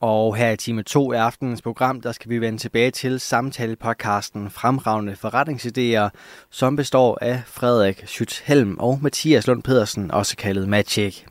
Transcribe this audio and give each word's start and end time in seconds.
Og 0.00 0.36
her 0.36 0.50
i 0.50 0.56
time 0.56 0.82
2 0.82 1.12
i 1.12 1.16
aftenens 1.16 1.62
program, 1.62 2.00
der 2.00 2.12
skal 2.12 2.30
vi 2.30 2.38
vende 2.38 2.58
tilbage 2.58 2.90
til 2.90 3.20
samtalepodcasten 3.20 4.50
Fremragende 4.50 5.16
Forretningsidéer, 5.24 6.08
som 6.50 6.76
består 6.76 7.18
af 7.20 7.42
Frederik 7.46 8.02
Schütz-Helm 8.02 8.76
og 8.78 8.98
Mathias 9.02 9.46
Lund 9.46 9.62
Pedersen, 9.62 10.10
også 10.10 10.36
kaldet 10.36 10.68
Magic. 10.68 11.22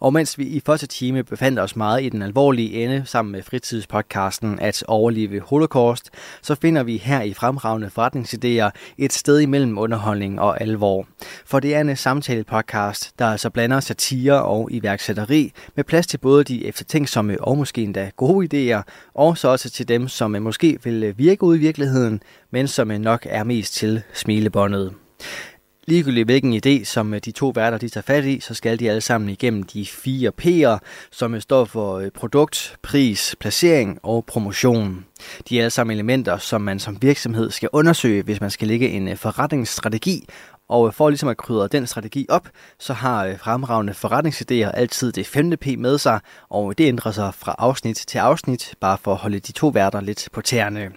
Og 0.00 0.12
mens 0.12 0.38
vi 0.38 0.44
i 0.44 0.62
første 0.66 0.86
time 0.86 1.24
befandt 1.24 1.58
os 1.58 1.76
meget 1.76 2.02
i 2.02 2.08
den 2.08 2.22
alvorlige 2.22 2.84
ende 2.84 3.02
sammen 3.06 3.32
med 3.32 3.42
fritidspodcasten 3.42 4.58
At 4.58 4.84
overleve 4.88 5.40
holocaust, 5.40 6.10
så 6.42 6.54
finder 6.54 6.82
vi 6.82 6.96
her 6.96 7.22
i 7.22 7.34
Fremragende 7.34 7.90
Forretningsidéer 7.98 8.70
et 8.98 9.12
sted 9.12 9.40
imellem 9.40 9.78
underholdning 9.78 10.40
og 10.40 10.60
alvor. 10.60 11.06
For 11.46 11.60
det 11.60 11.74
er 11.74 11.80
en 11.80 11.96
samtalepodcast, 11.96 13.18
der 13.18 13.26
altså 13.26 13.50
blander 13.50 13.80
satire 13.80 14.42
og 14.42 14.68
iværksætteri 14.72 15.52
med 15.76 15.84
plads 15.84 16.06
til 16.06 16.18
både 16.18 16.44
de 16.44 16.66
eftertænksomme 16.66 17.40
og 17.40 17.58
måske 17.58 17.82
endda 17.82 18.09
gode 18.16 18.46
idéer, 18.46 18.82
og 19.14 19.38
så 19.38 19.48
også 19.48 19.70
til 19.70 19.88
dem, 19.88 20.08
som 20.08 20.34
øh, 20.34 20.42
måske 20.42 20.78
vil 20.84 21.02
øh, 21.02 21.18
virke 21.18 21.42
ud 21.42 21.56
i 21.56 21.58
virkeligheden, 21.58 22.22
men 22.50 22.68
som 22.68 22.90
øh, 22.90 22.98
nok 22.98 23.26
er 23.30 23.44
mest 23.44 23.74
til 23.74 24.02
smilebåndet. 24.12 24.92
Ligegyldigt 25.86 26.26
hvilken 26.26 26.60
idé, 26.66 26.84
som 26.84 27.14
de 27.24 27.30
to 27.30 27.52
værter 27.54 27.78
de 27.78 27.88
tager 27.88 28.02
fat 28.02 28.24
i, 28.24 28.40
så 28.40 28.54
skal 28.54 28.78
de 28.78 28.88
alle 28.88 29.00
sammen 29.00 29.30
igennem 29.30 29.62
de 29.62 29.86
fire 29.86 30.32
P'er, 30.42 30.78
som 31.10 31.40
står 31.40 31.64
for 31.64 32.04
produkt, 32.14 32.76
pris, 32.82 33.36
placering 33.40 33.98
og 34.02 34.24
promotion. 34.26 35.04
De 35.48 35.58
er 35.58 35.62
alle 35.62 35.70
sammen 35.70 35.94
elementer, 35.94 36.38
som 36.38 36.60
man 36.60 36.78
som 36.78 36.98
virksomhed 37.02 37.50
skal 37.50 37.68
undersøge, 37.72 38.22
hvis 38.22 38.40
man 38.40 38.50
skal 38.50 38.68
lægge 38.68 38.88
en 38.88 39.16
forretningsstrategi, 39.16 40.24
og 40.70 40.94
for 40.94 41.10
ligesom 41.10 41.28
at 41.28 41.36
krydre 41.36 41.68
den 41.68 41.86
strategi 41.86 42.26
op, 42.28 42.48
så 42.78 42.92
har 42.92 43.36
fremragende 43.38 43.92
forretningsidéer 43.92 44.70
altid 44.70 45.12
det 45.12 45.26
femte 45.26 45.56
P 45.56 45.66
med 45.78 45.98
sig, 45.98 46.20
og 46.48 46.78
det 46.78 46.84
ændrer 46.88 47.12
sig 47.12 47.34
fra 47.34 47.54
afsnit 47.58 47.96
til 47.96 48.18
afsnit, 48.18 48.74
bare 48.80 48.98
for 49.02 49.12
at 49.12 49.18
holde 49.18 49.38
de 49.38 49.52
to 49.52 49.68
værter 49.68 50.00
lidt 50.00 50.28
på 50.32 50.40
tæerne. 50.40 50.90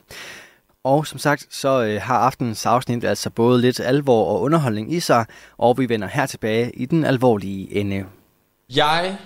Og 0.84 1.08
som 1.08 1.20
sagt, 1.20 1.48
så 1.50 1.84
øh, 1.84 2.02
har 2.02 2.18
aftenens 2.18 2.66
afsnit 2.66 3.04
altså 3.04 3.30
både 3.30 3.62
lidt 3.62 3.80
alvor 3.80 4.26
og 4.26 4.42
underholdning 4.42 4.94
i 4.94 5.00
sig, 5.00 5.26
og 5.58 5.78
vi 5.78 5.90
vender 5.90 6.08
her 6.08 6.26
tilbage 6.26 6.72
i 6.72 6.86
den 6.86 7.06
alvorlige 7.06 7.76
ende. 7.76 8.06
Jeg 8.76 9.18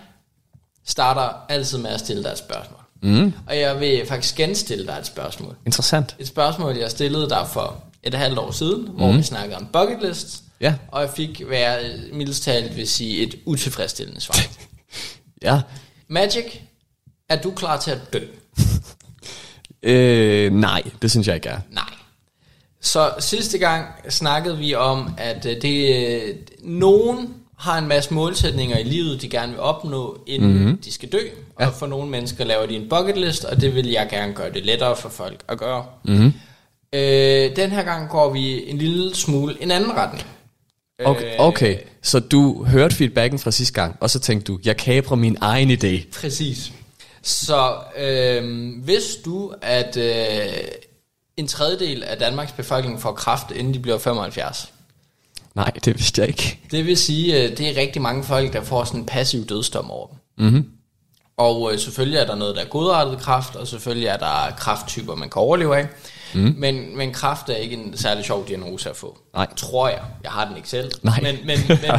starter 0.86 1.46
altid 1.50 1.78
med 1.78 1.90
at 1.90 2.00
stille 2.00 2.24
dig 2.24 2.30
et 2.30 2.38
spørgsmål. 2.38 2.80
Mm. 3.02 3.34
Og 3.48 3.60
jeg 3.60 3.80
vil 3.80 4.06
faktisk 4.08 4.36
genstille 4.36 4.88
dig 4.88 4.98
et 5.00 5.06
spørgsmål. 5.06 5.56
Interessant. 5.66 6.16
Et 6.20 6.28
spørgsmål, 6.28 6.76
jeg 6.76 6.92
stillede 6.92 7.30
dig 7.30 7.48
for 7.48 7.84
et 8.08 8.14
halvt 8.14 8.40
år 8.40 8.52
siden, 8.52 8.82
mm. 8.82 8.88
hvor 8.88 9.12
vi 9.14 9.24
snakkede 9.24 9.58
om 9.58 9.68
bucket 9.74 9.98
list. 10.02 10.44
Ja. 10.62 10.74
Og 10.88 11.02
jeg 11.02 11.10
fik, 11.16 11.42
hvad 11.48 11.58
jeg 11.60 11.92
mildest 12.14 12.44
talt 12.44 12.76
vil 12.76 12.88
sige, 12.88 13.24
et 13.24 13.36
utilfredsstillende 13.46 14.22
svar. 14.22 14.36
Ja. 15.42 15.62
Magic, 16.08 16.46
er 17.30 17.36
du 17.42 17.52
klar 17.52 17.80
til 17.80 17.92
at 17.92 18.00
dø? 18.14 18.20
Øh, 19.84 20.54
nej, 20.54 20.84
det 21.02 21.12
synes 21.12 21.28
jeg 21.28 21.36
ikke 21.36 21.50
er. 21.50 21.60
Nej. 21.72 21.90
Så 22.82 23.14
sidste 23.20 23.58
gang 23.58 23.86
snakkede 24.10 24.58
vi 24.58 24.76
om, 24.76 25.14
at 25.18 25.46
øh, 25.46 25.62
det, 25.62 25.96
øh, 26.24 26.36
nogen 26.64 27.34
har 27.58 27.78
en 27.78 27.88
masse 27.88 28.14
målsætninger 28.14 28.78
i 28.78 28.84
livet, 28.84 29.22
de 29.22 29.30
gerne 29.30 29.52
vil 29.52 29.62
opnå, 29.62 30.18
inden 30.28 30.54
mm-hmm. 30.54 30.78
de 30.78 30.92
skal 30.92 31.10
dø. 31.12 31.20
Og 31.56 31.64
Ja. 31.64 31.70
for 31.70 31.88
nogle 31.88 32.10
mennesker 32.10 32.44
laver 32.46 32.66
de 32.66 32.76
en 32.76 32.90
bucket 32.90 33.18
list, 33.18 33.46
og 33.46 33.62
det 33.62 33.76
vil 33.76 33.88
jeg 33.88 34.08
gerne 34.10 34.34
gøre 34.34 34.54
det 34.54 34.66
lettere 34.66 34.96
for 34.96 35.10
folk 35.10 35.44
at 35.48 35.58
gøre. 35.58 35.86
Mm-hmm. 36.06 36.34
Øh, 36.98 37.56
den 37.56 37.72
her 37.72 37.84
gang 37.84 38.10
går 38.10 38.34
vi 38.34 38.70
en 38.70 38.78
lille 38.78 39.16
smule 39.16 39.58
en 39.62 39.72
anden 39.72 39.92
retning. 39.92 40.28
Okay, 41.06 41.36
okay, 41.40 41.78
så 42.02 42.20
du 42.20 42.64
hørte 42.64 42.96
feedbacken 42.96 43.40
fra 43.40 43.52
sidste 43.52 43.74
gang, 43.74 43.98
og 44.00 44.10
så 44.10 44.20
tænkte 44.20 44.52
du, 44.52 44.60
jeg 44.66 44.78
kaprer 44.78 45.16
min 45.16 45.38
egen 45.42 45.72
idé. 45.72 46.20
Præcis. 46.22 46.72
Så 47.22 47.76
øh, 47.98 48.70
hvis 48.84 49.04
du, 49.26 49.54
at 49.62 49.98
øh, 49.98 50.54
en 51.38 51.48
tredjedel 51.48 52.04
af 52.04 52.18
Danmarks 52.18 52.52
befolkning 52.52 53.02
får 53.02 53.12
kræft, 53.12 53.52
inden 53.52 53.74
de 53.74 53.80
bliver 53.80 53.98
75, 53.98 54.74
Nej, 55.56 55.72
det 55.86 55.98
vidste 55.98 56.22
jeg 56.22 56.28
ikke. 56.28 56.60
det 56.72 56.86
vil 56.86 56.98
sige, 56.98 57.38
at 57.38 57.58
det 57.58 57.70
er 57.70 57.82
rigtig 57.82 58.02
mange 58.02 58.24
folk, 58.24 58.54
der 58.54 58.64
får 58.64 58.84
sådan 58.84 59.00
en 59.00 59.06
passiv 59.06 59.46
dødsdom 59.46 59.92
over 59.92 60.08
dem. 60.08 60.46
Mm-hmm. 60.46 60.70
Og 61.38 61.74
øh, 61.74 61.80
selvfølgelig 61.80 62.20
er 62.20 62.26
der 62.26 62.36
noget, 62.36 62.56
der 62.56 62.62
er 62.62 62.68
godartet 62.68 63.20
kræft, 63.20 63.56
og 63.56 63.68
selvfølgelig 63.68 64.08
er 64.08 64.18
der 64.18 64.56
kræfttyper, 64.58 65.16
man 65.16 65.30
kan 65.30 65.40
overleve 65.40 65.78
af. 65.78 65.88
Mm. 66.34 66.56
Men, 66.58 66.98
men 66.98 67.14
kræft 67.14 67.50
er 67.50 67.56
ikke 67.56 67.76
en 67.76 67.98
særlig 67.98 68.26
sjov 68.26 68.48
diagnose 68.48 68.90
at 68.90 68.96
få. 68.96 69.18
Nej. 69.34 69.48
Tror 69.56 69.90
jeg. 69.90 70.02
Jeg 70.24 70.32
har 70.32 70.48
den 70.48 70.58
ikke 70.58 70.70
selv. 70.70 70.92
Nej. 71.02 71.20
Men, 71.22 71.36
men, 71.46 71.60
men 71.68 71.92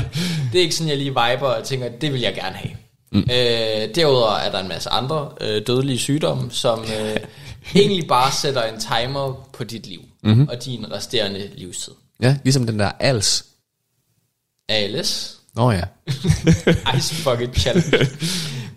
det 0.53 0.59
er 0.59 0.63
ikke 0.63 0.75
sådan, 0.75 0.89
jeg 0.89 0.97
lige 0.97 1.11
viber 1.11 1.49
og 1.49 1.65
tænker, 1.65 1.89
det 1.89 2.13
vil 2.13 2.21
jeg 2.21 2.35
gerne 2.35 2.57
have. 2.57 2.75
Mm. 3.13 3.19
Øh, 3.19 3.95
derudover 3.95 4.33
er 4.33 4.51
der 4.51 4.59
en 4.59 4.69
masse 4.69 4.91
andre 4.91 5.31
øh, 5.41 5.63
dødelige 5.67 5.99
sygdomme, 5.99 6.51
som 6.51 6.81
øh, 6.81 7.17
egentlig 7.75 8.09
bare 8.09 8.33
sætter 8.33 8.63
en 8.63 8.81
timer 8.81 9.49
på 9.53 9.65
dit 9.65 9.87
liv 9.87 10.01
mm-hmm. 10.23 10.49
og 10.49 10.65
din 10.65 10.93
resterende 10.93 11.51
livstid. 11.57 11.93
Ja, 12.23 12.37
ligesom 12.45 12.67
den 12.67 12.79
der 12.79 12.91
als. 13.01 13.45
ALS, 14.69 15.39
Nå 15.55 15.71
ja. 15.71 15.83
Ice 16.99 17.25
Bucket 17.25 17.57
Challenge. 17.57 18.07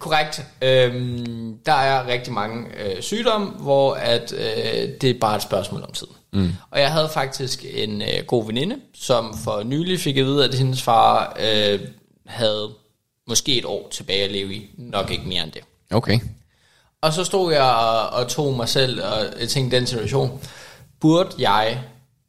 Korrekt. 0.02 0.46
Øhm, 0.62 1.58
der 1.66 1.74
er 1.74 2.08
rigtig 2.08 2.34
mange 2.34 2.66
øh, 2.78 3.02
sygdomme, 3.02 3.48
hvor 3.50 3.94
at, 3.94 4.34
øh, 4.34 4.90
det 5.02 5.10
er 5.10 5.20
bare 5.22 5.36
et 5.36 5.42
spørgsmål 5.42 5.84
om 5.84 5.92
tid. 5.92 6.08
Mm. 6.34 6.52
Og 6.72 6.80
jeg 6.80 6.92
havde 6.92 7.10
faktisk 7.14 7.66
en 7.74 8.02
øh, 8.02 8.26
god 8.28 8.46
veninde, 8.46 8.76
som 8.94 9.38
for 9.44 9.64
nylig 9.64 10.00
fik 10.00 10.18
at 10.18 10.26
vide, 10.26 10.46
at 10.46 10.54
hendes 10.54 10.82
far 10.82 11.38
øh, 11.40 11.80
havde 12.26 12.70
måske 13.28 13.58
et 13.58 13.66
år 13.66 13.88
tilbage 13.92 14.24
at 14.24 14.32
leve 14.32 14.54
i. 14.54 14.70
Nok 14.78 15.12
ikke 15.12 15.28
mere 15.28 15.44
end 15.44 15.52
det. 15.52 15.62
Okay. 15.92 16.20
Og 17.02 17.14
så 17.14 17.24
stod 17.24 17.54
jeg 17.54 17.64
og, 17.64 18.10
og 18.10 18.28
tog 18.28 18.54
mig 18.54 18.70
selv, 18.70 19.04
og 19.04 19.40
jeg 19.40 19.50
tænkte, 19.50 19.78
den 19.78 19.88
situation, 19.88 20.42
burde 21.00 21.30
jeg 21.40 21.84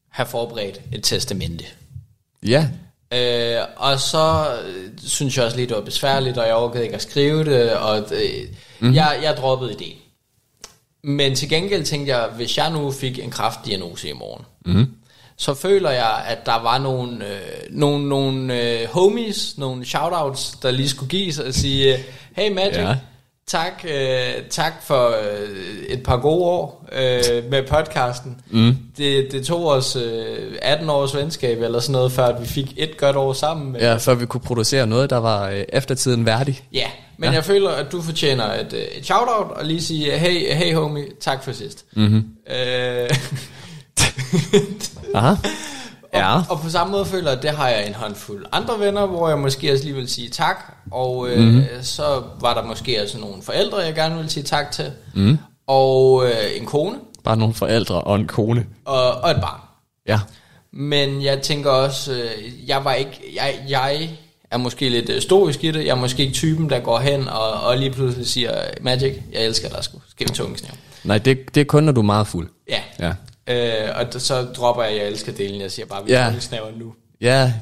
have 0.09 0.27
forberedt 0.27 0.81
et 0.93 1.05
testamente? 1.05 1.65
Ja. 2.47 2.69
Øh, 3.13 3.59
og 3.77 4.01
så 4.01 4.47
øh, 4.67 4.91
synes 5.07 5.37
jeg 5.37 5.45
også 5.45 5.57
lidt, 5.57 5.69
det 5.69 5.77
var 5.77 5.83
besværligt, 5.83 6.39
og 6.39 6.47
jeg 6.47 6.57
orkede 6.57 6.83
ikke 6.83 6.95
at 6.95 7.03
skrive 7.03 7.45
det, 7.45 7.73
og 7.73 7.99
øh, 7.99 8.49
mm. 8.81 8.95
jeg, 8.95 9.19
jeg 9.23 9.37
droppede 9.37 9.73
ideen. 9.73 9.97
Men 11.05 11.35
til 11.35 11.49
gengæld 11.49 11.85
tænkte 11.85 12.17
jeg, 12.17 12.29
hvis 12.37 12.59
jeg 12.59 12.71
nu 12.71 12.91
fik 12.91 13.19
en 13.19 13.31
kraftdiagnose 13.31 14.09
i 14.09 14.13
morgen, 14.13 14.45
mm. 14.67 14.87
så 15.37 15.55
føler 15.55 15.91
jeg, 15.91 16.25
at 16.29 16.47
der 16.47 16.63
var 16.63 16.79
nogle, 16.79 17.27
øh, 17.27 17.41
nogle, 17.71 18.09
nogle 18.09 18.61
øh, 18.61 18.89
homies, 18.89 19.59
nogle 19.59 19.85
shoutouts, 19.85 20.51
der 20.63 20.71
lige 20.71 20.89
skulle 20.89 21.11
gives 21.11 21.39
og 21.39 21.55
sige, 21.55 21.99
hey 22.37 22.53
Magic, 22.53 22.77
Ja. 22.77 22.97
Tak, 23.47 23.85
øh, 23.85 24.43
tak 24.51 24.73
for 24.83 25.09
øh, 25.09 25.49
et 25.89 26.03
par 26.03 26.17
gode 26.17 26.45
år 26.45 26.87
øh, 26.93 27.51
med 27.51 27.63
podcasten. 27.69 28.41
Mm. 28.51 28.77
Det, 28.97 29.33
det 29.33 29.47
tog 29.47 29.67
os 29.67 29.97
øh, 29.97 30.53
18 30.63 30.91
års 30.91 31.15
venskab 31.15 31.63
eller 31.63 31.81
sådan 31.81 31.93
noget, 31.93 32.13
før 32.13 32.25
at 32.27 32.43
vi 32.43 32.47
fik 32.47 32.75
et 32.77 32.97
godt 32.97 33.17
år 33.17 33.33
sammen. 33.33 33.77
Ja, 33.77 33.97
før 33.97 34.15
vi 34.15 34.27
kunne 34.27 34.41
producere 34.41 34.87
noget, 34.87 35.11
der 35.11 35.17
var 35.17 35.49
øh, 35.49 35.65
eftertiden 35.69 36.27
værdig. 36.27 36.65
Ja, 36.73 36.87
men 37.17 37.31
ja. 37.31 37.35
jeg 37.35 37.45
føler, 37.45 37.71
at 37.71 37.93
du 37.93 38.03
fortjener 38.03 38.45
et, 38.45 38.73
øh, 38.73 38.81
et 38.81 39.05
shout-out 39.05 39.51
og 39.51 39.65
lige 39.65 39.83
sige, 39.83 40.19
hey, 40.19 40.55
hey 40.55 40.75
homie, 40.75 41.05
tak 41.21 41.45
for 41.45 41.53
sidst. 41.53 41.85
Mm-hmm. 41.97 42.25
Øh, 42.51 43.11
Aha. 45.15 45.35
Ja. 46.15 46.35
og, 46.37 46.45
og 46.49 46.61
på 46.61 46.71
samme 46.71 46.91
måde 46.91 47.05
føler 47.07 47.31
jeg, 47.31 47.37
at 47.37 47.43
det 47.43 47.51
har 47.51 47.69
jeg 47.69 47.87
en 47.87 47.95
håndfuld 47.95 48.47
andre 48.53 48.81
venner, 48.81 49.07
hvor 49.07 49.29
jeg 49.29 49.39
måske 49.39 49.73
også 49.73 49.85
lige 49.85 49.95
vil 49.95 50.09
sige 50.09 50.29
tak. 50.29 50.57
Og 50.91 51.29
øh, 51.29 51.39
mm-hmm. 51.45 51.65
så 51.83 52.23
var 52.41 52.55
der 52.55 52.65
måske 52.65 53.03
også 53.03 53.19
nogle 53.19 53.43
forældre, 53.43 53.79
jeg 53.79 53.95
gerne 53.95 54.17
vil 54.19 54.31
sige 54.31 54.43
tak 54.43 54.71
til. 54.71 54.93
Mm. 55.15 55.39
Og 55.67 56.25
øh, 56.27 56.61
en 56.61 56.67
kone 56.67 56.99
Bare 57.25 57.37
nogle 57.37 57.55
forældre 57.55 58.01
og 58.01 58.17
en 58.17 58.27
kone. 58.27 58.67
og, 58.85 59.13
og 59.13 59.31
et 59.31 59.41
barn. 59.41 59.61
Ja. 60.09 60.21
Men 60.73 61.23
jeg 61.23 61.43
tænker 61.43 61.71
også, 61.71 62.13
øh, 62.13 62.69
jeg 62.69 62.85
var 62.85 62.93
ikke, 62.95 63.21
jeg, 63.37 63.55
jeg 63.69 64.11
er 64.51 64.57
måske 64.57 64.89
lidt 64.89 65.09
øh, 65.09 65.23
stoisk 65.23 65.65
i 65.65 65.71
det. 65.71 65.85
Jeg 65.85 65.91
er 65.91 65.95
måske 66.01 66.23
ikke 66.23 66.35
typen, 66.35 66.71
der 66.71 66.81
går 66.81 66.99
hen 66.99 67.29
og, 67.29 67.51
og 67.53 67.79
lige 67.79 67.91
pludselig 67.91 68.27
siger, 68.27 68.53
Magic, 68.81 69.15
jeg 69.33 69.45
elsker 69.45 69.69
dig 69.69 69.85
sgu. 69.85 69.99
Skal 70.11 70.29
vi 70.29 70.35
tungesnæv? 70.35 70.73
Nej, 71.05 71.19
det, 71.19 71.55
det 71.55 71.61
er 71.61 71.65
kun, 71.65 71.85
når 71.85 71.93
du 71.93 72.01
er 72.01 72.05
meget 72.05 72.27
fuld. 72.27 72.49
Ja. 72.69 72.81
Ja. 73.01 73.13
Øh, 73.53 73.89
og 74.15 74.21
så 74.21 74.43
dropper 74.43 74.83
jeg, 74.83 74.97
jeg 74.97 75.07
elsker 75.07 75.33
delen. 75.33 75.61
Jeg 75.61 75.71
siger 75.71 75.87
bare, 75.87 76.05
vi 76.05 76.13
Ja. 76.13 76.25
tungesnæver 76.27 76.67
nu. 76.77 76.95
Ja, 77.21 77.53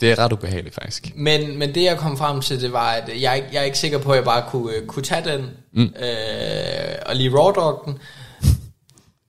det 0.00 0.10
er 0.10 0.18
ret 0.18 0.32
ubehageligt 0.32 0.74
faktisk. 0.74 1.12
Men, 1.16 1.58
men 1.58 1.74
det 1.74 1.82
jeg 1.84 1.98
kom 1.98 2.16
frem 2.18 2.40
til, 2.40 2.60
det 2.60 2.72
var, 2.72 2.90
at 2.90 3.08
jeg, 3.20 3.44
jeg 3.52 3.60
er 3.60 3.64
ikke 3.64 3.78
sikker 3.78 3.98
på, 3.98 4.10
at 4.12 4.16
jeg 4.16 4.24
bare 4.24 4.44
kunne, 4.50 4.74
øh, 4.74 4.86
kunne 4.86 5.02
tage 5.02 5.30
den 5.32 5.50
mm. 5.72 5.82
øh, 5.82 6.94
og 7.06 7.16
lige 7.16 7.30
raw 7.38 7.76
den. 7.84 7.98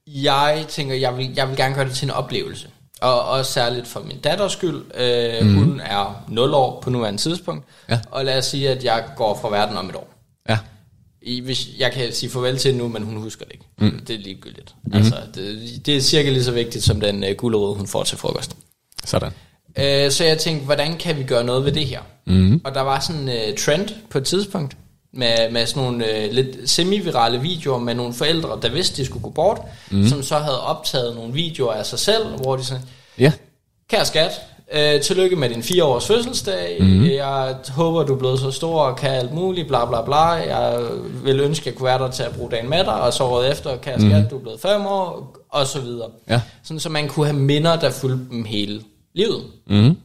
Jeg 0.06 0.64
tænker, 0.68 0.94
jeg 0.94 1.16
vil, 1.16 1.32
jeg 1.36 1.48
vil 1.48 1.56
gerne 1.56 1.74
gøre 1.74 1.84
det 1.84 1.94
til 1.94 2.04
en 2.04 2.10
oplevelse. 2.10 2.68
Og 3.00 3.24
også 3.24 3.52
særligt 3.52 3.88
for 3.88 4.00
min 4.00 4.18
datters 4.18 4.52
skyld. 4.52 4.84
Øh, 4.94 5.46
mm. 5.46 5.54
Hun 5.54 5.80
er 5.80 6.24
0 6.28 6.54
år 6.54 6.80
på 6.80 6.90
nuværende 6.90 7.20
tidspunkt. 7.20 7.64
Ja. 7.90 7.98
Og 8.10 8.24
lad 8.24 8.38
os 8.38 8.44
sige, 8.44 8.70
at 8.70 8.84
jeg 8.84 9.04
går 9.16 9.38
fra 9.42 9.48
verden 9.48 9.76
om 9.76 9.88
et 9.88 9.96
år. 9.96 10.11
I, 11.22 11.40
hvis 11.40 11.68
jeg 11.78 11.92
kan 11.92 12.12
sige 12.12 12.30
farvel 12.30 12.58
til 12.58 12.74
nu, 12.74 12.88
men 12.88 13.02
hun 13.02 13.16
husker 13.16 13.44
det 13.44 13.52
ikke. 13.52 13.64
Mm. 13.78 14.04
Det 14.06 14.14
er 14.14 14.18
ligegyldigt. 14.18 14.74
Mm. 14.84 14.92
Altså, 14.96 15.16
det, 15.34 15.86
det 15.86 15.96
er 15.96 16.00
cirka 16.00 16.30
lige 16.30 16.44
så 16.44 16.52
vigtigt 16.52 16.84
som 16.84 17.00
den 17.00 17.24
uh, 17.24 17.30
gulerod, 17.36 17.76
hun 17.76 17.86
får 17.86 18.04
til 18.04 18.18
frokost. 18.18 18.56
Sådan. 19.04 19.32
Uh, 19.68 20.10
så 20.10 20.24
jeg 20.24 20.38
tænkte, 20.38 20.64
hvordan 20.64 20.98
kan 20.98 21.18
vi 21.18 21.22
gøre 21.22 21.44
noget 21.44 21.64
ved 21.64 21.72
det 21.72 21.86
her? 21.86 22.00
Mm. 22.26 22.60
Og 22.64 22.74
der 22.74 22.80
var 22.80 23.00
sådan 23.00 23.28
en 23.28 23.50
uh, 23.50 23.58
trend 23.58 23.88
på 24.10 24.18
et 24.18 24.24
tidspunkt, 24.24 24.76
med, 25.12 25.50
med 25.50 25.66
sådan 25.66 25.82
nogle 25.82 26.04
uh, 26.04 26.34
lidt 26.34 26.70
semi-virale 26.70 27.40
videoer 27.40 27.78
med 27.78 27.94
nogle 27.94 28.14
forældre, 28.14 28.58
der 28.62 28.68
vidste, 28.68 29.02
de 29.02 29.06
skulle 29.06 29.22
gå 29.22 29.30
bort, 29.30 29.60
mm. 29.90 30.08
som 30.08 30.22
så 30.22 30.38
havde 30.38 30.60
optaget 30.60 31.14
nogle 31.14 31.34
videoer 31.34 31.72
af 31.72 31.86
sig 31.86 31.98
selv, 31.98 32.26
hvor 32.26 32.56
de 32.56 32.64
sådan, 32.64 32.82
Ja. 33.18 33.32
Kære 33.90 34.04
skat, 34.04 34.30
øh, 34.72 35.00
tillykke 35.00 35.36
med 35.36 35.48
din 35.48 35.62
fire 35.62 35.84
års 35.84 36.06
fødselsdag. 36.06 36.76
Mm-hmm. 36.80 37.04
Jeg 37.04 37.56
håber, 37.68 38.02
du 38.02 38.14
er 38.14 38.18
blevet 38.18 38.40
så 38.40 38.50
stor 38.50 38.82
og 38.82 38.96
kan 38.96 39.10
alt 39.10 39.32
muligt, 39.32 39.68
bla 39.68 39.84
bla 39.84 40.04
bla. 40.04 40.24
Jeg 40.24 40.80
vil 41.24 41.40
ønske, 41.40 41.62
at 41.62 41.66
jeg 41.66 41.74
kunne 41.74 41.86
være 41.86 41.98
der 41.98 42.10
til 42.10 42.22
at 42.22 42.32
bruge 42.32 42.50
dagen 42.50 42.70
med 42.70 42.78
dig, 42.84 43.00
og 43.00 43.12
så 43.12 43.24
året 43.24 43.52
efter, 43.52 43.76
kære 43.76 44.00
skat, 44.00 44.10
mm-hmm. 44.10 44.28
du 44.28 44.36
er 44.36 44.40
blevet 44.40 44.60
fem 44.60 44.86
år, 44.86 45.36
og 45.48 45.66
så 45.66 45.80
videre. 45.80 46.08
Ja. 46.28 46.40
Sådan, 46.62 46.80
så 46.80 46.88
man 46.88 47.08
kunne 47.08 47.26
have 47.26 47.38
minder, 47.38 47.76
der 47.76 47.90
fulgte 47.90 48.24
dem 48.30 48.44
hele 48.44 48.82
livet. 49.14 49.42
Mm. 49.66 49.96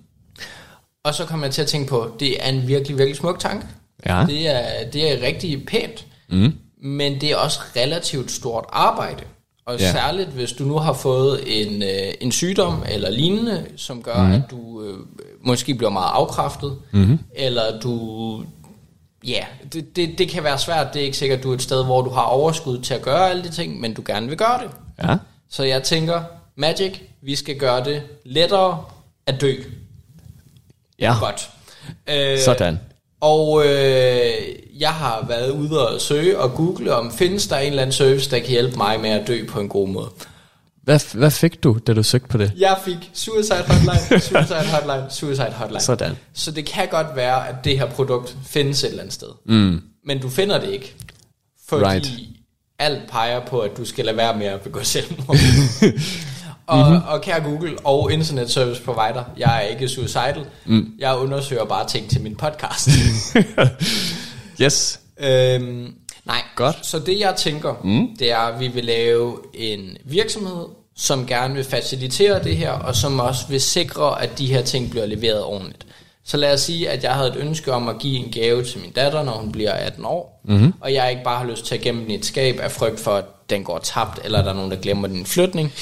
Og 1.03 1.13
så 1.13 1.25
kom 1.25 1.43
jeg 1.43 1.51
til 1.51 1.61
at 1.61 1.67
tænke 1.67 1.89
på, 1.89 2.11
det 2.19 2.45
er 2.45 2.49
en 2.49 2.67
virkelig, 2.67 2.97
virkelig 2.97 3.17
smuk 3.17 3.39
tanke. 3.39 3.67
Ja. 4.05 4.25
Det 4.27 4.55
er, 4.55 4.89
det 4.93 5.13
er 5.13 5.27
rigtig 5.27 5.65
pænt. 5.65 6.05
Mm. 6.29 6.53
Men 6.81 7.21
det 7.21 7.31
er 7.31 7.35
også 7.35 7.59
relativt 7.75 8.31
stort 8.31 8.65
arbejde. 8.69 9.23
Og 9.67 9.79
Ja. 9.79 9.91
særligt, 9.91 10.29
hvis 10.29 10.51
du 10.51 10.63
nu 10.63 10.77
har 10.77 10.93
fået 10.93 11.43
en, 11.61 11.83
øh, 11.83 12.13
en 12.21 12.31
sygdom 12.31 12.83
eller 12.89 13.09
lignende, 13.09 13.65
som 13.75 14.03
gør, 14.03 14.23
mm. 14.23 14.31
at 14.31 14.41
du 14.51 14.83
øh, 14.83 14.97
måske 15.41 15.75
bliver 15.75 15.89
meget 15.89 16.09
afkræftet, 16.13 16.77
mm. 16.91 17.19
eller 17.35 17.79
du... 17.79 18.43
Ja, 19.27 19.45
det, 19.73 19.95
det, 19.95 20.17
det 20.17 20.29
kan 20.29 20.43
være 20.43 20.57
svært. 20.59 20.93
Det 20.93 21.01
er 21.01 21.05
ikke 21.05 21.17
sikkert, 21.17 21.37
at 21.37 21.43
du 21.43 21.51
er 21.51 21.55
et 21.55 21.61
sted, 21.61 21.85
hvor 21.85 22.01
du 22.01 22.09
har 22.09 22.21
overskud 22.21 22.79
til 22.81 22.93
at 22.93 23.01
gøre 23.01 23.29
alle 23.29 23.43
de 23.43 23.49
ting, 23.49 23.79
men 23.79 23.93
du 23.93 24.03
gerne 24.05 24.27
vil 24.27 24.37
gøre 24.37 24.59
det. 24.63 24.69
Ja. 25.03 25.17
Så 25.49 25.63
jeg 25.63 25.83
tænker, 25.83 26.23
Magic, 26.55 26.93
vi 27.21 27.35
skal 27.35 27.57
gøre 27.57 27.83
det 27.83 28.01
lettere 28.25 28.83
at 29.25 29.41
dø. 29.41 29.53
Ja. 30.99 31.15
Godt. 31.19 31.49
Øh, 32.07 32.39
Sådan. 32.39 32.79
Og 33.21 33.65
øh, 33.65 34.31
jeg 34.79 34.89
har 34.89 35.25
været 35.27 35.51
ude 35.51 35.87
og 35.87 36.01
søge 36.01 36.39
og 36.39 36.53
google, 36.53 36.93
om 36.95 37.11
findes 37.13 37.47
der 37.47 37.57
en 37.57 37.69
eller 37.69 37.81
anden 37.81 37.93
service, 37.93 38.31
der 38.31 38.39
kan 38.39 38.47
hjælpe 38.49 38.77
mig 38.77 38.99
med 38.99 39.09
at 39.09 39.27
dø 39.27 39.45
på 39.47 39.59
en 39.59 39.69
god 39.69 39.87
måde. 39.87 40.09
Hvad, 40.83 40.99
hvad 41.17 41.31
fik 41.31 41.63
du, 41.63 41.77
da 41.87 41.93
du 41.93 42.03
søgte 42.03 42.27
på 42.27 42.37
det? 42.37 42.51
Jeg 42.57 42.77
fik 42.85 43.11
Suicide 43.13 43.63
Hotline, 43.67 44.21
Suicide 44.21 44.65
Hotline, 44.71 45.05
Suicide 45.09 45.51
Hotline. 45.53 45.81
Sådan. 45.81 46.17
Så 46.33 46.51
det 46.51 46.65
kan 46.65 46.87
godt 46.87 47.07
være, 47.15 47.49
at 47.49 47.55
det 47.63 47.79
her 47.79 47.85
produkt 47.85 48.35
findes 48.45 48.83
et 48.83 48.89
eller 48.89 49.01
andet 49.01 49.13
sted. 49.13 49.27
Mm. 49.45 49.81
Men 50.05 50.19
du 50.21 50.29
finder 50.29 50.59
det 50.59 50.69
ikke. 50.69 50.95
Fordi 51.69 51.85
Right. 51.85 52.11
alt 52.79 53.09
peger 53.11 53.45
på, 53.45 53.59
at 53.59 53.77
du 53.77 53.85
skal 53.85 54.05
lade 54.05 54.17
være 54.17 54.37
med 54.37 54.45
at 54.45 54.61
begå 54.61 54.83
selvmord. 54.83 55.37
og, 56.67 56.89
mm-hmm. 56.89 57.07
og 57.07 57.21
kære 57.21 57.41
Google 57.41 57.75
og 57.83 58.11
Internet 58.11 58.51
Service 58.51 58.81
Provider, 58.81 59.23
jeg 59.37 59.57
er 59.57 59.61
ikke 59.61 59.87
suicidal. 59.87 60.45
Mm. 60.65 60.91
Jeg 60.99 61.17
undersøger 61.17 61.65
bare 61.65 61.87
ting 61.87 62.09
til 62.09 62.21
min 62.21 62.35
podcast. 62.35 62.89
Yes. 64.61 64.99
Øhm, 65.19 65.93
nej, 66.25 66.41
Godt. 66.55 66.85
så 66.85 66.99
det 66.99 67.19
jeg 67.19 67.33
tænker, 67.35 67.73
mm. 67.83 68.17
det 68.19 68.31
er, 68.31 68.37
at 68.37 68.59
vi 68.59 68.67
vil 68.67 68.85
lave 68.85 69.37
en 69.53 69.97
virksomhed, 70.05 70.65
som 70.95 71.27
gerne 71.27 71.53
vil 71.53 71.63
facilitere 71.63 72.43
det 72.43 72.57
her, 72.57 72.71
og 72.71 72.95
som 72.95 73.19
også 73.19 73.47
vil 73.49 73.61
sikre, 73.61 74.21
at 74.21 74.37
de 74.37 74.47
her 74.47 74.61
ting 74.61 74.89
bliver 74.89 75.05
leveret 75.05 75.43
ordentligt. 75.43 75.85
Så 76.23 76.37
lad 76.37 76.53
os 76.53 76.61
sige, 76.61 76.89
at 76.89 77.03
jeg 77.03 77.13
havde 77.13 77.29
et 77.29 77.35
ønske 77.35 77.73
om 77.73 77.89
at 77.89 77.99
give 77.99 78.25
en 78.25 78.31
gave 78.31 78.63
til 78.63 78.79
min 78.79 78.91
datter, 78.91 79.23
når 79.23 79.31
hun 79.31 79.51
bliver 79.51 79.71
18 79.71 80.05
år, 80.05 80.41
mm-hmm. 80.45 80.73
og 80.81 80.93
jeg 80.93 81.11
ikke 81.11 81.23
bare 81.23 81.39
har 81.39 81.45
lyst 81.45 81.65
til 81.65 81.75
at 81.75 81.81
gemme 81.81 82.01
den 82.01 82.11
i 82.11 82.15
et 82.15 82.25
skab 82.25 82.59
af 82.59 82.71
frygt 82.71 82.99
for, 82.99 83.11
at 83.11 83.25
den 83.49 83.63
går 83.63 83.79
tabt, 83.79 84.19
eller 84.23 84.41
der 84.41 84.49
er 84.49 84.53
nogen, 84.53 84.71
der 84.71 84.77
glemmer 84.77 85.07
en 85.07 85.25
flytning. 85.25 85.73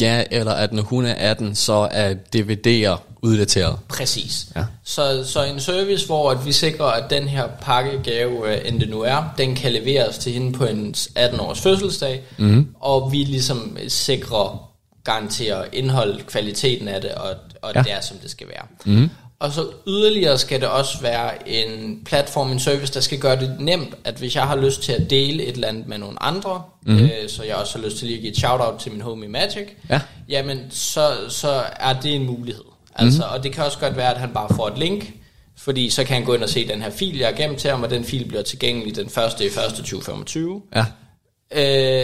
Ja, 0.00 0.24
eller 0.30 0.52
at 0.52 0.72
når 0.72 0.82
hun 0.82 1.06
er 1.06 1.14
18, 1.14 1.54
så 1.54 1.88
er 1.90 2.14
DVD'er 2.36 3.00
uddateret. 3.22 3.78
Præcis. 3.88 4.46
Ja. 4.56 4.64
Så, 4.84 5.24
så 5.24 5.44
en 5.44 5.60
service, 5.60 6.06
hvor 6.06 6.30
at 6.30 6.46
vi 6.46 6.52
sikrer, 6.52 6.86
at 6.86 7.10
den 7.10 7.28
her 7.28 7.48
pakkegave, 7.60 8.52
øh, 8.52 8.68
end 8.68 8.80
det 8.80 8.88
nu 8.88 9.00
er, 9.00 9.34
den 9.38 9.54
kan 9.54 9.72
leveres 9.72 10.18
til 10.18 10.32
hende 10.32 10.52
på 10.52 10.64
en 10.64 10.94
18-års 11.18 11.60
fødselsdag, 11.60 12.22
mm. 12.38 12.74
og 12.80 13.12
vi 13.12 13.16
ligesom 13.16 13.76
sikrer, 13.88 14.70
garanterer 15.04 15.64
indholdet, 15.72 16.26
kvaliteten 16.26 16.88
af 16.88 17.00
det, 17.00 17.10
og, 17.10 17.30
og 17.62 17.72
ja. 17.74 17.82
det 17.82 17.92
er, 17.92 18.00
som 18.00 18.16
det 18.16 18.30
skal 18.30 18.46
være. 18.48 18.66
Mm. 18.84 19.10
Og 19.42 19.52
så 19.52 19.66
yderligere 19.86 20.38
skal 20.38 20.60
det 20.60 20.68
også 20.68 21.00
være 21.00 21.48
en 21.48 22.00
platform, 22.04 22.50
en 22.52 22.60
service, 22.60 22.94
der 22.94 23.00
skal 23.00 23.18
gøre 23.18 23.40
det 23.40 23.56
nemt, 23.60 23.94
at 24.04 24.14
hvis 24.14 24.34
jeg 24.34 24.42
har 24.42 24.56
lyst 24.56 24.82
til 24.82 24.92
at 24.92 25.10
dele 25.10 25.42
et 25.42 25.54
eller 25.54 25.68
andet 25.68 25.88
med 25.88 25.98
nogle 25.98 26.22
andre, 26.22 26.62
mm. 26.86 26.98
øh, 26.98 27.28
så 27.28 27.42
jeg 27.42 27.56
også 27.56 27.78
har 27.78 27.84
lyst 27.84 27.96
til 27.98 28.06
lige 28.06 28.16
at 28.16 28.20
give 28.22 28.30
et 28.30 28.36
shout-out 28.38 28.80
til 28.80 28.92
min 28.92 29.00
homie 29.00 29.28
Magic, 29.28 29.68
Ja. 29.90 30.00
jamen 30.28 30.58
så, 30.70 31.10
så 31.28 31.62
er 31.76 32.00
det 32.00 32.14
en 32.14 32.26
mulighed. 32.26 32.64
Altså, 32.94 33.22
mm. 33.22 33.34
Og 33.36 33.42
det 33.44 33.52
kan 33.52 33.64
også 33.64 33.78
godt 33.78 33.96
være, 33.96 34.10
at 34.14 34.20
han 34.20 34.30
bare 34.30 34.48
får 34.56 34.68
et 34.68 34.78
link, 34.78 35.12
fordi 35.56 35.90
så 35.90 36.04
kan 36.04 36.16
han 36.16 36.24
gå 36.24 36.34
ind 36.34 36.42
og 36.42 36.48
se 36.48 36.68
den 36.68 36.82
her 36.82 36.90
fil, 36.90 37.18
jeg 37.18 37.26
har 37.28 37.34
gemt 37.34 37.58
til 37.58 37.70
ham, 37.70 37.82
og 37.82 37.90
den 37.90 38.04
fil 38.04 38.24
bliver 38.28 38.42
tilgængelig 38.42 38.96
den 38.96 39.06
1. 39.06 39.12
i 39.40 39.44
1. 39.44 39.52
2025. 39.76 40.62
Ja. 40.74 40.84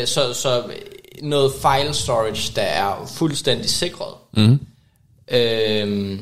Øh, 0.00 0.06
så, 0.06 0.32
så 0.34 0.62
noget 1.23 1.52
file 1.52 1.94
storage, 1.94 2.52
der 2.56 2.62
er 2.62 3.12
fuldstændig 3.14 3.70
sikret. 3.70 4.14
Mm. 4.37 4.61
Øh, 5.31 6.19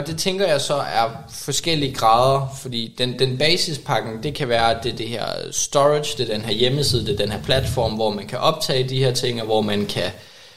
og 0.00 0.06
det 0.06 0.18
tænker 0.18 0.46
jeg 0.46 0.60
så 0.60 0.74
er 0.74 1.10
forskellige 1.30 1.94
grader, 1.94 2.56
fordi 2.60 2.94
den, 2.98 3.18
den 3.18 3.38
basispakken, 3.38 4.22
det 4.22 4.34
kan 4.34 4.48
være, 4.48 4.76
at 4.76 4.84
det 4.84 4.92
er 4.92 4.96
det 4.96 5.08
her 5.08 5.24
storage, 5.50 6.18
det 6.18 6.30
er 6.30 6.34
den 6.34 6.44
her 6.44 6.52
hjemmeside, 6.52 7.06
det 7.06 7.12
er 7.12 7.16
den 7.16 7.32
her 7.32 7.42
platform, 7.42 7.92
hvor 7.92 8.10
man 8.10 8.26
kan 8.26 8.38
optage 8.38 8.88
de 8.88 8.98
her 8.98 9.12
ting, 9.12 9.40
og 9.40 9.46
hvor 9.46 9.60
man 9.60 9.86
kan, 9.86 10.10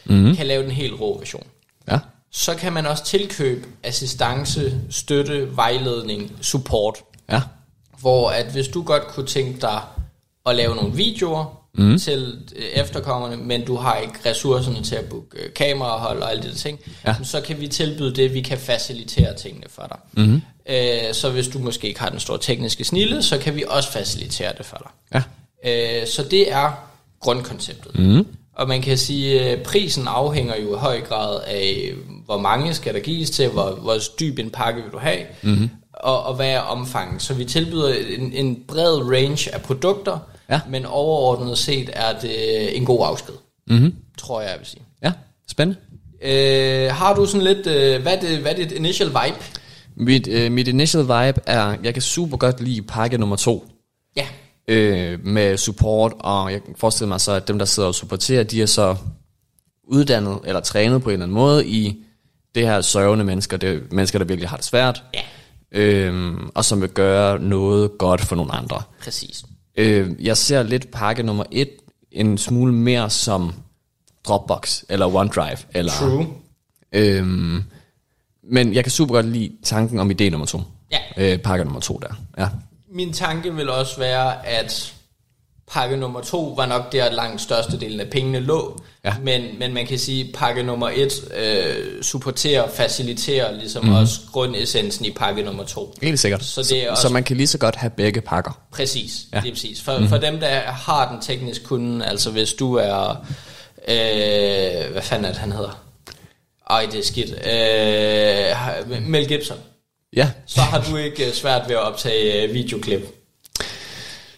mm. 0.06 0.36
kan 0.36 0.48
lave 0.48 0.64
den 0.64 0.72
helt 0.72 1.02
rå 1.02 1.18
version. 1.18 1.48
Ja. 1.92 2.00
Så 2.32 2.56
kan 2.56 2.74
man 2.74 2.86
også 2.86 3.06
tilkøbe 3.06 3.68
assistance, 3.84 4.80
støtte, 4.90 5.56
vejledning, 5.56 6.32
support. 6.42 7.04
Ja. 7.32 7.42
Hvor 8.00 8.30
at 8.30 8.46
hvis 8.46 8.68
du 8.68 8.84
godt 8.84 9.08
kunne 9.08 9.28
tænke 9.28 9.62
dig 9.62 9.82
at 10.46 10.56
lave 10.56 10.76
nogle 10.76 10.94
videoer 10.94 11.63
mm. 11.78 11.98
til 12.00 12.38
øh, 12.56 12.64
efterkommerne, 12.66 13.38
men 13.38 13.66
du 13.66 13.76
har 13.76 13.98
ikke 13.98 14.14
ressourcerne 14.30 14.84
til 14.84 14.96
at 14.96 15.06
booke 15.06 15.38
øh, 15.40 15.54
kamerahold 15.54 16.22
og 16.22 16.32
alle 16.32 16.44
de 16.44 16.48
der 16.48 16.56
ting, 16.56 16.80
Ja. 17.08 17.16
så 17.24 17.42
kan 17.42 17.60
vi 17.62 17.68
tilbyde 17.68 18.16
det, 18.16 18.34
vi 18.34 18.42
kan 18.42 18.58
facilitere 18.58 19.36
tingene 19.36 19.66
for 19.70 19.84
dig. 19.90 20.26
Mm. 20.26 20.42
Øh, 20.70 21.14
så 21.14 21.30
hvis 21.30 21.48
du 21.48 21.60
måske 21.60 21.88
ikke 21.88 22.00
har 22.00 22.10
den 22.10 22.20
store 22.20 22.38
tekniske 22.42 22.84
snille, 22.84 23.24
så 23.24 23.38
kan 23.38 23.56
vi 23.56 23.64
også 23.68 23.92
facilitere 23.92 24.52
det 24.58 24.66
for 24.66 24.78
dig. 24.78 25.22
Ja. 25.66 26.02
Øh, 26.02 26.08
så 26.08 26.24
det 26.24 26.52
er 26.52 26.72
grundkonceptet. 27.20 28.00
Mm. 28.00 28.28
Og 28.56 28.68
man 28.68 28.82
kan 28.82 28.98
sige, 28.98 29.42
at 29.42 29.64
prisen 29.64 30.08
afhænger 30.08 30.56
jo 30.58 30.76
i 30.76 30.80
høj 30.80 31.02
grad 31.02 31.40
af, 31.48 31.92
hvor 32.26 32.38
mange 32.38 32.74
skal 32.74 32.94
der 32.94 33.00
gives 33.00 33.30
til, 33.30 33.50
hvor, 33.50 33.72
hvor 33.72 33.96
dyb 34.20 34.40
en 34.40 34.50
pakke 34.50 34.82
vil 34.84 34.92
du 34.92 34.98
have, 34.98 35.20
mm-hmm. 35.42 35.70
og, 35.94 36.24
og 36.24 36.36
hvad 36.36 36.50
er 36.50 36.60
omfanget. 36.60 37.22
Så 37.22 37.34
vi 37.34 37.46
tilbyder 37.46 37.94
en, 38.18 38.34
en 38.34 38.64
bred 38.68 39.02
range 39.12 39.54
af 39.54 39.62
produkter, 39.62 40.20
Ja. 40.54 40.62
men 40.70 40.86
overordnet 40.86 41.58
set 41.58 41.90
er 41.94 42.20
det 42.20 42.78
en 42.78 42.86
god 42.86 43.06
afsked, 43.08 43.34
Mm-hmm. 43.68 43.96
tror 44.18 44.42
jeg, 44.42 44.50
jeg 44.52 44.60
vil 44.60 44.68
sige. 44.68 44.82
Ja, 45.04 45.12
spændende. 45.52 45.80
Øh, 46.22 46.92
har 46.92 47.16
du 47.16 47.26
sådan 47.26 47.42
lidt, 47.42 47.68
øh, 47.68 48.02
hvad, 48.02 48.14
er 48.14 48.20
det, 48.20 48.38
hvad 48.38 48.52
er 48.52 48.56
dit 48.56 48.72
initial 48.72 49.08
vibe? 49.10 49.38
Mit, 49.96 50.28
øh, 50.28 50.52
mit 50.52 50.68
initial 50.68 51.02
vibe 51.04 51.42
er, 51.46 51.76
jeg 51.84 51.94
kan 51.94 52.02
super 52.02 52.38
godt 52.38 52.62
lide 52.62 52.82
pakke 52.82 53.18
nummer 53.18 53.36
to. 53.36 53.68
Ja, 54.16 54.28
øh, 54.68 55.26
med 55.26 55.58
support, 55.58 56.14
og 56.20 56.52
jeg 56.52 56.64
kan 56.64 56.76
forestille 56.78 57.08
mig 57.08 57.22
så, 57.22 57.32
at 57.32 57.48
dem, 57.48 57.60
der 57.60 57.66
sidder 57.66 57.88
og 57.88 57.96
supporterer, 57.96 58.44
de 58.44 58.62
er 58.62 58.66
så 58.66 58.96
uddannet 59.88 60.40
eller 60.46 60.60
trænet 60.62 61.04
på 61.04 61.10
en 61.10 61.14
eller 61.14 61.26
anden 61.26 61.36
måde 61.36 61.68
i 61.68 62.04
det 62.56 62.68
her 62.68 62.82
sørgende 62.82 63.26
mennesker, 63.26 63.58
det 63.58 63.70
er 63.70 63.80
mennesker, 63.92 64.20
der 64.20 64.26
virkelig 64.26 64.50
har 64.50 64.58
det 64.58 64.66
svært, 64.66 65.04
ja, 65.14 65.22
øhm, 65.72 66.50
og 66.56 66.66
som 66.66 66.82
vil 66.82 66.90
gøre 66.90 67.40
noget 67.40 67.92
godt 67.98 68.22
for 68.22 68.36
nogle 68.36 68.52
andre. 68.52 68.82
præcis. 69.04 69.44
Øh, 69.78 70.26
jeg 70.26 70.38
ser 70.38 70.64
lidt 70.64 70.92
pakke 70.92 71.24
nummer 71.24 71.44
et 71.52 71.70
en 72.12 72.38
smule 72.38 72.74
mere 72.74 73.10
som 73.10 73.54
Dropbox, 74.24 74.84
eller 74.90 75.16
OneDrive, 75.16 75.58
eller... 75.74 75.92
True. 75.92 76.28
Øhm, 76.92 77.64
men 78.44 78.74
jeg 78.74 78.84
kan 78.84 78.92
super 78.92 79.14
godt 79.14 79.26
lide 79.26 79.52
tanken 79.64 80.00
om 80.00 80.12
idé 80.12 80.30
nummer 80.30 80.46
to. 80.46 80.62
Ja. 80.92 81.34
Øh, 81.34 81.40
pakke 81.40 81.64
nummer 81.66 81.80
to 81.80 82.00
der, 82.02 82.14
ja. 82.38 82.48
Min 82.92 83.14
tanke 83.14 83.56
vil 83.56 83.70
også 83.70 83.98
være, 83.98 84.46
at 84.48 84.96
pakke 85.72 85.98
nummer 85.98 86.22
to 86.22 86.54
var 86.58 86.66
nok 86.66 86.92
der 86.92 87.12
langt 87.12 87.42
størstedelen 87.42 88.00
af 88.00 88.10
pengene 88.10 88.40
lå. 88.40 88.80
Ja. 89.06 89.14
Men, 89.22 89.60
men 89.60 89.74
man 89.74 89.88
kan 89.88 90.00
sige, 90.00 90.24
at 90.24 90.30
pakke 90.36 90.64
nummer 90.64 90.90
et 90.90 91.14
øh, 91.38 92.04
supporterer, 92.04 92.70
faciliterer 92.70 93.52
ligesom 93.52 93.86
mm. 93.86 93.94
også 93.94 94.20
grundessensen 94.32 95.06
i 95.06 95.12
pakke 95.12 95.44
nummer 95.44 95.64
to. 95.64 95.94
Helt 96.02 96.20
sikkert. 96.20 96.44
Så 96.44 96.62
det 96.64 96.72
er 96.80 96.84
så, 96.86 96.90
også- 96.90 97.02
så 97.02 97.10
man 97.10 97.24
kan 97.24 97.38
lige 97.38 97.48
så 97.48 97.58
godt 97.58 97.76
have 97.76 97.90
begge 97.90 98.22
pakker. 98.22 98.52
Præcis, 98.72 99.12
Ja. 99.34 99.40
det 99.40 99.48
er 99.48 99.52
præcis. 99.54 99.82
For, 99.82 99.98
mm. 99.98 100.08
for 100.10 100.18
dem, 100.18 100.40
der 100.40 100.60
har 100.60 101.12
den 101.12 101.22
teknisk 101.22 101.64
kunde, 101.64 102.06
altså 102.06 102.32
hvis 102.32 102.54
du 102.54 102.76
er, 102.76 103.10
øh, 103.88 104.92
hvad 104.92 105.02
fanden 105.02 105.26
er 105.26 105.30
det, 105.30 105.38
han 105.38 105.52
hedder? 105.52 105.84
Ej, 106.70 106.88
det 106.92 107.00
er 107.00 107.04
skidt. 107.04 107.30
Øh, 108.98 109.02
Mel 109.10 109.28
Gibson. 109.28 109.58
Ja, 110.16 110.30
Så 110.48 110.62
har 110.62 110.82
du 110.90 110.96
ikke 110.98 111.28
øh, 111.28 111.34
svært 111.34 111.62
ved 111.68 111.76
at 111.76 111.82
optage 111.82 112.44
øh, 112.44 112.54
videoklip. 112.54 113.02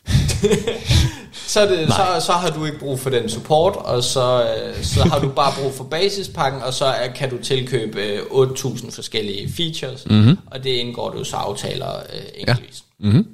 så, 1.48 1.60
er 1.60 1.68
det, 1.68 1.88
så, 1.88 2.26
så 2.26 2.32
har 2.32 2.50
du 2.50 2.66
ikke 2.66 2.80
brug 2.80 3.00
for 3.00 3.10
den 3.10 3.30
support, 3.30 3.76
og 3.76 4.04
så, 4.04 4.44
øh, 4.44 4.84
så 4.84 5.04
har 5.04 5.20
du 5.20 5.30
bare 5.30 5.54
brug 5.62 5.74
for 5.74 5.84
basispakken, 5.84 6.62
og 6.62 6.74
så 6.74 6.86
er, 6.86 7.12
kan 7.14 7.30
du 7.30 7.38
tilkøbe 7.44 8.02
øh, 8.02 8.20
8.000 8.20 8.92
forskellige 8.92 9.54
features, 9.54 10.06
mm-hmm. 10.10 10.38
og 10.46 10.64
det 10.64 10.70
indgår 10.70 11.10
du 11.10 11.24
så 11.24 11.36
aftaler 11.36 11.96
øh, 11.96 12.22
enkeltvis. 12.36 12.84
Ja. 13.04 13.06
Mm-hmm. 13.08 13.28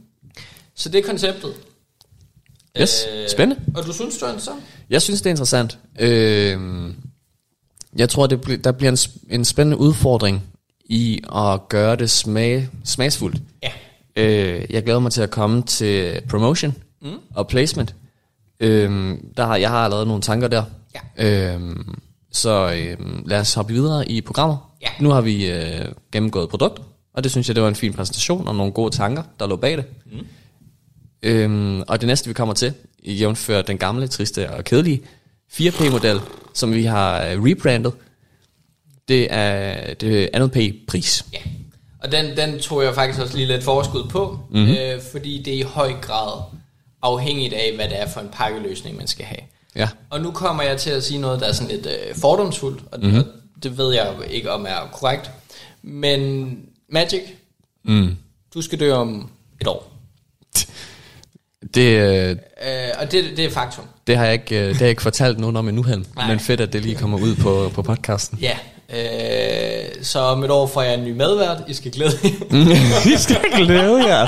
Så 0.75 0.89
det 0.89 0.99
er 0.99 1.03
konceptet. 1.07 1.53
Yes, 2.81 3.07
spændende. 3.27 3.61
Og 3.75 3.85
du 3.85 3.93
synes, 3.93 4.17
du 4.17 4.25
er 4.25 4.37
så? 4.37 4.51
Jeg 4.89 5.01
synes, 5.01 5.21
det 5.21 5.25
er 5.25 5.31
interessant. 5.31 5.77
Øh, 5.99 6.59
jeg 7.95 8.09
tror, 8.09 8.27
det 8.27 8.49
bl- 8.49 8.61
der 8.61 8.71
bliver 8.71 8.91
en, 8.91 8.97
sp- 8.97 9.27
en 9.29 9.45
spændende 9.45 9.77
udfordring 9.77 10.43
i 10.85 11.21
at 11.35 11.69
gøre 11.69 11.95
det 11.95 12.09
smag, 12.09 12.69
smagsfuldt. 12.85 13.41
Ja. 13.63 13.71
Øh, 14.15 14.65
jeg 14.69 14.83
glæder 14.83 14.99
mig 14.99 15.11
til 15.11 15.21
at 15.21 15.31
komme 15.31 15.61
til 15.63 16.21
promotion 16.29 16.75
mm. 17.01 17.09
og 17.35 17.47
placement. 17.47 17.95
Øh, 18.61 19.17
der 19.37 19.45
har, 19.45 19.55
jeg 19.55 19.69
har 19.69 19.77
allerede 19.77 20.05
nogle 20.05 20.21
tanker 20.21 20.47
der. 20.47 20.63
Ja. 21.17 21.53
Øh, 21.55 21.75
så 22.31 22.73
øh, 22.73 23.27
lad 23.27 23.39
os 23.39 23.53
hoppe 23.53 23.73
videre 23.73 24.09
i 24.09 24.21
programmet. 24.21 24.57
Ja. 24.81 24.87
Nu 24.99 25.09
har 25.09 25.21
vi 25.21 25.51
øh, 25.51 25.85
gennemgået 26.11 26.49
produkter, 26.49 26.83
og 27.13 27.23
det 27.23 27.31
synes 27.31 27.47
jeg, 27.47 27.55
det 27.55 27.63
var 27.63 27.69
en 27.69 27.75
fin 27.75 27.93
præsentation 27.93 28.47
og 28.47 28.55
nogle 28.55 28.71
gode 28.71 28.95
tanker, 28.95 29.23
der 29.39 29.47
lå 29.47 29.55
bag 29.55 29.77
det. 29.77 29.85
Mm. 30.05 30.27
Øhm, 31.23 31.81
og 31.87 32.01
det 32.01 32.07
næste, 32.07 32.27
vi 32.27 32.33
kommer 32.33 32.53
til, 32.53 32.73
i 33.03 33.13
jævnfør 33.13 33.61
den 33.61 33.77
gamle, 33.77 34.07
triste 34.07 34.49
og 34.49 34.63
kedelige 34.63 35.01
4P-model, 35.53 36.19
som 36.53 36.73
vi 36.73 36.83
har 36.83 37.25
øh, 37.25 37.43
rebrandet, 37.43 37.93
det 39.07 39.27
er 39.29 39.93
det 39.93 40.29
andet 40.33 40.51
P-pris. 40.51 41.25
Ja. 41.33 41.39
Og 41.99 42.11
den, 42.11 42.37
den 42.37 42.59
tog 42.59 42.83
jeg 42.83 42.95
faktisk 42.95 43.19
også 43.19 43.37
lige 43.37 43.47
lidt 43.47 43.63
forskud 43.63 44.03
på, 44.09 44.39
mm-hmm. 44.49 44.71
øh, 44.71 45.01
fordi 45.11 45.43
det 45.43 45.53
er 45.53 45.57
i 45.57 45.61
høj 45.61 45.93
grad 46.01 46.41
afhængigt 47.01 47.53
af, 47.53 47.71
hvad 47.75 47.89
det 47.89 47.99
er 48.01 48.07
for 48.07 48.19
en 48.21 48.29
pakkeløsning, 48.31 48.97
man 48.97 49.07
skal 49.07 49.25
have. 49.25 49.39
Ja. 49.75 49.89
Og 50.09 50.21
nu 50.21 50.31
kommer 50.31 50.63
jeg 50.63 50.77
til 50.77 50.89
at 50.89 51.03
sige 51.03 51.19
noget, 51.19 51.39
der 51.39 51.45
er 51.47 51.53
sådan 51.53 51.71
lidt 51.75 51.85
øh, 51.85 52.15
fordomsfuldt, 52.15 52.83
og 52.91 52.99
mm-hmm. 52.99 53.23
det 53.63 53.77
ved 53.77 53.93
jeg 53.93 54.13
ikke, 54.29 54.51
om 54.51 54.65
er 54.65 54.89
korrekt. 54.93 55.31
Men 55.81 56.51
Magic, 56.89 57.21
Mm. 57.83 58.15
du 58.53 58.61
skal 58.61 58.79
dø 58.79 58.91
om 58.93 59.29
et 59.61 59.67
år. 59.67 59.91
Det, 61.75 61.97
øh, 61.97 62.35
Øh, 62.67 62.89
og 62.99 63.11
det, 63.11 63.37
det 63.37 63.45
er 63.45 63.49
faktum. 63.49 63.85
det, 64.07 64.17
har 64.17 64.23
jeg 64.25 64.33
ikke, 64.33 64.59
øh, 64.59 64.67
det 64.67 64.75
har 64.77 64.85
jeg 64.85 64.89
ikke 64.89 65.01
fortalt 65.01 65.39
nogen 65.39 65.55
om 65.55 65.67
endnu, 65.67 65.83
hen. 65.83 66.05
Men 66.27 66.39
fedt, 66.39 66.61
at 66.61 66.73
det 66.73 66.81
lige 66.81 66.95
kommer 66.95 67.17
ud 67.19 67.35
på, 67.35 67.71
på 67.75 67.81
podcasten. 67.81 68.37
Ja. 68.41 68.57
Øh, 68.93 70.03
så 70.03 70.19
om 70.19 70.43
et 70.43 70.51
år 70.51 70.67
får 70.67 70.81
jeg 70.81 70.93
en 70.93 71.03
ny 71.05 71.11
medvært. 71.11 71.57
I 71.67 71.73
skal 71.73 71.91
glæde 71.91 72.11
jer. 72.23 73.07
I 73.15 73.17
skal 73.17 73.37
glæde 73.55 74.07
jer. 74.07 74.27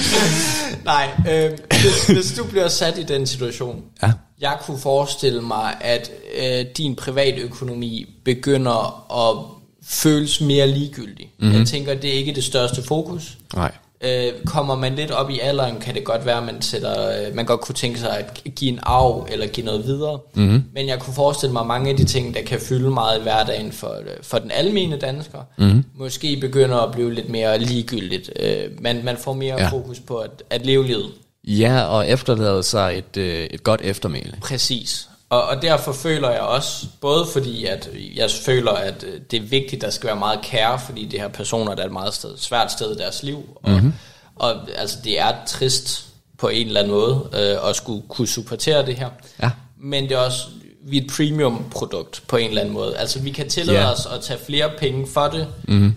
Nej, 0.84 1.08
øh, 1.30 1.50
hvis, 1.82 2.06
hvis 2.06 2.32
du 2.38 2.44
bliver 2.44 2.68
sat 2.68 2.98
i 2.98 3.02
den 3.02 3.26
situation, 3.26 3.82
Ja. 4.02 4.12
jeg 4.40 4.56
kunne 4.62 4.78
forestille 4.78 5.40
mig, 5.42 5.74
at 5.80 6.10
øh, 6.42 6.64
din 6.76 6.94
privatøkonomi 6.96 8.06
begynder 8.24 9.04
at 9.28 9.44
føles 9.84 10.40
mere 10.40 10.66
ligegyldig. 10.66 11.26
Mm-hmm. 11.38 11.58
Jeg 11.58 11.66
tænker, 11.66 11.94
det 11.94 12.10
er 12.10 12.14
ikke 12.14 12.32
det 12.34 12.44
største 12.44 12.82
fokus. 12.82 13.38
Nej. 13.54 13.72
Øh, 14.04 14.32
kommer 14.46 14.76
man 14.76 14.94
lidt 14.94 15.10
op 15.10 15.30
i 15.30 15.38
alderen, 15.42 15.80
kan 15.80 15.94
det 15.94 16.04
godt 16.04 16.26
være, 16.26 16.36
at 16.36 16.42
man, 16.42 16.62
sætter, 16.62 17.08
øh, 17.28 17.34
man 17.36 17.46
godt 17.46 17.60
kunne 17.60 17.74
tænke 17.74 17.98
sig 18.00 18.18
at 18.18 18.44
give 18.56 18.72
en 18.72 18.78
arv 18.82 19.26
eller 19.30 19.46
give 19.46 19.66
noget 19.66 19.84
videre. 19.86 20.18
Mm-hmm. 20.34 20.62
Men 20.74 20.88
jeg 20.88 20.98
kunne 20.98 21.14
forestille 21.14 21.52
mig, 21.52 21.60
at 21.60 21.66
mange 21.66 21.90
af 21.90 21.96
de 21.96 22.04
ting, 22.04 22.34
der 22.34 22.42
kan 22.42 22.60
fylde 22.60 22.90
meget 22.90 23.18
i 23.18 23.22
hverdagen 23.22 23.72
for, 23.72 23.94
øh, 24.00 24.06
for 24.22 24.38
den 24.38 24.50
almene 24.50 24.96
dansker, 24.96 25.38
mm-hmm. 25.58 25.84
måske 25.94 26.36
begynder 26.40 26.76
at 26.76 26.92
blive 26.92 27.14
lidt 27.14 27.28
mere 27.28 27.58
ligegyldigt. 27.58 28.30
Øh, 28.40 28.64
man, 28.80 29.04
man 29.04 29.16
får 29.16 29.32
mere 29.32 29.54
Ja. 29.58 29.62
ja. 29.62 29.68
fokus 29.70 30.00
på 30.00 30.16
at, 30.16 30.42
at 30.50 30.66
leve 30.66 30.86
livet. 30.86 31.10
Ja, 31.44 31.82
og 31.82 32.08
efterlade 32.08 32.62
sig 32.62 32.98
et, 32.98 33.16
øh, 33.16 33.44
et 33.44 33.62
godt 33.62 33.80
eftermæle. 33.84 34.34
Præcis. 34.40 35.08
Og, 35.30 35.42
og 35.42 35.62
derfor 35.62 35.92
føler 35.92 36.30
jeg 36.30 36.40
også, 36.40 36.86
både 37.00 37.26
fordi 37.32 37.64
at 37.64 37.90
jeg 38.14 38.30
føler, 38.30 38.72
at 38.72 39.04
øh, 39.04 39.20
det 39.30 39.36
er 39.36 39.40
vigtigt, 39.40 39.74
at 39.74 39.80
der 39.80 39.90
skal 39.90 40.06
være 40.06 40.16
meget 40.16 40.40
kære, 40.42 40.78
fordi 40.78 41.04
det 41.04 41.20
her 41.20 41.28
personer, 41.28 41.74
der 41.74 41.82
er 41.82 41.86
et 41.86 41.92
meget 41.92 42.14
sted, 42.14 42.36
svært 42.36 42.72
sted 42.72 42.96
i 42.96 42.98
deres 42.98 43.22
liv. 43.22 43.58
Og, 43.62 43.70
mm-hmm. 43.70 43.92
og 44.36 44.54
altså, 44.76 44.98
det 45.04 45.20
er 45.20 45.32
trist 45.46 46.06
på 46.38 46.48
en 46.48 46.66
eller 46.66 46.80
anden 46.80 46.92
måde 46.92 47.28
øh, 47.32 47.68
at 47.68 47.76
skulle 47.76 48.02
kunne 48.08 48.28
supportere 48.28 48.86
det 48.86 48.96
her. 48.96 49.08
Ja. 49.42 49.50
Men 49.78 50.04
det 50.04 50.12
er 50.12 50.18
også, 50.18 50.46
vi 50.82 50.98
er 50.98 51.02
et 51.02 51.10
premium 51.16 51.64
produkt 51.70 52.22
på 52.28 52.36
en 52.36 52.48
eller 52.48 52.60
anden 52.60 52.74
måde. 52.74 52.96
Altså 52.96 53.20
vi 53.20 53.30
kan 53.30 53.48
tillade 53.48 53.78
yeah. 53.78 53.92
os 53.92 54.06
at 54.06 54.20
tage 54.20 54.40
flere 54.46 54.70
penge 54.78 55.06
for 55.06 55.28
det, 55.28 55.48
mm-hmm. 55.68 55.94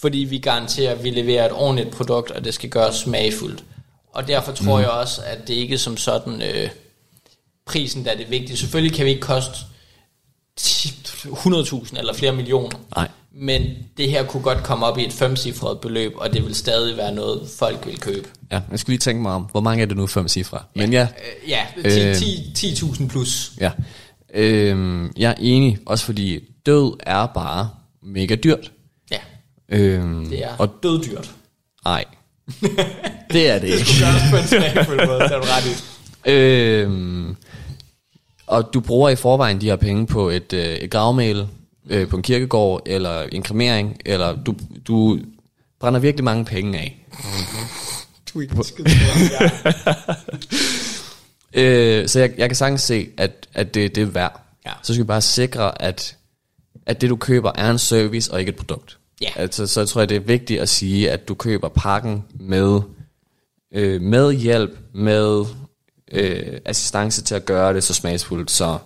fordi 0.00 0.18
vi 0.18 0.38
garanterer, 0.38 0.92
at 0.92 1.04
vi 1.04 1.10
leverer 1.10 1.46
et 1.46 1.52
ordentligt 1.52 1.90
produkt, 1.90 2.30
og 2.30 2.44
det 2.44 2.54
skal 2.54 2.70
gøres 2.70 2.94
smagfuldt. 2.96 3.64
Og 4.12 4.28
derfor 4.28 4.52
tror 4.52 4.76
mm. 4.76 4.82
jeg 4.82 4.90
også, 4.90 5.20
at 5.26 5.48
det 5.48 5.54
ikke 5.54 5.78
som 5.78 5.96
sådan... 5.96 6.42
Øh, 6.42 6.68
prisen, 7.70 8.04
der 8.04 8.10
er 8.10 8.16
det 8.16 8.30
vigtige. 8.30 8.56
Selvfølgelig 8.56 8.96
kan 8.96 9.04
vi 9.04 9.10
ikke 9.10 9.22
koste 9.22 9.52
10 10.56 10.88
100.000 10.88 11.98
eller 11.98 12.14
flere 12.14 12.32
millioner. 12.32 12.76
Nej. 12.96 13.08
Men 13.32 13.62
det 13.96 14.10
her 14.10 14.24
kunne 14.24 14.42
godt 14.42 14.62
komme 14.62 14.86
op 14.86 14.98
i 14.98 15.04
et 15.06 15.12
femcifret 15.12 15.80
beløb, 15.80 16.12
og 16.16 16.32
det 16.32 16.44
vil 16.46 16.54
stadig 16.54 16.96
være 16.96 17.12
noget, 17.14 17.48
folk 17.58 17.86
vil 17.86 17.98
købe. 17.98 18.28
Ja, 18.52 18.60
jeg 18.70 18.78
skulle 18.78 18.94
lige 18.94 18.98
tænke 19.00 19.22
mig 19.22 19.32
om, 19.32 19.42
hvor 19.42 19.60
mange 19.60 19.82
er 19.82 19.86
det 19.86 19.96
nu 19.96 20.06
fem 20.06 20.28
cifre? 20.28 20.58
Men 20.76 20.92
ja, 20.92 21.06
Øh, 21.44 21.50
ja, 21.50 21.66
10 21.90 22.08
Øh. 22.08 22.14
10 22.54 22.74
10.000 22.74 23.08
plus. 23.08 23.52
ja. 23.60 23.70
Øhm, 24.34 25.12
jeg 25.16 25.30
er 25.30 25.34
enig, 25.38 25.78
også 25.86 26.04
fordi 26.04 26.38
død 26.66 26.96
er 27.06 27.26
bare 27.26 27.70
mega 28.02 28.34
dyrt. 28.34 28.72
Ja, 29.10 29.18
Øhm, 29.68 30.26
det 30.30 30.44
er 30.44 30.48
Og 30.48 30.60
og 30.60 30.70
døddyrt. 30.82 31.30
nej, 31.84 32.04
det 33.32 33.48
er 33.50 33.58
det 33.58 33.62
Det 33.62 33.68
ikke. 33.68 33.84
skulle 33.90 34.06
gøres 34.06 34.22
på 34.30 34.36
en 34.36 34.46
smagfuld 34.72 35.06
måde, 35.06 35.18
det 35.20 35.32
er 35.32 35.40
du 35.40 35.46
ret 35.46 35.66
i. 35.66 36.30
Øhm, 36.30 37.36
og 38.50 38.74
du 38.74 38.80
bruger 38.80 39.08
i 39.08 39.16
forvejen 39.16 39.60
de 39.60 39.66
her 39.66 39.76
penge 39.76 40.06
på 40.06 40.28
et, 40.28 40.52
øh, 40.52 40.74
et 40.74 40.90
gravmæl, 40.90 41.48
øh, 41.90 42.08
på 42.08 42.16
en 42.16 42.22
kirkegård, 42.22 42.82
eller 42.86 43.22
en 43.22 43.42
kremering, 43.42 43.96
eller 44.06 44.36
du, 44.42 44.54
du 44.88 45.18
brænder 45.80 46.00
virkelig 46.00 46.24
mange 46.24 46.44
penge 46.44 46.78
af. 46.78 47.06
Du 48.34 48.38
er 48.38 48.42
ikke. 48.42 48.56
Øh, 51.54 52.08
så 52.08 52.18
jeg, 52.18 52.32
jeg 52.38 52.48
kan 52.48 52.56
sagtens 52.56 52.82
se, 52.82 53.08
at, 53.16 53.48
at 53.54 53.74
det, 53.74 53.94
det 53.94 54.02
er 54.02 54.06
værd. 54.06 54.40
Ja. 54.66 54.72
Så 54.82 54.94
skal 54.94 55.04
vi 55.04 55.06
bare 55.06 55.20
sikre, 55.20 55.82
at, 55.82 56.16
at 56.86 57.00
det 57.00 57.10
du 57.10 57.16
køber 57.16 57.52
er 57.54 57.70
en 57.70 57.78
service 57.78 58.32
og 58.32 58.40
ikke 58.40 58.50
et 58.50 58.56
produkt. 58.56 58.98
Ja. 59.20 59.28
Altså, 59.36 59.66
så 59.66 59.86
tror 59.86 60.00
jeg, 60.00 60.08
det 60.08 60.16
er 60.16 60.20
vigtigt 60.20 60.60
at 60.60 60.68
sige, 60.68 61.10
at 61.10 61.28
du 61.28 61.34
køber 61.34 61.68
pakken 61.68 62.24
med, 62.40 62.80
øh, 63.74 64.00
med 64.00 64.32
hjælp, 64.32 64.78
med 64.94 65.44
øh, 66.10 66.60
assistance 66.64 67.22
til 67.22 67.34
at 67.34 67.44
gøre 67.44 67.74
det 67.74 67.84
så 67.84 67.94
smagsfuldt, 67.94 68.50
så 68.50 68.78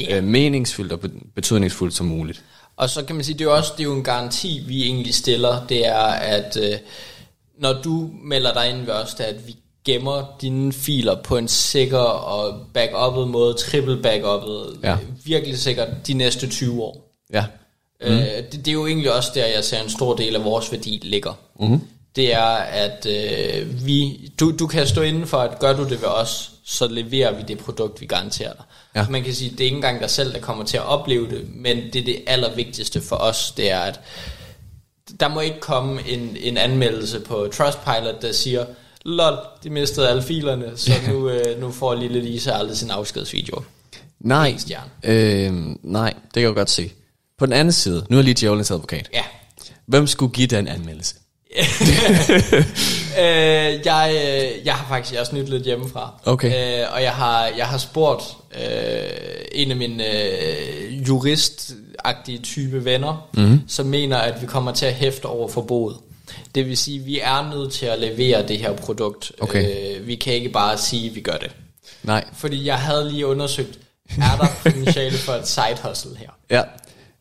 Ja. 0.00 0.16
øh, 0.16 0.24
meningsfyldt 0.24 0.92
og 0.92 1.00
be- 1.00 1.10
betydningsfuldt 1.34 1.94
som 1.94 2.06
muligt. 2.06 2.42
Og 2.76 2.90
så 2.90 3.04
kan 3.04 3.16
man 3.16 3.24
sige, 3.24 3.34
det 3.34 3.40
er 3.40 3.44
jo 3.50 3.56
også 3.56 3.72
det 3.76 3.80
er 3.80 3.88
jo 3.88 3.94
en 3.96 4.04
garanti, 4.04 4.62
vi 4.66 4.82
egentlig 4.84 5.14
stiller, 5.14 5.66
det 5.68 5.86
er, 5.86 5.98
at 6.06 6.56
øh, 6.62 6.78
når 7.58 7.72
du 7.72 8.10
melder 8.24 8.52
dig 8.52 8.70
ind 8.70 8.80
ved 8.86 8.94
os, 8.94 9.14
det 9.14 9.26
er, 9.26 9.30
at 9.30 9.46
vi 9.46 9.56
gemmer 9.84 10.36
dine 10.40 10.72
filer 10.72 11.14
på 11.22 11.36
en 11.36 11.48
sikker 11.48 11.98
og 11.98 12.66
backuppet 12.74 13.28
måde, 13.28 13.54
triple 13.54 14.02
backuppet, 14.02 14.78
Ja. 14.84 14.96
virkelig 15.24 15.58
sikkert 15.58 15.88
de 16.06 16.14
næste 16.14 16.46
20 16.46 16.82
år. 16.82 17.14
Ja. 17.32 17.44
Mm. 18.00 18.06
Øh, 18.06 18.22
det, 18.22 18.52
det 18.52 18.68
er 18.68 18.72
jo 18.72 18.86
egentlig 18.86 19.12
også 19.14 19.30
der, 19.34 19.46
jeg 19.46 19.64
ser 19.64 19.82
en 19.82 19.90
stor 19.90 20.16
del 20.16 20.36
af 20.36 20.44
vores 20.44 20.72
værdi 20.72 21.00
ligger. 21.02 21.32
Mm. 21.60 21.80
Det 22.16 22.34
er, 22.34 22.42
at 22.56 23.06
øh, 23.06 23.86
vi, 23.86 24.30
du, 24.40 24.52
du 24.58 24.66
kan 24.66 24.86
stå 24.86 25.02
inden 25.02 25.26
for, 25.26 25.38
at 25.38 25.58
gør 25.58 25.72
du 25.72 25.82
det 25.84 26.00
ved 26.00 26.08
os, 26.08 26.50
så 26.70 26.88
leverer 26.88 27.36
vi 27.36 27.42
det 27.42 27.58
produkt, 27.58 28.00
vi 28.00 28.06
garanterer 28.06 28.52
dig. 28.52 28.64
Ja. 28.94 29.06
Man 29.10 29.22
kan 29.22 29.34
sige, 29.34 29.50
det 29.50 29.60
er 29.60 29.64
ikke 29.64 29.76
engang 29.76 30.00
dig 30.00 30.10
selv, 30.10 30.32
der 30.32 30.40
kommer 30.40 30.64
til 30.64 30.76
at 30.76 30.84
opleve 30.84 31.30
det, 31.30 31.46
men 31.54 31.76
det 31.76 31.96
er 31.96 32.04
det 32.04 32.22
allervigtigste 32.26 33.00
for 33.00 33.16
os, 33.16 33.52
det 33.56 33.70
er, 33.70 33.80
at 33.80 34.00
der 35.20 35.28
må 35.28 35.40
ikke 35.40 35.60
komme 35.60 36.08
en, 36.08 36.36
en 36.40 36.56
anmeldelse 36.56 37.20
på 37.20 37.48
Trustpilot, 37.52 38.22
der 38.22 38.32
siger, 38.32 38.66
lol, 39.04 39.38
de 39.64 39.70
mistede 39.70 40.08
alle 40.08 40.22
filerne, 40.22 40.72
så 40.76 40.92
nu, 41.08 41.28
øh, 41.28 41.60
nu 41.60 41.72
får 41.72 41.94
lille 41.94 42.20
Lisa 42.20 42.50
aldrig 42.50 42.76
sin 42.76 42.90
afskedsvideo. 42.90 43.62
Nej, 44.20 44.58
øh, 45.02 45.52
nej, 45.82 46.14
det 46.24 46.32
kan 46.32 46.42
jeg 46.42 46.54
godt 46.54 46.70
se. 46.70 46.92
På 47.38 47.46
den 47.46 47.52
anden 47.52 47.72
side, 47.72 48.06
nu 48.08 48.18
er 48.18 48.22
lige 48.22 48.34
djævelens 48.34 48.70
advokat. 48.70 49.10
Ja. 49.12 49.22
Hvem 49.86 50.06
skulle 50.06 50.32
give 50.32 50.46
den 50.46 50.68
anmeldelse? 50.68 51.14
øh, 53.18 53.86
jeg, 53.86 54.12
øh, 54.14 54.66
jeg 54.66 54.74
har 54.74 54.86
faktisk 54.88 55.12
jeg 55.12 55.20
har 55.20 55.24
snydt 55.24 55.48
lidt 55.48 55.62
hjemmefra. 55.62 56.20
Okay. 56.24 56.80
Øh, 56.80 56.86
og 56.94 57.02
jeg 57.02 57.12
har, 57.12 57.50
jeg 57.56 57.66
har 57.66 57.78
spurgt 57.78 58.22
øh, 58.54 59.10
en 59.52 59.70
af 59.70 59.76
mine 59.76 60.04
øh, 60.04 61.08
juristagtige 61.08 62.38
type 62.38 62.84
venner, 62.84 63.28
mm. 63.34 63.60
som 63.68 63.86
mener, 63.86 64.16
at 64.16 64.40
vi 64.40 64.46
kommer 64.46 64.72
til 64.72 64.86
at 64.86 64.94
hæfte 64.94 65.26
over 65.26 65.48
forbodet. 65.48 65.96
Det 66.54 66.66
vil 66.66 66.76
sige, 66.76 67.00
at 67.00 67.06
vi 67.06 67.20
er 67.20 67.54
nødt 67.54 67.72
til 67.72 67.86
at 67.86 67.98
levere 67.98 68.48
det 68.48 68.58
her 68.58 68.72
produkt. 68.72 69.32
Okay. 69.40 69.96
Øh, 69.96 70.06
vi 70.06 70.14
kan 70.14 70.32
ikke 70.32 70.48
bare 70.48 70.78
sige, 70.78 71.08
at 71.10 71.14
vi 71.14 71.20
gør 71.20 71.36
det. 71.36 71.50
Nej. 72.02 72.24
Fordi 72.32 72.66
jeg 72.66 72.78
havde 72.78 73.10
lige 73.10 73.26
undersøgt, 73.26 73.78
er 74.10 74.36
der 74.40 74.46
potentiale 74.62 75.18
for 75.18 75.32
et 75.32 75.48
side 75.48 75.76
hustle 75.82 76.16
her? 76.16 76.30
Ja. 76.50 76.62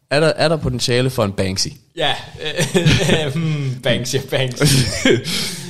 Er 0.10 0.20
der, 0.20 0.27
er 0.27 0.48
der 0.48 0.58
potentiale 0.58 1.10
for 1.10 1.24
en 1.24 1.32
Banksy? 1.32 1.68
Ja, 1.96 2.16
øh, 2.42 3.34
hmm, 3.36 3.80
Banks, 3.84 4.16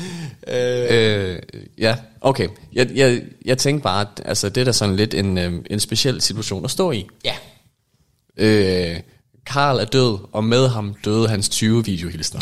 ja, 0.47 1.29
Banks. 1.29 1.45
Øh, 1.53 1.61
ja, 1.77 1.95
okay. 2.21 2.47
Jeg, 2.73 2.89
jeg, 2.95 3.21
jeg 3.45 3.57
tænkte 3.57 3.83
bare, 3.83 4.01
at 4.01 4.21
altså, 4.25 4.49
det 4.49 4.61
er 4.61 4.65
da 4.65 4.71
sådan 4.71 4.95
lidt 4.95 5.13
en, 5.13 5.37
øh, 5.37 5.53
en 5.69 5.79
speciel 5.79 6.21
situation 6.21 6.65
at 6.65 6.71
stå 6.71 6.91
i. 6.91 7.07
Ja, 7.25 7.33
Øh, 8.37 8.99
Karl 9.45 9.79
er 9.79 9.85
død, 9.85 10.17
og 10.31 10.43
med 10.43 10.67
ham 10.67 10.95
døde 11.05 11.27
hans 11.27 11.49
20 11.49 11.85
videohilsner. 11.85 12.41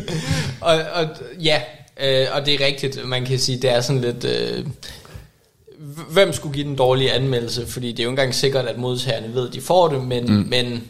og, 0.60 0.74
og 0.94 1.08
ja, 1.44 1.60
øh, 2.00 2.26
og 2.32 2.46
det 2.46 2.54
er 2.54 2.66
rigtigt. 2.66 3.08
Man 3.08 3.24
kan 3.24 3.38
sige, 3.38 3.62
det 3.62 3.70
er 3.70 3.80
sådan 3.80 4.00
lidt... 4.00 4.24
Øh, 4.24 4.66
hvem 6.10 6.32
skulle 6.32 6.54
give 6.54 6.66
den 6.66 6.76
dårlige 6.76 7.12
anmeldelse? 7.12 7.66
Fordi 7.66 7.92
det 7.92 7.98
er 7.98 8.02
jo 8.02 8.10
ikke 8.10 8.20
engang 8.20 8.34
sikkert, 8.34 8.66
at 8.66 8.78
modtagerne 8.78 9.34
ved, 9.34 9.48
at 9.48 9.54
de 9.54 9.60
får 9.60 9.88
det, 9.88 10.04
men, 10.04 10.24
mm. 10.24 10.46
men 10.48 10.72
øh, 10.72 10.80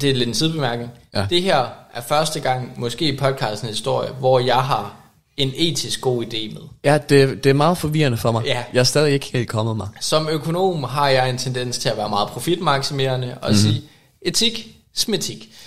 det 0.00 0.10
er 0.10 0.14
lidt 0.14 0.28
en 0.28 0.34
sidebemærkning. 0.34 0.90
Ja. 1.14 1.26
Det 1.30 1.42
her 1.42 1.66
er 1.94 2.00
første 2.08 2.40
gang, 2.40 2.72
måske 2.76 3.08
i 3.08 3.16
podcastens 3.16 3.70
historie, 3.70 4.10
hvor 4.18 4.38
jeg 4.38 4.62
har 4.62 4.94
en 5.36 5.52
etisk 5.56 6.00
god 6.00 6.24
idé 6.24 6.54
med. 6.54 6.62
ja, 6.84 6.98
det, 7.08 7.44
det 7.44 7.50
er 7.50 7.54
meget 7.54 7.78
forvirrende 7.78 8.18
for 8.18 8.32
mig. 8.32 8.44
Ja. 8.44 8.62
Jeg 8.72 8.80
er 8.80 8.84
stadig 8.84 9.12
ikke 9.12 9.30
helt 9.32 9.48
kommet 9.48 9.76
mig. 9.76 9.88
Som 10.00 10.28
økonom 10.28 10.84
har 10.84 11.08
jeg 11.08 11.30
en 11.30 11.38
tendens 11.38 11.78
til 11.78 11.88
at 11.88 11.96
være 11.96 12.08
meget 12.08 12.28
profitmaksimerende 12.28 13.34
og 13.42 13.50
mm. 13.50 13.56
sige, 13.56 13.82
etik, 14.22 14.68
smetik. 14.94 15.48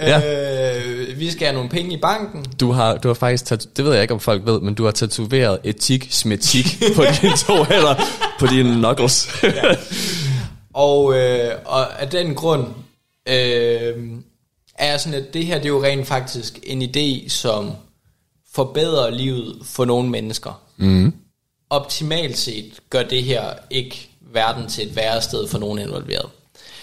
øh, 0.00 1.18
vi 1.18 1.30
skal 1.30 1.46
have 1.46 1.54
nogle 1.54 1.68
penge 1.68 1.94
i 1.94 2.00
banken. 2.00 2.44
Du 2.60 2.72
har, 2.72 2.96
du 2.96 3.08
har 3.08 3.14
faktisk, 3.14 3.50
det 3.76 3.84
ved 3.84 3.92
jeg 3.92 4.02
ikke 4.02 4.14
om 4.14 4.20
folk 4.20 4.46
ved, 4.46 4.60
men 4.60 4.74
du 4.74 4.84
har 4.84 4.90
tatoveret 4.90 5.58
etik, 5.64 6.08
smetik 6.10 6.82
på 6.96 7.04
dine 7.22 7.36
to 7.36 7.64
hænder, 7.64 7.94
på 8.38 8.46
dine 8.46 8.74
knuckles. 8.74 9.28
Og, 10.74 11.14
øh, 11.14 11.54
og 11.64 12.02
af 12.02 12.10
den 12.10 12.34
grund 12.34 12.66
øh, 13.28 14.08
er 14.74 14.96
sådan, 14.96 15.18
at 15.22 15.34
det 15.34 15.46
her 15.46 15.56
det 15.56 15.64
er 15.64 15.68
jo 15.68 15.82
rent 15.84 16.06
faktisk 16.06 16.58
en 16.62 16.82
idé, 16.82 17.28
som 17.28 17.70
forbedrer 18.54 19.10
livet 19.10 19.56
for 19.64 19.84
nogle 19.84 20.08
mennesker. 20.08 20.60
Mm. 20.76 21.14
Optimalt 21.70 22.38
set 22.38 22.72
gør 22.90 23.02
det 23.02 23.22
her 23.24 23.42
ikke 23.70 24.08
verden 24.32 24.68
til 24.68 24.88
et 24.88 24.96
værre 24.96 25.22
sted 25.22 25.48
for 25.48 25.58
nogen 25.58 25.78
involveret. 25.78 26.26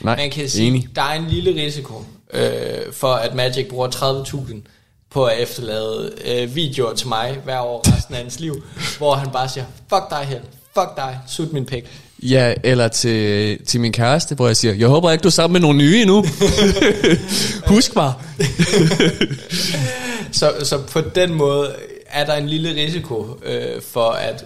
Nej, 0.01 0.15
Man 0.15 0.31
kan 0.31 0.49
sige, 0.49 0.67
enig. 0.67 0.89
der 0.95 1.01
er 1.01 1.13
en 1.13 1.27
lille 1.27 1.61
risiko 1.63 2.03
øh, 2.33 2.93
for, 2.93 3.13
at 3.13 3.35
Magic 3.35 3.69
bruger 3.69 3.87
30.000 3.87 4.55
på 5.09 5.25
at 5.25 5.39
efterlade 5.39 6.13
øh, 6.25 6.55
videoer 6.55 6.93
til 6.93 7.07
mig 7.07 7.37
hver 7.43 7.59
år 7.59 7.95
resten 7.95 8.15
af 8.15 8.21
hans 8.21 8.39
liv, 8.39 8.63
hvor 8.97 9.13
han 9.15 9.31
bare 9.31 9.49
siger, 9.49 9.65
fuck 9.89 10.09
dig 10.09 10.25
her, 10.25 10.41
fuck 10.73 10.95
dig, 10.95 11.19
sut 11.27 11.53
min 11.53 11.65
pik. 11.65 11.83
Ja, 12.23 12.53
eller 12.63 12.87
til, 12.87 13.57
til 13.65 13.79
min 13.81 13.91
kæreste, 13.91 14.35
hvor 14.35 14.47
jeg 14.47 14.57
siger, 14.57 14.73
jeg 14.73 14.87
håber 14.87 15.11
ikke, 15.11 15.21
du 15.23 15.27
er 15.27 15.31
sammen 15.31 15.53
med 15.53 15.61
nogle 15.61 15.77
nye 15.77 16.01
endnu. 16.01 16.25
Husk 17.75 17.95
mig. 17.95 18.13
Så, 20.31 20.53
så 20.63 20.77
på 20.91 21.01
den 21.01 21.33
måde 21.33 21.75
er 22.05 22.25
der 22.25 22.33
en 22.33 22.49
lille 22.49 22.75
risiko 22.75 23.39
øh, 23.45 23.81
for, 23.81 24.09
at 24.09 24.45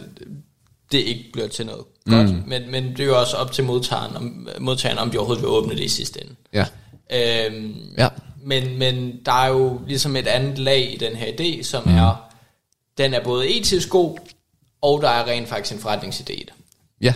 det 0.92 0.98
ikke 1.00 1.24
bliver 1.34 1.48
til 1.48 1.66
noget 1.66 1.82
godt. 2.10 2.30
Mm. 2.30 2.44
Men, 2.48 2.72
men 2.72 2.84
det 2.92 3.00
er 3.00 3.06
jo 3.06 3.20
også 3.20 3.36
op 3.38 3.52
til 3.52 3.64
modtageren, 3.64 4.16
om, 4.16 4.48
modtageren, 4.60 4.98
om 5.00 5.12
de 5.12 5.18
overhovedet 5.18 5.42
vil 5.44 5.50
åbne 5.50 5.76
det 5.76 5.84
i 5.84 5.88
sidste 5.88 6.20
ende. 6.22 6.36
Ja. 6.54 6.66
Øhm, 7.48 7.76
Ja. 7.98 8.08
men, 8.44 8.78
men 8.80 9.20
der 9.26 9.44
er 9.44 9.48
jo 9.48 9.82
ligesom 9.88 10.16
et 10.16 10.28
andet 10.28 10.58
lag 10.60 10.94
i 10.94 10.98
den 10.98 11.16
her 11.16 11.28
idé, 11.28 11.64
som 11.64 11.84
mm. 11.86 11.96
er, 11.96 12.32
den 12.98 13.14
er 13.14 13.24
både 13.24 13.50
etisk 13.58 13.90
god, 13.90 14.18
og 14.82 15.02
der 15.02 15.10
er 15.10 15.28
rent 15.28 15.50
faktisk 15.50 15.76
en 15.76 15.82
forretningsidé 15.88 16.32
i 16.32 16.44
det. 16.46 16.54
Ja. 17.02 17.14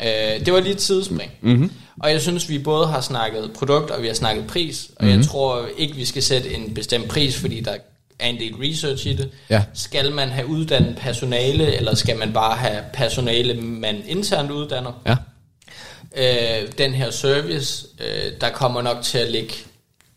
Øh, 0.00 0.46
det 0.46 0.52
var 0.52 0.60
lige 0.60 0.72
et 0.72 0.80
sidespring. 0.80 1.30
Mm-hmm. 1.40 1.70
Og 2.02 2.10
jeg 2.10 2.20
synes, 2.20 2.48
vi 2.48 2.58
både 2.58 2.86
har 2.86 3.00
snakket 3.00 3.50
produkt, 3.52 3.90
og 3.90 4.02
vi 4.02 4.06
har 4.06 4.14
snakket 4.14 4.46
pris. 4.46 4.90
Og 4.96 5.04
mm-hmm. 5.04 5.18
jeg 5.18 5.28
tror 5.28 5.68
ikke, 5.78 5.94
vi 5.94 6.04
skal 6.04 6.22
sætte 6.22 6.54
en 6.54 6.74
bestemt 6.74 7.08
pris, 7.08 7.36
fordi 7.36 7.60
der 7.60 7.76
er 8.18 8.28
en 8.28 8.38
del 8.38 8.54
research 8.54 9.06
i 9.06 9.16
det. 9.16 9.30
Ja. 9.50 9.62
Skal 9.74 10.12
man 10.12 10.28
have 10.28 10.46
uddannet 10.46 10.96
personale, 10.96 11.76
eller 11.76 11.94
skal 11.94 12.18
man 12.18 12.32
bare 12.32 12.56
have 12.56 12.82
personale, 12.92 13.62
man 13.62 14.02
internt 14.06 14.50
uddanner? 14.50 15.02
Ja. 15.06 15.16
øh, 16.16 16.68
den 16.78 16.94
her 16.94 17.10
service, 17.10 17.86
øh, 18.00 18.32
der 18.40 18.50
kommer 18.50 18.82
nok 18.82 19.02
til 19.02 19.18
at 19.18 19.30
ligge 19.30 19.54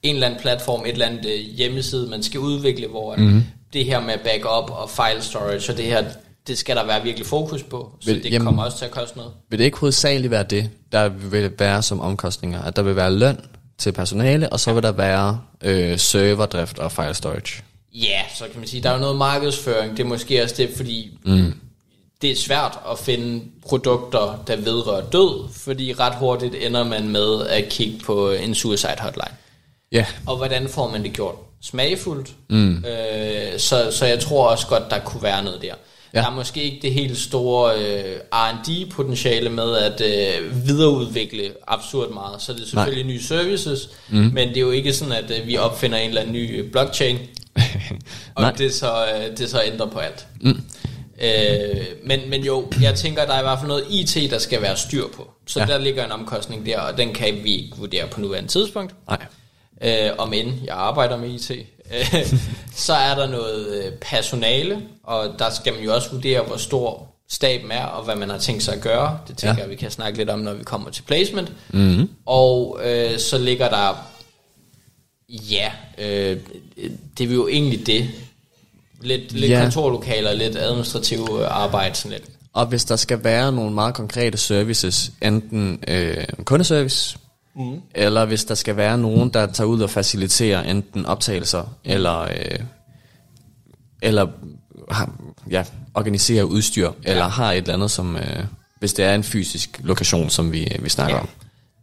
en 0.04 0.16
eller 0.16 0.28
anden 0.28 0.42
platform, 0.42 0.82
et 0.86 0.92
eller 0.92 1.06
andet 1.06 1.26
øh, 1.26 1.40
hjemmeside, 1.40 2.08
man 2.08 2.24
skal 2.24 2.40
udvikle, 2.40 2.88
hvor 2.88 3.16
mm-hmm. 3.16 3.44
det 3.74 3.86
her 3.86 4.00
med 4.00 4.14
backup 4.24 4.70
og 4.70 4.90
file 4.90 5.22
storage, 5.22 5.72
og 5.72 5.78
det 5.78 5.86
her, 5.86 6.04
det 6.48 6.58
skal 6.58 6.76
der 6.76 6.86
være 6.86 7.04
virkelig 7.04 7.28
fokus 7.28 7.64
på, 7.64 7.92
så 8.02 8.06
Vil- 8.12 8.24
det 8.24 8.32
jamen- 8.32 8.46
kommer 8.46 8.64
også 8.66 8.78
til 8.78 8.86
at 8.86 8.92
koste 8.92 9.18
noget. 9.18 9.32
Vil 9.50 9.60
det 9.60 9.66
ikke 9.66 9.78
hovedsageligt 9.78 10.32
være 10.32 10.44
det, 10.44 10.70
der 10.92 11.10
vil 11.10 11.52
være 11.60 11.82
som 11.84 12.02
omkostninger? 12.02 12.62
At 12.62 12.76
der 12.76 12.82
vil 12.82 12.96
være 12.96 13.12
løn 13.14 13.38
til 13.78 13.92
personale, 13.92 14.50
og 14.54 14.60
så 14.60 14.74
vil 14.74 14.84
der 14.84 14.92
være 14.92 15.40
øh, 15.64 16.00
serverdrift 16.00 16.80
og 16.80 16.92
file 16.92 17.14
storage. 17.14 17.64
Ja, 17.94 18.22
så 18.36 18.44
kan 18.52 18.60
man 18.60 18.68
sige, 18.68 18.84
der 18.84 18.90
er 18.90 18.94
jo 18.94 19.00
noget 19.00 19.16
markedsføring, 19.16 19.98
det 19.98 20.04
er 20.04 20.08
måske 20.08 20.44
også 20.44 20.56
det, 20.58 20.70
fordi 20.76 21.18
mm. 21.26 21.54
det 22.22 22.32
er 22.32 22.36
svært 22.36 22.80
at 22.92 23.00
finde 23.00 23.44
produkter, 23.68 24.44
der 24.48 24.56
vedrører 24.56 25.06
død, 25.10 25.50
fordi 25.54 25.94
ret 25.94 26.16
hurtigt 26.16 26.56
ender 26.56 26.84
man 26.84 27.10
med 27.10 27.48
at 27.48 27.70
kigge 27.70 28.00
på 28.06 28.32
en 28.32 28.56
suicide 28.56 28.96
hotline. 29.00 29.36
Ja. 29.92 30.06
Og 30.28 30.38
hvordan 30.38 30.68
får 30.70 30.90
man 30.90 31.04
det 31.04 31.14
gjort 31.14 31.36
smagfuldt? 31.62 32.32
Mm. 32.50 32.78
Øh, 32.86 33.60
så, 33.60 33.92
så 33.92 34.06
jeg 34.06 34.20
tror 34.20 34.48
også 34.50 34.68
godt, 34.68 34.84
der 34.90 35.00
kunne 35.00 35.24
være 35.24 35.44
noget 35.44 35.62
der. 35.62 35.74
Ja. 36.16 36.20
Der 36.20 36.26
er 36.28 36.32
måske 36.32 36.64
ikke 36.64 36.80
det 36.82 36.94
helt 36.94 37.18
store 37.18 37.74
øh, 37.80 38.16
R&D-potentiale 38.34 39.50
med 39.50 39.78
at 39.78 40.02
øh, 40.02 40.68
videreudvikle 40.68 41.52
absurd 41.68 42.14
meget. 42.14 42.42
Så 42.42 42.54
det 42.54 42.62
er 42.62 42.66
selvfølgelig 42.66 43.04
Nej. 43.06 43.14
nye 43.14 43.22
services, 43.24 43.90
mm. 44.10 44.18
men 44.34 44.50
det 44.50 44.58
er 44.58 44.62
jo 44.62 44.72
ikke 44.72 44.94
sådan, 44.94 45.14
at 45.14 45.32
øh, 45.42 45.48
vi 45.48 45.58
opfinder 45.58 45.98
en 45.98 46.08
eller 46.08 46.22
anden 46.22 46.34
ny 46.36 46.60
øh, 46.64 46.72
blockchain, 46.72 47.18
og 48.36 48.58
det 48.58 48.74
så, 48.74 49.06
øh, 49.06 49.38
det 49.38 49.50
så 49.50 49.62
ændrer 49.66 49.86
på 49.88 50.00
alt. 50.00 50.28
Mm. 50.42 50.62
Øh, 51.22 51.86
men, 52.04 52.20
men 52.30 52.44
jo, 52.46 52.72
jeg 52.82 52.96
tænker, 52.96 53.26
der 53.26 53.34
er 53.34 53.40
i 53.40 53.44
hvert 53.44 53.60
fald 53.60 53.68
noget 53.68 53.84
IT, 53.90 54.32
der 54.32 54.38
skal 54.38 54.62
være 54.62 54.78
styr 54.78 55.04
på. 55.16 55.32
Så 55.48 55.60
Ja. 55.60 55.66
der 55.66 55.78
ligger 55.78 56.06
en 56.06 56.12
omkostning 56.12 56.66
der, 56.66 56.80
og 56.80 56.98
den 56.98 57.14
kan 57.14 57.40
vi 57.44 57.56
ikke 57.56 57.78
vurdere 57.78 58.08
på 58.08 58.22
nuværende 58.22 58.50
tidspunkt 58.50 58.96
Nej. 59.08 59.26
øh, 59.82 60.12
om 60.18 60.34
end 60.34 60.52
jeg 60.66 60.76
arbejder 60.76 61.18
med 61.18 61.30
IT, 61.30 61.52
så 62.76 62.94
er 62.94 63.16
der 63.16 63.28
noget 63.28 63.68
øh, 63.86 63.92
personale, 64.02 64.82
og 65.04 65.36
der 65.40 65.50
skal 65.50 65.74
man 65.74 65.84
jo 65.84 65.94
også 65.96 66.10
vurdere, 66.12 66.42
hvor 66.44 66.58
stor 66.58 67.08
staben 67.30 67.72
er, 67.72 67.86
og 67.86 68.04
hvad 68.06 68.16
man 68.16 68.30
har 68.30 68.38
tænkt 68.38 68.64
sig 68.64 68.74
at 68.74 68.82
gøre. 68.82 69.20
Det 69.28 69.38
tænker 69.38 69.56
Ja. 69.56 69.62
jeg, 69.62 69.70
vi 69.70 69.76
kan 69.76 69.92
snakke 69.92 70.18
lidt 70.18 70.30
om, 70.30 70.40
når 70.40 70.54
vi 70.54 70.64
kommer 70.64 70.90
til 70.90 71.02
placement. 71.04 71.52
Mm-hmm. 71.70 72.10
Og 72.26 72.80
øh, 72.84 73.20
så 73.20 73.38
ligger 73.38 73.70
der, 73.70 74.08
ja, 75.30 75.72
øh, 75.98 76.38
det 77.18 77.30
er 77.30 77.34
jo 77.34 77.48
egentlig 77.48 77.88
det. 77.88 78.10
Lidt, 79.02 79.32
lidt 79.32 79.52
Ja. 79.52 79.62
kontorlokaler, 79.62 80.34
lidt 80.34 80.56
administrativ 80.58 81.28
øh, 81.42 81.48
arbejde, 81.62 81.96
sådan 81.96 82.12
lidt. 82.12 82.24
Og 82.54 82.66
hvis 82.66 82.86
der 82.86 82.96
skal 82.96 83.24
være 83.24 83.52
nogle 83.52 83.74
meget 83.74 83.96
konkrete 83.96 84.38
services, 84.38 85.12
enten 85.22 85.84
øh, 85.88 86.24
kundeservice, 86.46 87.18
mm. 87.56 87.82
eller 87.96 88.26
hvis 88.26 88.46
der 88.46 88.56
skal 88.56 88.78
være 88.78 88.98
nogen, 88.98 89.30
der 89.30 89.46
tager 89.46 89.68
ud 89.68 89.82
og 89.82 89.90
faciliterer 89.90 90.64
enten 90.64 91.06
optagelser, 91.06 91.64
eller, 91.84 92.22
øh, 92.22 92.60
eller 94.02 94.28
ja, 95.52 95.64
organiserer 95.94 96.44
udstyr, 96.44 96.92
ja. 97.06 97.12
eller 97.12 97.28
har 97.28 97.52
et 97.52 97.58
eller 97.58 97.74
andet, 97.74 97.92
som, 97.92 98.16
øh, 98.18 98.44
hvis 98.80 98.94
det 98.94 99.06
er 99.06 99.16
en 99.16 99.24
fysisk 99.24 99.80
lokation, 99.84 100.30
som 100.30 100.52
vi, 100.52 100.78
vi 100.80 100.90
snakker 100.90 101.16
ja. 101.16 101.22
om. 101.22 101.30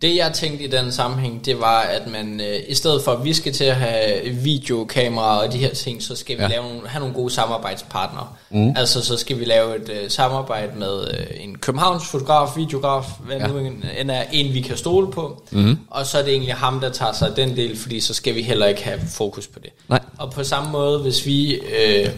Det 0.03 0.17
jeg 0.17 0.33
tænkte 0.35 0.65
i 0.65 0.67
den 0.67 0.93
sammenhæng, 0.93 1.45
det 1.45 1.61
var, 1.61 1.81
at 1.81 2.07
man 2.11 2.41
øh, 2.41 2.61
i 2.69 2.75
stedet 2.75 3.03
for, 3.03 3.13
at 3.13 3.25
vi 3.25 3.33
skal 3.35 3.53
til 3.53 3.65
at 3.65 3.77
have 3.77 4.29
videokameraer 4.31 5.47
og 5.47 5.53
de 5.53 5.59
her 5.59 5.75
ting, 5.75 6.03
så 6.03 6.17
skal 6.17 6.37
vi 6.39 6.43
Ja. 6.43 6.49
lave 6.49 6.63
nogle, 6.65 6.89
have 6.89 7.01
nogle 7.01 7.15
gode 7.15 7.31
samarbejdspartnere. 7.33 8.29
Mm. 8.51 8.75
Altså 8.77 9.03
så 9.05 9.17
skal 9.17 9.39
vi 9.39 9.45
lave 9.45 9.77
et 9.77 9.89
øh, 9.89 10.11
samarbejde 10.11 10.79
med 10.79 11.05
øh, 11.11 11.27
en 11.45 11.59
Københavns 11.59 12.07
fotograf, 12.07 12.57
videograf, 12.57 13.05
hvad 13.27 13.37
Ja. 13.37 13.47
nu 13.47 13.59
en, 13.59 13.85
en 13.99 14.11
er 14.11 14.25
en, 14.33 14.55
vi 14.55 14.61
kan 14.61 14.77
stole 14.77 15.11
på. 15.13 15.43
Mm. 15.51 15.79
Og 15.91 16.07
så 16.07 16.19
er 16.19 16.23
det 16.23 16.33
egentlig 16.33 16.55
ham, 16.55 16.81
der 16.81 16.91
tager 16.91 17.13
sig 17.13 17.37
den 17.37 17.57
del, 17.57 17.77
fordi 17.79 18.01
så 18.01 18.15
skal 18.15 18.35
vi 18.35 18.43
heller 18.43 18.67
ikke 18.67 18.85
have 18.85 19.01
fokus 19.11 19.47
på 19.47 19.59
det. 19.59 19.71
Nej. 19.89 20.01
Og 20.19 20.33
på 20.33 20.45
samme 20.45 20.73
måde, 20.73 20.99
hvis 20.99 21.27
vi, 21.27 21.55
øh, 21.55 22.09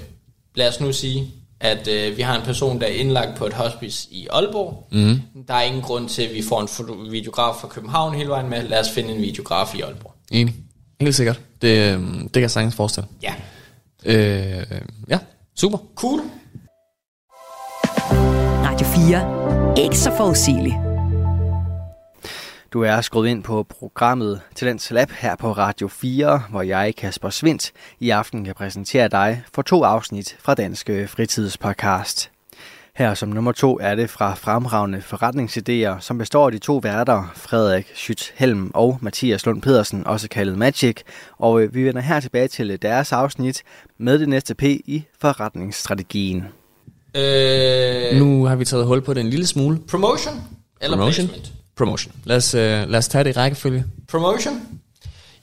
lad 0.54 0.68
os 0.68 0.80
nu 0.80 0.92
sige, 0.92 1.30
at 1.64 1.88
øh, 1.88 2.16
vi 2.16 2.22
har 2.22 2.36
en 2.36 2.42
person, 2.42 2.80
der 2.80 2.86
er 2.86 2.90
indlagt 2.90 3.36
på 3.36 3.46
et 3.46 3.52
hospice 3.52 4.08
i 4.10 4.26
Aalborg. 4.30 4.88
Mm. 4.92 5.20
Der 5.48 5.54
er 5.54 5.62
ingen 5.62 5.82
grund 5.82 6.08
til, 6.08 6.22
at 6.22 6.34
vi 6.34 6.42
får 6.42 6.60
en 6.60 7.12
videograf 7.12 7.54
fra 7.60 7.68
København 7.68 8.14
hele 8.14 8.28
vejen 8.28 8.50
med. 8.50 8.62
Lad 8.62 8.80
os 8.80 8.90
finde 8.90 9.14
en 9.14 9.22
videograf 9.22 9.74
i 9.74 9.80
Aalborg. 9.80 10.14
Enig. 10.30 10.54
Helt 11.00 11.14
sikkert. 11.14 11.40
Det, 11.62 11.68
øh, 11.68 12.00
det 12.22 12.32
kan 12.32 12.42
jeg 12.42 12.50
sagtens 12.50 12.74
forestille. 12.74 13.08
Ja. 13.22 13.34
Øh, 14.04 14.80
ja, 15.10 15.18
super. 15.56 15.78
Cool. 15.94 16.20
Radio 18.64 18.86
4. 18.86 19.84
Ikke 19.84 19.98
så 19.98 20.10
forudsigeligt. 20.16 20.93
Du 22.74 22.80
er 22.82 23.00
skruet 23.00 23.28
ind 23.28 23.42
på 23.42 23.62
programmet 23.62 24.40
Talents 24.54 24.90
Lab 24.90 25.10
her 25.10 25.36
på 25.36 25.52
Radio 25.52 25.88
4, 25.88 26.42
hvor 26.50 26.62
jeg, 26.62 26.94
Kasper 26.98 27.30
Svindt, 27.30 27.72
i 28.00 28.10
aften 28.10 28.44
kan 28.44 28.54
præsentere 28.54 29.08
dig 29.08 29.42
for 29.54 29.62
to 29.62 29.82
afsnit 29.84 30.36
fra 30.40 30.54
Danske 30.54 31.08
Fritidspodcast. 31.08 32.30
Her 32.96 33.14
som 33.14 33.28
nummer 33.28 33.52
to 33.52 33.78
er 33.82 33.94
det 33.94 34.10
fra 34.10 34.34
Fremragende 34.34 34.98
Forretningsidéer, 34.98 36.00
som 36.00 36.18
består 36.18 36.46
af 36.46 36.52
de 36.52 36.58
to 36.58 36.76
værter, 36.76 37.32
Frederik 37.34 37.84
Schütz 37.86 38.30
Helm 38.34 38.70
og 38.74 38.98
Mathias 39.00 39.46
Lund 39.46 39.62
Pedersen, 39.62 40.06
også 40.06 40.28
kaldet 40.28 40.58
Magic. 40.58 40.96
Og 41.38 41.62
øh, 41.62 41.74
vi 41.74 41.84
vender 41.84 42.00
her 42.00 42.20
tilbage 42.20 42.48
til 42.48 42.82
deres 42.82 43.12
afsnit 43.12 43.62
med 43.98 44.18
det 44.18 44.28
næste 44.28 44.54
P 44.54 44.62
i 44.62 45.04
forretningsstrategien. 45.20 46.44
Øh, 47.16 48.18
Nu 48.18 48.44
har 48.44 48.56
vi 48.56 48.64
taget 48.64 48.86
hul 48.86 49.00
på 49.02 49.14
det 49.14 49.20
en 49.20 49.30
lille 49.30 49.46
smule. 49.46 49.78
promotion 49.90 50.34
eller 50.80 50.96
Promotion? 50.96 51.26
placement? 51.28 51.53
Promotion. 51.76 52.12
Lad 52.24 52.36
os, 52.36 52.54
øh, 52.54 52.88
lad 52.90 52.98
os 52.98 53.08
tage 53.08 53.24
det 53.24 53.30
i 53.30 53.32
rækkefølge. 53.38 53.84
Promotion? 54.08 54.60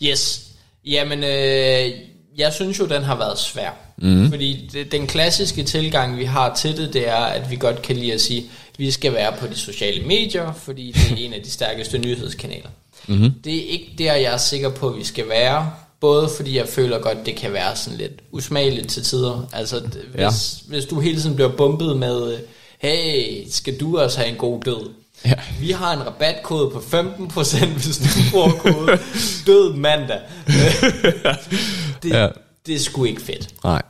Yes. 0.04 0.41
Jamen, 0.86 1.20
øh, 1.24 1.91
jeg 2.38 2.54
synes 2.54 2.80
jo, 2.80 2.86
den 2.86 3.04
har 3.04 3.15
været 3.17 3.39
svær. 3.39 3.70
Mm. 3.98 4.30
Fordi 4.30 4.70
det, 4.74 4.91
den 4.91 5.08
klassiske 5.08 5.63
tilgang, 5.63 6.17
vi 6.17 6.24
har 6.26 6.56
til 6.56 6.78
det, 6.78 6.94
det 6.94 7.08
er, 7.10 7.15
at 7.15 7.52
vi 7.52 7.56
godt 7.56 7.82
kan 7.82 7.96
lide 7.96 8.13
at 8.13 8.22
sige, 8.22 8.39
at 8.74 8.80
vi 8.80 8.91
skal 8.91 9.13
være 9.13 9.34
på 9.39 9.48
de 9.48 9.56
sociale 9.56 10.06
medier, 10.06 10.54
fordi 10.54 10.91
det 10.91 11.12
er 11.12 11.26
en 11.26 11.34
af 11.34 11.41
de 11.41 11.52
stærkeste 11.52 11.98
nyhedskanaler. 11.98 12.70
Mm-hmm. 13.08 13.32
Det 13.44 13.56
er 13.56 13.67
ikke 13.70 13.91
der, 13.98 14.13
jeg 14.13 14.34
er 14.34 14.38
sikker 14.38 14.70
på, 14.70 14.89
at 14.89 14.98
vi 15.00 15.04
skal 15.04 15.30
være. 15.30 15.72
Både 16.00 16.30
fordi 16.38 16.58
jeg 16.58 16.67
føler 16.67 17.00
godt, 17.00 17.17
det 17.26 17.36
kan 17.36 17.54
være 17.54 17.76
sådan 17.76 18.00
lidt 18.00 18.12
usmageligt 18.32 18.89
til 18.89 19.04
tider. 19.04 19.50
Altså, 19.54 19.80
hvis, 19.80 20.22
Ja. 20.22 20.30
hvis 20.67 20.86
du 20.86 21.00
hele 21.00 21.22
tiden 21.22 21.36
bliver 21.36 21.56
bumpet 21.56 21.98
med, 21.98 22.34
øh, 22.34 22.39
hey, 22.80 23.44
skal 23.50 23.80
du 23.80 24.00
også 24.00 24.17
have 24.20 24.30
en 24.30 24.36
god 24.38 24.62
død? 24.62 24.89
Ja. 25.25 25.34
Vi 25.60 25.71
har 25.71 25.93
en 25.93 26.05
rabatkode 26.05 26.69
på 26.69 26.77
15%, 26.79 27.65
hvis 27.65 27.97
du 27.97 28.31
bruger 28.31 28.51
kode 28.51 28.99
død 29.47 29.73
mandag. 29.75 30.19
det, 32.03 32.10
Ja. 32.10 32.27
det 32.65 32.75
er 32.75 32.79
sgu 32.79 33.03
ikke 33.03 33.21
fedt. 33.21 33.63
Nej. 33.63 33.81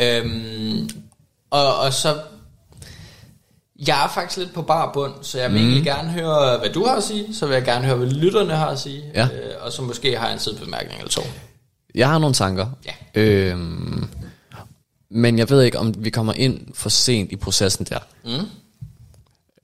Øhm, 0.00 0.90
og, 1.50 1.76
og 1.78 1.92
så... 1.92 2.20
Jeg 3.86 4.04
er 4.04 4.08
faktisk 4.08 4.38
lidt 4.38 4.54
på 4.54 4.62
bar 4.62 4.90
bund, 4.92 5.12
så 5.22 5.38
jeg 5.40 5.52
vil 5.52 5.60
mm. 5.60 5.66
egentlig 5.66 5.84
gerne 5.84 6.10
høre, 6.10 6.58
hvad 6.58 6.70
du 6.70 6.84
har 6.84 6.96
at 6.96 7.02
sige. 7.04 7.34
Så 7.34 7.46
vil 7.46 7.54
jeg 7.54 7.64
gerne 7.64 7.84
høre, 7.86 7.96
hvad 7.96 8.08
lytterne 8.08 8.54
har 8.56 8.66
at 8.68 8.78
sige. 8.78 9.02
Ja. 9.14 9.24
Øh, 9.24 9.52
og 9.60 9.72
så 9.72 9.82
måske 9.82 10.16
har 10.18 10.26
jeg 10.26 10.32
en 10.34 10.38
sidebemærkning 10.40 10.98
eller 10.98 11.10
to. 11.10 11.22
Jeg 11.94 12.08
har 12.08 12.18
nogle 12.18 12.34
tanker. 12.34 12.66
Ja. 12.86 13.20
Øhm, 13.20 14.08
men 15.10 15.38
jeg 15.38 15.50
ved 15.50 15.62
ikke, 15.62 15.78
om 15.78 15.94
vi 15.98 16.10
kommer 16.10 16.32
ind 16.32 16.60
for 16.74 16.88
sent 16.88 17.32
i 17.32 17.36
processen 17.36 17.86
der. 17.90 17.98
Mm. 18.24 18.46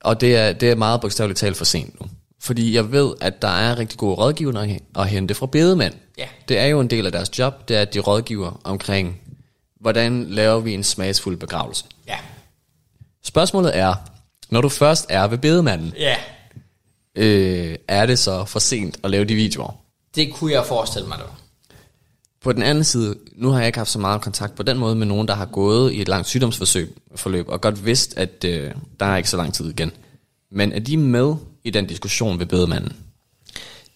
Og 0.04 0.20
det 0.20 0.36
er, 0.36 0.52
det 0.52 0.70
er 0.70 0.74
meget 0.74 1.00
bogstaveligt 1.00 1.38
talt 1.38 1.56
for 1.56 1.64
sent 1.64 2.00
nu. 2.00 2.06
Fordi 2.40 2.74
jeg 2.74 2.92
ved, 2.92 3.14
at 3.20 3.42
der 3.42 3.48
er 3.48 3.78
rigtig 3.78 3.98
gode 3.98 4.14
rådgivere 4.14 4.62
at 4.64 4.68
he- 4.70 5.00
at 5.00 5.08
hente 5.08 5.34
fra 5.34 5.46
bedemænd. 5.46 5.94
Ja. 6.18 6.26
Det 6.48 6.58
er 6.58 6.66
jo 6.66 6.80
en 6.80 6.90
del 6.90 7.06
af 7.06 7.12
deres 7.12 7.38
job, 7.38 7.68
det 7.68 7.76
er, 7.76 7.80
at 7.82 7.94
de 7.94 7.98
rådgiver 7.98 8.60
omkring, 8.64 9.20
hvordan 9.80 10.24
laver 10.30 10.60
vi 10.60 10.74
en 10.74 10.84
smagsfuld 10.84 11.36
begravelse. 11.36 11.84
Ja. 12.08 12.16
Spørgsmålet 13.24 13.76
er, 13.76 13.94
når 14.50 14.60
du 14.60 14.68
først 14.68 15.06
er 15.08 15.26
ved 15.26 15.38
bedemanden, 15.38 15.92
Ja. 15.98 16.16
øh, 17.16 17.76
er 17.88 18.06
det 18.06 18.18
så 18.18 18.44
for 18.44 18.58
sent 18.58 18.98
at 19.04 19.10
lave 19.10 19.24
de 19.24 19.34
videoer? 19.34 19.72
Det 20.14 20.32
kunne 20.34 20.52
jeg 20.52 20.66
forestille 20.66 21.08
mig, 21.08 21.18
det 21.18 21.26
var. 21.26 21.38
På 22.44 22.52
den 22.52 22.62
anden 22.62 22.84
side, 22.84 23.16
nu 23.36 23.48
har 23.50 23.58
jeg 23.58 23.66
ikke 23.66 23.78
haft 23.78 23.90
så 23.90 23.98
meget 23.98 24.20
kontakt 24.22 24.54
på 24.54 24.62
den 24.62 24.78
måde 24.78 24.94
med 24.96 25.06
nogen, 25.06 25.28
der 25.28 25.34
har 25.34 25.46
gået 25.46 25.92
i 25.92 26.00
et 26.00 26.08
langt 26.08 26.28
sygdomsforløb 26.28 26.96
forløb, 27.16 27.48
og 27.48 27.60
godt 27.60 27.86
vidst, 27.86 28.14
at 28.16 28.44
øh, 28.44 28.70
der 29.00 29.06
er 29.06 29.16
ikke 29.16 29.30
så 29.30 29.36
lang 29.36 29.54
tid 29.54 29.70
igen. 29.70 29.92
Men 30.50 30.72
er 30.72 30.78
de 30.80 30.96
med 30.96 31.34
i 31.64 31.70
den 31.70 31.86
diskussion 31.86 32.38
ved 32.38 32.46
bedemanden? 32.46 32.92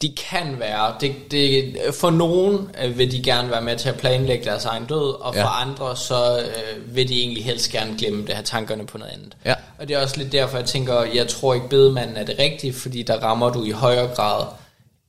De 0.02 0.14
kan 0.30 0.56
være. 0.58 0.94
Det, 1.00 1.12
det, 1.30 1.76
for 1.94 2.11
nogen 2.11 2.70
øh, 2.84 2.98
vil 2.98 3.12
de 3.12 3.22
gerne 3.22 3.50
være 3.50 3.62
med 3.62 3.76
til 3.76 3.88
at 3.88 3.94
planlægge 3.96 4.44
deres 4.44 4.64
egen 4.64 4.84
død, 4.84 5.20
og 5.20 5.34
for 5.34 5.40
Ja. 5.40 5.62
andre 5.62 5.96
så 5.96 6.38
øh, 6.38 6.96
vil 6.96 7.08
de 7.08 7.20
egentlig 7.20 7.44
helst 7.44 7.70
gerne 7.72 7.94
glemme 7.98 8.26
det, 8.26 8.34
have 8.34 8.44
tankerne 8.44 8.87
på 8.87 8.98
noget 8.98 9.12
andet. 9.12 9.37
Ja. 9.44 9.54
Og 9.78 9.88
det 9.88 9.96
er 9.96 10.02
også 10.02 10.16
lidt 10.18 10.32
derfor, 10.32 10.58
jeg 10.58 10.66
tænker, 10.66 11.02
jeg 11.14 11.28
tror 11.28 11.54
ikke 11.54 11.68
bedemanden 11.68 12.16
er 12.16 12.24
det 12.24 12.34
rigtige, 12.38 12.72
fordi 12.72 13.02
der 13.02 13.14
rammer 13.18 13.50
du 13.50 13.64
i 13.64 13.70
højere 13.70 14.08
grad 14.14 14.44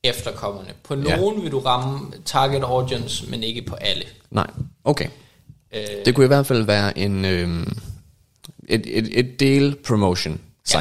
efterkommerne. 0.04 0.70
På 0.84 0.96
Ja. 0.96 1.16
nogen 1.18 1.44
vil 1.44 1.52
du 1.52 1.60
ramme 1.60 2.12
target 2.26 2.64
audience, 2.64 3.30
men 3.30 3.44
ikke 3.44 3.62
på 3.62 3.76
alle. 3.76 4.04
Nej, 4.32 4.48
okay. 4.84 5.08
Øh, 5.74 5.82
Det 6.06 6.16
kunne 6.16 6.24
i 6.24 6.28
hvert 6.28 6.46
fald 6.46 6.64
være 6.64 6.98
en, 6.98 7.26
øh, 7.26 7.68
et, 8.68 8.98
et, 8.98 9.20
et 9.20 9.40
del 9.40 9.76
promotion 9.88 10.40
site. 10.66 10.80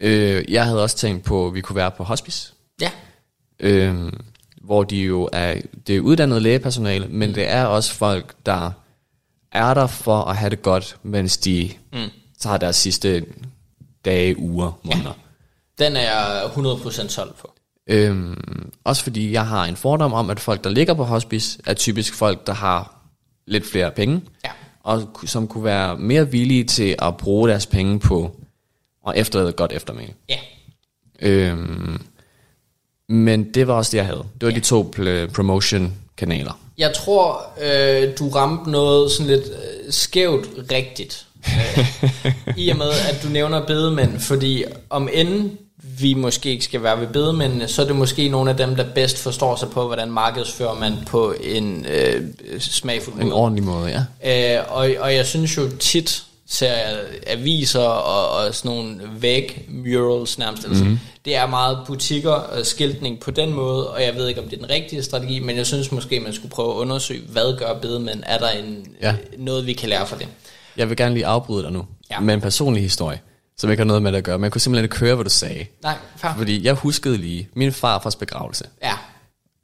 Ja. 0.00 0.06
Øh, 0.08 0.44
jeg 0.52 0.64
havde 0.64 0.82
også 0.82 0.96
tænkt 0.96 1.24
på, 1.24 1.46
at 1.46 1.54
vi 1.54 1.60
kunne 1.60 1.76
være 1.76 1.90
på 1.90 2.04
hospice, 2.04 2.52
ja, 2.80 2.90
øh, 3.60 4.12
hvor 4.62 4.84
de 4.84 4.96
jo 4.96 5.28
er, 5.32 5.60
det 5.86 5.96
er 5.96 6.00
uddannet 6.00 6.42
lægepersonale, 6.42 7.06
men 7.08 7.34
det 7.34 7.48
er 7.48 7.64
også 7.64 7.94
folk, 7.94 8.34
der 8.46 8.70
er 9.52 9.74
der 9.74 9.86
for 9.86 10.22
at 10.22 10.36
have 10.36 10.50
det 10.50 10.62
godt, 10.62 10.96
mens 11.02 11.36
de 11.36 11.70
mm. 11.92 11.98
tager 12.38 12.56
deres 12.56 12.76
sidste 12.76 13.26
dage, 14.04 14.38
uger, 14.38 14.72
måneder. 14.84 15.12
den 15.78 15.96
er 15.96 16.00
jeg 16.00 16.42
100% 16.44 17.08
solgt 17.08 17.38
på. 17.38 17.52
Øhm, 17.88 18.70
også 18.84 19.02
fordi 19.02 19.32
jeg 19.32 19.46
har 19.46 19.64
en 19.64 19.76
fordom 19.76 20.12
om, 20.12 20.30
at 20.30 20.40
folk, 20.40 20.64
der 20.64 20.70
ligger 20.70 20.94
på 20.94 21.04
hospice, 21.04 21.58
er 21.66 21.74
typisk 21.74 22.14
folk, 22.14 22.46
der 22.46 22.52
har 22.54 22.94
lidt 23.46 23.66
flere 23.66 23.90
penge, 23.90 24.20
Ja. 24.44 24.50
og 24.82 25.08
som 25.26 25.48
kunne 25.48 25.64
være 25.64 25.96
mere 25.98 26.30
villige 26.30 26.64
til 26.64 26.94
at 26.98 27.16
bruge 27.16 27.48
deres 27.48 27.66
penge 27.66 28.00
på 28.00 28.36
at 29.08 29.16
efterlade 29.16 29.52
godt 29.52 29.72
eftermæle. 29.72 30.12
Ja, 30.28 30.38
Øhm, 31.22 32.00
men 33.08 33.54
det 33.54 33.66
var 33.66 33.74
også 33.74 33.90
det, 33.90 33.96
jeg 33.98 34.06
havde. 34.06 34.18
Det 34.40 34.42
var 34.46 34.48
ja. 34.50 34.54
de 34.56 34.60
to 34.60 34.92
promotion-kanaler. 35.34 36.60
Jeg 36.78 36.92
tror, 36.94 37.42
øh, 37.62 38.18
du 38.18 38.28
ramte 38.28 38.70
noget 38.70 39.10
sådan 39.10 39.26
lidt 39.32 39.44
øh, 39.46 39.92
skævt 39.92 40.48
rigtigt. 40.72 41.26
Øh, 41.46 42.56
I 42.64 42.68
og 42.68 42.76
med, 42.76 42.90
at 43.10 43.20
du 43.22 43.28
nævner 43.28 43.66
bedemænd, 43.66 44.18
fordi 44.20 44.64
om 44.90 45.08
end 45.12 45.50
vi 45.82 46.14
måske 46.14 46.50
ikke 46.50 46.64
skal 46.64 46.82
være 46.82 47.00
ved 47.00 47.06
bedemændene, 47.06 47.68
så 47.68 47.82
er 47.82 47.86
det 47.86 47.96
måske 47.96 48.28
nogle 48.28 48.50
af 48.50 48.56
dem, 48.56 48.76
der 48.76 48.84
bedst 48.94 49.18
forstår 49.18 49.56
sig 49.56 49.68
på, 49.70 49.86
hvordan 49.86 50.10
markedsfører 50.10 50.74
man 50.74 50.92
på 51.06 51.34
en 51.42 51.86
øh, 51.86 52.22
smagfuld 52.58 53.14
En 53.14 53.22
måde. 53.22 53.34
ordentlig 53.34 53.64
måde, 53.64 54.04
ja. 54.22 54.58
Øh, 54.58 54.64
og, 54.68 54.90
og 55.00 55.14
jeg 55.14 55.26
synes 55.26 55.56
jo 55.56 55.68
tit, 55.80 56.24
ser 56.50 56.72
jeg 56.72 56.96
aviser 57.26 57.80
og, 57.80 58.30
og 58.46 58.54
sådan 58.54 58.70
nogle 58.70 59.00
væg-murals 59.20 60.38
nærmest. 60.38 60.64
Altså, 60.64 60.84
Mhm. 60.84 60.92
mm. 60.92 60.98
Det 61.24 61.36
er 61.36 61.46
meget 61.46 61.78
butikker 61.86 62.30
og 62.30 62.66
skiltning 62.66 63.20
på 63.20 63.30
den 63.30 63.52
måde, 63.52 63.90
og 63.90 64.02
jeg 64.02 64.14
ved 64.14 64.28
ikke, 64.28 64.40
om 64.40 64.48
det 64.48 64.56
er 64.56 64.60
den 64.60 64.70
rigtige 64.70 65.02
strategi, 65.02 65.38
men 65.40 65.56
jeg 65.56 65.66
synes 65.66 65.92
måske, 65.92 66.20
man 66.20 66.32
skulle 66.32 66.50
prøve 66.50 66.70
at 66.70 66.76
undersøge, 66.76 67.20
hvad 67.28 67.58
gør 67.58 67.72
bedemænd? 67.74 68.22
Er 68.26 68.38
der 68.38 68.48
en, 68.50 68.86
Ja. 69.02 69.14
noget, 69.38 69.66
vi 69.66 69.72
kan 69.72 69.88
lære 69.88 70.06
fra 70.06 70.16
det? 70.18 70.26
Jeg 70.76 70.88
vil 70.88 70.96
gerne 70.96 71.14
lige 71.14 71.26
afbryde 71.26 71.62
dig 71.62 71.72
nu 71.72 71.84
Ja. 72.10 72.20
med 72.20 72.34
en 72.34 72.40
personlig 72.40 72.82
historie, 72.82 73.20
som 73.58 73.70
ikke 73.70 73.80
har 73.80 73.84
noget 73.84 74.02
med 74.02 74.12
det 74.12 74.18
at 74.18 74.24
gøre. 74.24 74.40
Jeg 74.42 74.52
kunne 74.52 74.60
simpelthen 74.60 74.84
ikke 74.84 74.98
høre, 74.98 75.14
hvad 75.14 75.24
du 75.24 75.30
sagde. 75.30 75.66
Nej, 75.82 75.94
fair. 76.16 76.30
Fordi 76.36 76.64
jeg 76.64 76.74
huskede 76.74 77.16
lige 77.16 77.48
min 77.54 77.72
farfars 77.72 78.16
begravelse. 78.16 78.64
Ja, 78.82 78.92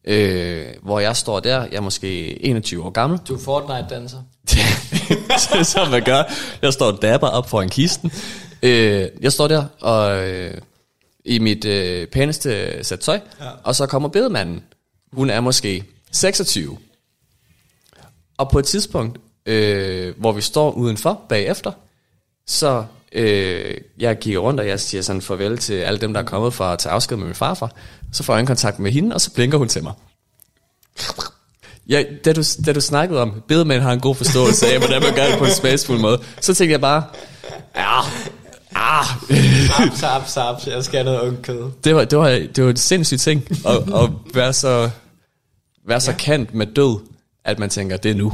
Øh, 0.06 0.66
hvor 0.82 1.00
jeg 1.00 1.16
står 1.16 1.40
der, 1.40 1.60
jeg 1.62 1.74
er 1.74 1.80
måske 1.80 2.42
21 2.44 2.84
år 2.84 2.90
gammel. 2.90 3.18
du 3.28 3.34
er 3.34 3.38
Fortnite-danser. 3.38 4.18
Så- 5.38 5.64
som 5.72 5.90
man 5.90 6.02
gør. 6.04 6.22
Jeg 6.62 6.72
står 6.72 6.92
og 6.92 6.98
dabber 7.02 7.28
op 7.28 7.48
foran 7.50 7.68
kisten. 7.68 8.12
Øh, 8.62 9.08
jeg 9.20 9.32
står 9.32 9.48
der 9.48 9.64
og 9.80 10.28
øh, 10.28 10.54
i 11.24 11.38
mit 11.38 11.64
øh, 11.64 12.06
pæneste 12.06 12.84
sæt 12.84 12.98
tøj, 13.00 13.20
ja. 13.40 13.44
og 13.64 13.74
så 13.74 13.86
kommer 13.86 14.08
bedemanden. 14.08 14.62
Hun 15.12 15.30
er 15.30 15.40
måske 15.40 15.84
26. 16.12 16.78
Og 18.38 18.50
på 18.50 18.58
et 18.58 18.64
tidspunkt, 18.64 19.18
øh, 19.46 20.14
hvor 20.20 20.32
vi 20.32 20.40
står 20.40 20.70
udenfor 20.72 21.20
bagefter, 21.28 21.72
så 22.46 22.84
øh, 23.14 23.74
jeg 23.98 24.20
kigger 24.20 24.40
rundt, 24.40 24.60
og 24.60 24.68
jeg 24.68 24.80
siger 24.80 25.02
sådan 25.02 25.22
farvel 25.22 25.58
til 25.58 25.74
alle 25.74 26.00
dem, 26.00 26.12
der 26.12 26.20
er 26.20 26.24
kommet 26.24 26.54
for 26.54 26.64
at 26.64 26.78
tage 26.78 26.92
afsked 26.92 27.16
med 27.16 27.26
min 27.26 27.34
farfar. 27.34 27.72
Så 28.12 28.22
får 28.22 28.34
jeg 28.34 28.40
en 28.40 28.46
kontakt 28.46 28.78
med 28.78 28.90
hende, 28.92 29.14
og 29.14 29.20
så 29.20 29.34
blinker 29.34 29.58
hun 29.58 29.68
til 29.68 29.82
mig. 29.82 29.92
Ja, 31.88 32.02
da, 32.24 32.32
du, 32.32 32.42
da 32.66 32.72
du 32.72 32.80
snakkede 32.80 33.22
om, 33.22 33.42
bedemænd 33.48 33.82
har 33.82 33.92
en 33.92 34.00
god 34.00 34.14
forståelse 34.14 34.66
af, 34.66 34.78
hvordan 34.78 35.02
man 35.02 35.14
gør 35.14 35.26
det 35.26 35.38
på 35.38 35.44
en 35.44 35.50
smagsfuld 35.50 36.00
måde, 36.00 36.20
så 36.40 36.54
tænkte 36.54 36.72
jeg 36.72 36.80
bare, 36.80 37.02
ja, 37.76 38.00
ah, 38.74 39.06
Saps, 39.76 39.98
saps, 40.00 40.30
saps, 40.30 40.66
jeg 40.66 40.84
skal 40.84 41.04
have 41.04 41.14
noget 41.14 41.28
ung 41.28 41.42
kød. 41.42 41.70
det 41.84 41.94
var, 41.94 42.04
det 42.04 42.18
var, 42.18 42.28
det 42.28 42.64
var 42.64 42.70
en 42.70 42.76
sindssyg 42.76 43.20
ting, 43.20 43.44
at, 43.66 43.76
at 43.76 44.10
være 44.34 44.52
så, 44.52 44.90
være 45.88 46.00
så 46.00 46.14
kant 46.18 46.54
med 46.54 46.66
død, 46.66 47.00
at 47.44 47.58
man 47.58 47.70
tænker, 47.70 47.96
det 47.96 48.10
er 48.10 48.14
nu. 48.14 48.32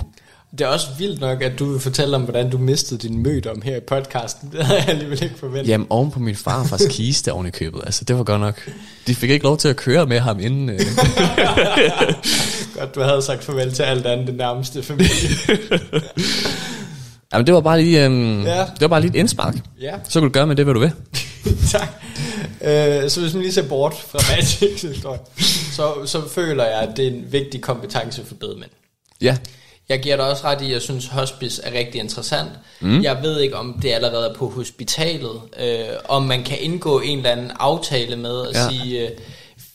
Det 0.53 0.61
er 0.61 0.67
også 0.67 0.87
vildt 0.99 1.21
nok, 1.21 1.43
at 1.43 1.59
du 1.59 1.73
vil 1.73 1.81
fortælle 1.81 2.17
om, 2.17 2.23
hvordan 2.23 2.51
du 2.51 2.59
mistede 2.59 3.09
din 3.09 3.23
mødom 3.23 3.63
her 3.63 3.77
i 3.77 3.81
podcasten. 3.81 4.49
Det 4.53 4.65
havde 4.67 4.81
jeg 4.81 4.89
alligevel 4.89 5.23
ikke 5.23 5.39
forventet. 5.39 5.69
Jamen, 5.69 5.87
oven 5.91 6.11
på 6.11 6.19
min 6.19 6.37
farfars 6.37 6.83
kiste 6.97 7.33
oven 7.33 7.47
i 7.47 7.51
købet, 7.51 7.81
altså 7.87 8.05
det 8.05 8.17
var 8.17 8.23
godt 8.25 8.41
nok. 8.41 8.71
De 9.07 9.15
fik 9.15 9.31
ikke 9.31 9.45
lov 9.45 9.57
til 9.59 9.69
at 9.69 9.77
køre 9.77 10.07
med 10.07 10.19
ham 10.21 10.41
inden. 10.41 10.71
Øh. 10.71 10.81
Godt, 12.79 12.95
du 12.95 13.01
havde 13.03 13.23
sagt 13.23 13.45
farvel 13.45 13.73
til 13.73 13.83
alt 13.83 14.07
andet, 14.07 14.27
det 14.27 14.35
nærmeste 14.37 14.83
familie. 14.83 15.11
Jamen, 17.33 17.47
det 17.47 17.55
var 17.55 17.61
bare 17.61 17.83
lige, 17.83 18.05
øhm, 18.05 18.43
Ja. 18.43 18.61
det 18.61 18.81
var 18.81 18.89
bare 18.89 19.01
lige 19.01 19.11
et 19.11 19.17
indspark. 19.17 19.55
Ja. 19.81 19.95
Så 20.09 20.21
kan 20.21 20.29
du 20.29 20.33
gøre 20.33 20.47
med 20.47 20.57
det, 20.57 20.65
hvad 20.65 20.75
du 20.75 20.81
vil. 20.81 20.93
tak. 21.71 21.89
Øh, 22.61 23.11
så 23.11 23.21
hvis 23.21 23.33
man 23.35 23.43
lige 23.43 23.53
ser 23.53 23.69
bort 23.69 23.95
fra 24.09 24.19
historie, 24.89 25.19
så, 25.73 25.93
så 26.07 26.29
føler 26.29 26.65
jeg, 26.65 26.81
at 26.81 26.89
det 26.97 27.07
er 27.07 27.11
en 27.11 27.25
vigtig 27.33 27.61
kompetence 27.61 28.25
for 28.25 28.35
bedemænd. 28.35 28.71
Ja, 29.21 29.37
Jeg 29.91 30.01
giver 30.01 30.17
dig 30.17 30.31
også 30.31 30.45
ret 30.45 30.61
i, 30.63 30.65
at 30.65 30.73
jeg 30.73 30.81
synes, 30.83 31.07
hospice 31.07 31.63
er 31.65 31.79
rigtig 31.79 32.01
interessant. 32.01 32.51
Mm. 32.81 33.03
Jeg 33.03 33.19
ved 33.23 33.41
ikke, 33.41 33.57
om 33.57 33.79
det 33.83 33.93
allerede 33.93 34.29
er 34.31 34.35
på 34.35 34.49
hospitalet, 34.49 35.41
øh, 35.61 35.79
om 36.09 36.23
man 36.23 36.43
kan 36.43 36.59
indgå 36.61 37.01
en 37.01 37.19
eller 37.19 37.31
anden 37.31 37.51
aftale 37.59 38.17
med 38.17 38.47
at 38.47 38.55
Ja. 38.55 38.69
sige, 38.69 39.01
øh, 39.01 39.11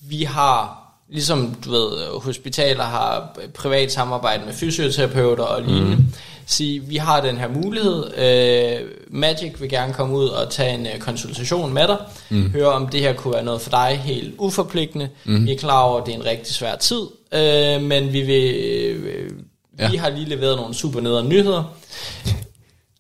vi 0.10 0.24
har, 0.24 0.84
ligesom 1.10 1.56
du 1.66 1.72
ved, 1.72 2.22
hospitaler 2.22 2.84
har 2.84 3.38
privat 3.54 3.92
samarbejde 3.92 4.46
med 4.46 4.54
fysioterapeuter 4.54 5.44
og 5.44 5.62
lignende, 5.62 5.96
mm. 5.96 6.14
sige, 6.46 6.80
vi 6.80 6.96
har 6.96 7.22
den 7.22 7.38
her 7.38 7.48
mulighed, 7.48 8.04
øh, 8.18 8.88
Magic 9.08 9.54
vil 9.60 9.70
gerne 9.70 9.94
komme 9.94 10.16
ud 10.18 10.28
og 10.28 10.50
tage 10.50 10.74
en 10.74 10.86
øh, 10.86 11.00
konsultation 11.00 11.74
med 11.74 11.88
dig, 11.88 11.98
mm. 12.30 12.52
høre 12.52 12.68
om 12.68 12.88
det 12.88 13.00
her 13.00 13.14
kunne 13.14 13.34
være 13.34 13.44
noget 13.44 13.62
for 13.62 13.70
dig, 13.70 14.02
helt 14.04 14.34
uforpligtende. 14.38 15.10
Mm. 15.26 15.46
Vi 15.46 15.52
er 15.54 15.58
klar 15.58 15.82
over, 15.82 16.00
at 16.00 16.06
det 16.06 16.14
er 16.14 16.18
en 16.20 16.26
rigtig 16.26 16.54
svær 16.54 16.76
tid, 16.76 17.02
øh, 17.34 17.82
men 17.82 18.14
vi 18.14 18.22
vil... 18.22 18.56
Øh, 18.56 19.30
Ja. 19.80 19.92
vi 19.92 19.98
har 19.98 20.10
lige 20.10 20.30
leveret 20.30 20.58
nogle 20.58 20.74
super 20.74 21.02
nedere 21.02 21.26
nyheder. 21.26 21.64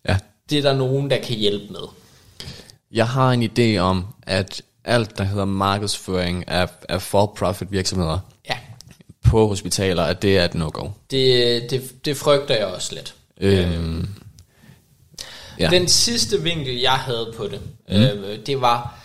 Ja. 0.08 0.18
Det 0.50 0.58
er 0.58 0.62
der 0.62 0.74
nogen, 0.74 1.10
der 1.10 1.18
kan 1.22 1.36
hjælpe 1.36 1.74
med. 1.74 1.80
Jeg 2.92 3.08
har 3.08 3.32
en 3.32 3.44
idé 3.44 3.78
om, 3.80 4.06
at 4.24 4.62
alt, 4.84 5.18
der 5.18 5.24
hedder 5.24 5.46
markedsføring 5.46 6.48
af, 6.50 6.70
af 6.90 7.02
for-profit 7.02 7.72
virksomheder 7.72 8.20
Ja, 8.50 8.58
på 9.26 9.48
hospitaler, 9.48 10.04
at 10.04 10.22
det 10.22 10.38
er 10.38 10.46
et 10.46 10.56
no-go. 10.56 10.90
det, 11.12 11.70
det, 11.70 12.06
det 12.06 12.18
frygter 12.18 12.56
jeg 12.56 12.66
også 12.66 12.96
lidt. 12.96 13.16
Øhm, 13.38 14.08
ja. 15.60 15.70
Den 15.70 15.88
sidste 15.88 16.42
vinkel, 16.42 16.76
jeg 16.80 16.92
havde 16.92 17.34
på 17.38 17.48
det, 17.48 17.62
mm. 17.90 17.96
øh, 17.96 18.46
det 18.46 18.62
var 18.62 19.00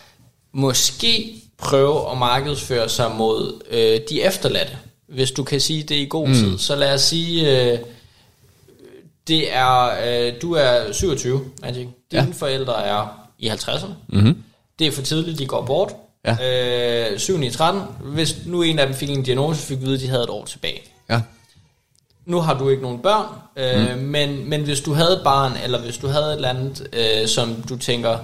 måske 0.53 1.35
prøve 1.59 2.11
at 2.11 2.19
markedsføre 2.19 2.89
sig 2.89 3.11
mod 3.11 3.63
øh, 3.71 4.01
de 4.11 4.23
efterladte. 4.23 4.79
Hvis 5.11 5.31
du 5.31 5.45
kan 5.45 5.61
sige 5.61 5.83
det 5.83 5.95
i 5.95 6.07
god 6.07 6.29
mm. 6.29 6.35
tid. 6.35 6.59
Så 6.59 6.77
lad 6.77 6.95
os 6.95 7.01
sige, 7.01 7.73
øh, 7.73 7.79
det 9.29 9.55
er, 9.55 9.91
øh, 10.07 10.33
du 10.43 10.53
er 10.53 10.93
27, 10.93 11.41
Magic. 11.63 11.89
Dine 12.11 12.23
ja. 12.23 12.27
forældre 12.33 12.85
er 12.85 13.29
i 13.39 13.49
50'erne. 13.49 13.93
Mm-hmm. 14.09 14.43
Det 14.79 14.87
er 14.87 14.93
for 14.93 15.03
tidligt, 15.03 15.39
de 15.39 15.47
går 15.47 15.63
bort. 15.65 15.93
Ja. 16.25 17.13
Øh, 17.13 17.19
7 17.19 17.43
i 17.43 17.51
13. 17.51 17.83
Hvis 18.01 18.37
nu 18.47 18.63
en 18.63 18.79
af 18.79 18.87
dem 18.87 18.95
fik 18.95 19.11
en 19.11 19.23
diagnose, 19.23 19.63
fik 19.63 19.81
vi 19.81 19.85
vide, 19.85 19.95
at 19.95 20.01
de 20.01 20.09
havde 20.09 20.23
et 20.23 20.31
år 20.31 20.45
tilbage. 20.45 20.83
ja. 21.11 21.21
Nu 22.27 22.41
har 22.41 22.59
du 22.59 22.69
ikke 22.69 22.83
nogen 22.83 22.99
børn, 22.99 23.27
øh, 23.57 23.97
mm. 23.97 24.03
men, 24.03 24.49
men 24.49 24.63
hvis 24.63 24.81
du 24.81 24.93
havde 24.93 25.13
et 25.13 25.21
barn, 25.25 25.53
eller 25.65 25.81
hvis 25.81 25.97
du 25.99 26.07
havde 26.07 26.27
et 26.27 26.35
eller 26.35 26.49
andet, 26.49 26.89
øh, 26.93 27.29
som 27.29 27.63
du 27.69 27.77
tænker, 27.77 28.19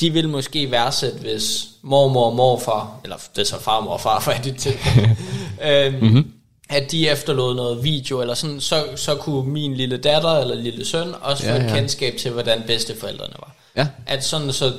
de 0.00 0.10
vil 0.10 0.28
måske 0.28 0.70
værdsætte, 0.70 1.18
hvis 1.18 1.68
mormor 1.82 2.26
og 2.26 2.36
morfar, 2.36 3.00
eller 3.04 3.16
det 3.36 3.42
er 3.42 3.46
så 3.46 3.60
farmor 3.60 3.90
og 3.90 4.00
farfar 4.00 4.32
i 4.32 4.38
dit 4.44 4.56
tilfælde, 4.56 5.16
øh, 5.64 6.02
mm-hmm. 6.02 6.32
at 6.68 6.90
de 6.90 7.08
efterlod 7.08 7.54
noget 7.54 7.84
video, 7.84 8.20
eller 8.20 8.34
sådan, 8.34 8.60
så, 8.60 8.84
så 8.96 9.14
kunne 9.14 9.52
min 9.52 9.74
lille 9.74 9.96
datter 9.96 10.38
eller 10.38 10.54
lille 10.54 10.84
søn 10.84 11.08
også 11.20 11.46
Ja, 11.46 11.52
få 11.52 11.56
et 11.62 11.62
ja. 11.62 11.74
kendskab 11.74 12.16
til, 12.16 12.30
hvordan 12.30 12.62
bedsteforældrene 12.66 13.34
var. 13.38 13.54
Ja. 13.76 13.86
At 14.06 14.24
sådan, 14.24 14.52
så 14.52 14.72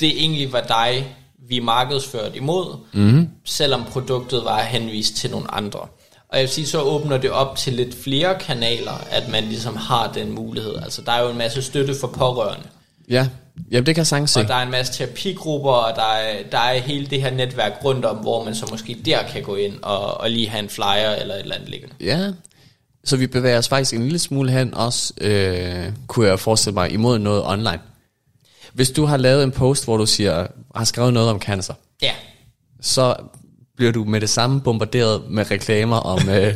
det 0.00 0.22
egentlig 0.22 0.52
var 0.52 0.60
dig, 0.60 1.16
vi 1.48 1.58
markedsførte 1.58 2.36
imod, 2.36 2.76
mm-hmm. 2.92 3.28
selvom 3.44 3.84
produktet 3.84 4.44
var 4.44 4.62
henvist 4.62 5.16
til 5.16 5.30
nogle 5.30 5.54
andre. 5.54 5.80
Og 6.28 6.38
jeg 6.38 6.40
vil 6.40 6.48
sige, 6.48 6.66
så 6.66 6.80
åbner 6.80 7.18
det 7.18 7.30
op 7.30 7.56
til 7.56 7.72
lidt 7.72 7.94
flere 8.02 8.38
kanaler, 8.38 9.04
at 9.10 9.28
man 9.28 9.44
ligesom 9.44 9.76
har 9.76 10.12
den 10.12 10.32
mulighed. 10.32 10.76
Altså, 10.76 11.02
der 11.02 11.12
er 11.12 11.22
jo 11.22 11.30
en 11.30 11.38
masse 11.38 11.62
støtte 11.62 11.94
for 12.00 12.06
pårørende. 12.06 12.66
Ja. 13.08 13.28
Jamen, 13.70 13.86
det 13.86 13.94
kan 13.94 14.00
jeg 14.00 14.06
sagtens 14.06 14.30
se. 14.30 14.40
Og 14.40 14.48
der 14.48 14.54
er 14.54 14.62
en 14.62 14.70
masse 14.70 14.92
terapigrupper, 14.92 15.70
og 15.70 15.96
der 15.96 16.12
er, 16.12 16.42
der 16.52 16.58
er 16.58 16.78
hele 16.78 17.06
det 17.06 17.22
her 17.22 17.30
netværk 17.30 17.72
rundt 17.84 18.04
om, 18.04 18.16
hvor 18.16 18.44
man 18.44 18.54
så 18.54 18.66
måske 18.70 18.96
der 19.04 19.22
kan 19.22 19.42
gå 19.42 19.54
ind 19.54 19.74
og, 19.82 20.20
og 20.20 20.30
lige 20.30 20.48
have 20.48 20.62
en 20.62 20.68
flyer 20.68 21.10
eller 21.20 21.34
et 21.34 21.40
eller 21.40 21.54
andet 21.54 21.68
liggende. 21.68 21.94
Ja. 22.00 22.32
Så 23.04 23.16
vi 23.16 23.26
bevæger 23.26 23.58
os 23.58 23.68
faktisk 23.68 23.94
en 23.94 24.02
lille 24.02 24.18
smule 24.18 24.52
hen 24.52 24.74
også, 24.74 25.14
øh, 25.20 25.92
kunne 26.06 26.26
jeg 26.26 26.40
forestille 26.40 26.74
mig, 26.74 26.92
imod 26.92 27.18
noget 27.18 27.46
online. 27.46 27.80
Hvis 28.72 28.90
du 28.90 29.04
har 29.04 29.16
lavet 29.16 29.44
en 29.44 29.52
post, 29.52 29.84
hvor 29.84 29.96
du 29.96 30.06
siger, 30.06 30.46
har 30.74 30.84
skrevet 30.84 31.12
noget 31.12 31.30
om 31.30 31.40
cancer, 31.40 31.74
Ja, 32.02 32.12
så 32.80 33.16
bliver 33.76 33.92
du 33.92 34.04
med 34.04 34.20
det 34.20 34.30
samme 34.30 34.60
bombarderet 34.60 35.22
med 35.30 35.50
reklamer 35.50 35.96
om, 35.96 36.28
øh, 36.36 36.54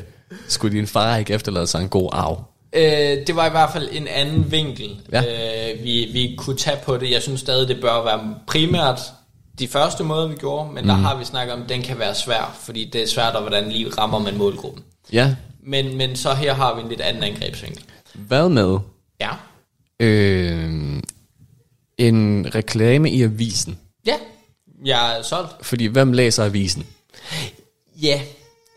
skulle 0.49 0.77
din 0.77 0.87
far 0.87 1.17
ikke 1.17 1.35
efterlade 1.35 1.67
sig 1.67 1.83
en 1.83 1.89
god 1.89 2.09
arv? 2.13 2.45
Øh, 2.73 3.27
det 3.27 3.37
var 3.37 3.47
i 3.47 3.51
hvert 3.51 3.73
fald 3.73 3.89
en 3.93 4.09
anden 4.09 4.51
vinkel, 4.53 5.01
Ja. 5.13 5.23
øh, 5.73 5.85
vi, 5.85 6.09
vi 6.13 6.35
kunne 6.39 6.57
tage 6.57 6.79
på 6.85 6.97
det. 6.97 7.11
Jeg 7.11 7.23
synes 7.23 7.41
stadig, 7.41 7.69
det 7.69 7.81
bør 7.81 8.05
være 8.05 8.35
primært 8.47 9.01
de 9.59 9.69
første 9.69 10.05
måder, 10.05 10.27
vi 10.29 10.35
gjorde, 10.35 10.73
men 10.73 10.83
mm. 10.85 10.89
der 10.89 10.95
har 10.95 11.17
vi 11.19 11.25
snakket 11.25 11.55
om, 11.55 11.63
at 11.63 11.69
den 11.69 11.83
kan 11.83 11.99
være 11.99 12.15
svær, 12.15 12.59
fordi 12.63 12.85
det 12.85 13.03
er 13.03 13.07
svært, 13.07 13.35
at 13.37 13.41
hvordan 13.43 13.69
lige 13.73 13.91
rammer 13.99 14.19
man 14.19 14.37
målgruppen. 14.37 14.83
Ja. 15.13 15.35
Men, 15.63 15.97
men 15.97 16.17
så 16.17 16.35
her 16.35 16.55
har 16.55 16.75
vi 16.75 16.81
en 16.83 16.89
lidt 16.89 17.01
anden 17.01 17.23
angrebsvinkel. 17.23 17.83
Hvad 18.15 18.49
med 18.49 18.79
Ja. 19.21 19.31
øh, 20.01 21.03
en 21.99 22.47
reklame 22.55 23.11
i 23.11 23.23
avisen? 23.23 23.79
Ja, 24.07 24.15
jeg 24.85 25.19
er 25.19 25.23
solgt. 25.23 25.51
Fordi 25.67 25.87
hvem 25.87 26.13
læser 26.13 26.45
avisen? 26.45 26.87
Ja, 28.03 28.21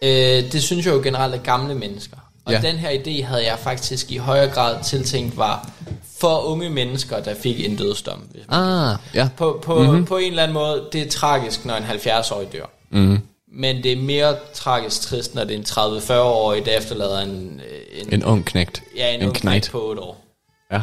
øh, 0.01 0.51
det 0.51 0.63
synes 0.63 0.85
jeg 0.85 0.93
jo 0.93 1.01
generelt 1.03 1.35
er 1.35 1.39
gamle 1.39 1.75
mennesker. 1.75 2.17
Og 2.57 2.63
Ja. 2.63 2.71
den 2.71 2.77
her 2.79 2.89
idé 2.89 3.25
havde 3.25 3.45
jeg 3.45 3.59
faktisk 3.59 4.11
i 4.11 4.17
højere 4.17 4.47
grad 4.49 4.83
tiltænkt 4.83 5.37
var 5.37 5.69
for 6.19 6.39
unge 6.39 6.69
mennesker, 6.69 7.19
der 7.19 7.35
fik 7.35 7.65
en 7.65 7.75
dødsdom. 7.75 8.19
Hvis 8.31 8.43
man 8.49 8.59
Ah, 8.59 8.97
ja. 9.13 9.29
På, 9.37 9.59
på, 9.63 9.83
mm-hmm. 9.83 10.05
på 10.05 10.17
en 10.17 10.29
eller 10.29 10.43
anden 10.43 10.53
måde, 10.53 10.83
det 10.91 11.01
er 11.01 11.09
tragisk, 11.09 11.65
når 11.65 11.75
en 11.75 11.83
70-årig 11.83 12.53
dør. 12.53 12.65
Mm. 12.89 13.19
Men 13.53 13.83
det 13.83 13.91
er 13.91 13.95
mere 13.95 14.35
tragisk 14.53 15.01
trist, 15.01 15.35
når 15.35 15.43
det 15.43 15.53
er 15.53 15.57
en 15.57 15.97
30-40-årig, 15.99 16.65
der 16.65 16.71
efterlader 16.77 17.19
en, 17.19 17.61
en, 18.01 18.13
En 18.13 18.23
ung 18.25 18.45
knægt. 18.45 18.83
ja, 18.95 19.09
en, 19.13 19.19
en 19.21 19.25
ung 19.27 19.35
knægt. 19.35 19.41
knægt 19.51 19.71
på 19.71 19.81
8 19.89 20.01
år. 20.01 20.23
Ja. 20.71 20.81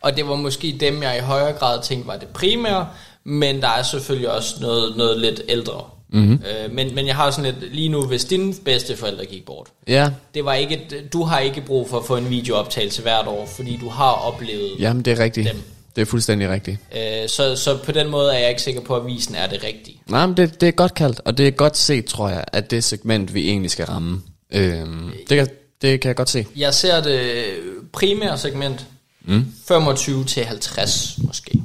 Og 0.00 0.16
det 0.16 0.28
var 0.28 0.34
måske 0.36 0.76
dem, 0.80 1.02
jeg 1.02 1.16
i 1.18 1.20
højere 1.20 1.52
grad 1.52 1.82
tænkte 1.82 2.06
var 2.08 2.16
det 2.16 2.28
primære, 2.28 2.88
men 3.24 3.60
der 3.62 3.68
er 3.68 3.82
selvfølgelig 3.82 4.30
også 4.30 4.54
noget, 4.60 4.96
noget 4.96 5.20
lidt 5.20 5.40
ældre. 5.48 5.84
Mm-hmm. 6.12 6.32
Øh, 6.32 6.72
men, 6.72 6.94
men 6.94 7.06
jeg 7.06 7.16
har 7.16 7.30
sådan 7.30 7.54
lidt, 7.54 7.74
lige 7.74 7.88
nu, 7.88 8.02
hvis 8.02 8.24
dine 8.24 8.54
bedsteforældre 8.64 9.24
gik 9.24 9.46
bort, 9.46 9.66
Ja, 9.88 10.10
det 10.34 10.44
var 10.44 10.54
ikke, 10.54 10.80
du 11.12 11.22
har 11.22 11.38
ikke 11.38 11.60
brug 11.60 11.88
for 11.90 11.98
at 11.98 12.04
få 12.04 12.16
en 12.16 12.30
videooptagelse 12.30 13.02
hvert 13.02 13.26
år, 13.26 13.46
fordi 13.46 13.78
du 13.80 13.88
har 13.88 14.10
oplevet 14.12 14.70
jamen 14.78 15.02
det 15.02 15.12
er 15.12 15.18
rigtigt. 15.18 15.48
Dem. 15.48 15.62
Det 15.96 16.02
er 16.02 16.06
fuldstændig 16.06 16.48
rigtigt. 16.48 16.78
Øh, 16.96 17.28
så, 17.28 17.56
så 17.56 17.78
på 17.84 17.92
den 17.92 18.08
måde 18.08 18.34
er 18.34 18.38
jeg 18.38 18.48
ikke 18.48 18.62
sikker 18.62 18.80
på, 18.80 18.96
at 18.96 19.02
avisen 19.02 19.34
er 19.34 19.46
det 19.46 19.64
rigtige. 19.64 20.00
Nej, 20.06 20.26
men 20.26 20.36
det, 20.36 20.60
det 20.60 20.68
er 20.68 20.72
godt 20.72 20.94
kaldt, 20.94 21.20
og 21.24 21.38
det 21.38 21.46
er 21.46 21.50
godt 21.50 21.76
set, 21.76 22.04
tror 22.04 22.28
jeg, 22.28 22.44
at 22.52 22.70
det 22.70 22.84
segment, 22.84 23.34
vi 23.34 23.48
egentlig 23.48 23.70
skal 23.70 23.86
ramme. 23.86 24.22
Øhm, 24.52 25.10
det, 25.28 25.36
kan, 25.36 25.48
det 25.82 26.00
kan 26.00 26.08
jeg 26.08 26.16
godt 26.16 26.30
se. 26.30 26.46
Jeg 26.56 26.74
ser 26.74 27.02
det 27.02 27.44
primære 27.92 28.38
segment, 28.38 28.86
mm. 29.24 29.46
25 29.68 30.24
til 30.24 30.44
50 30.44 31.18
måske. 31.18 31.62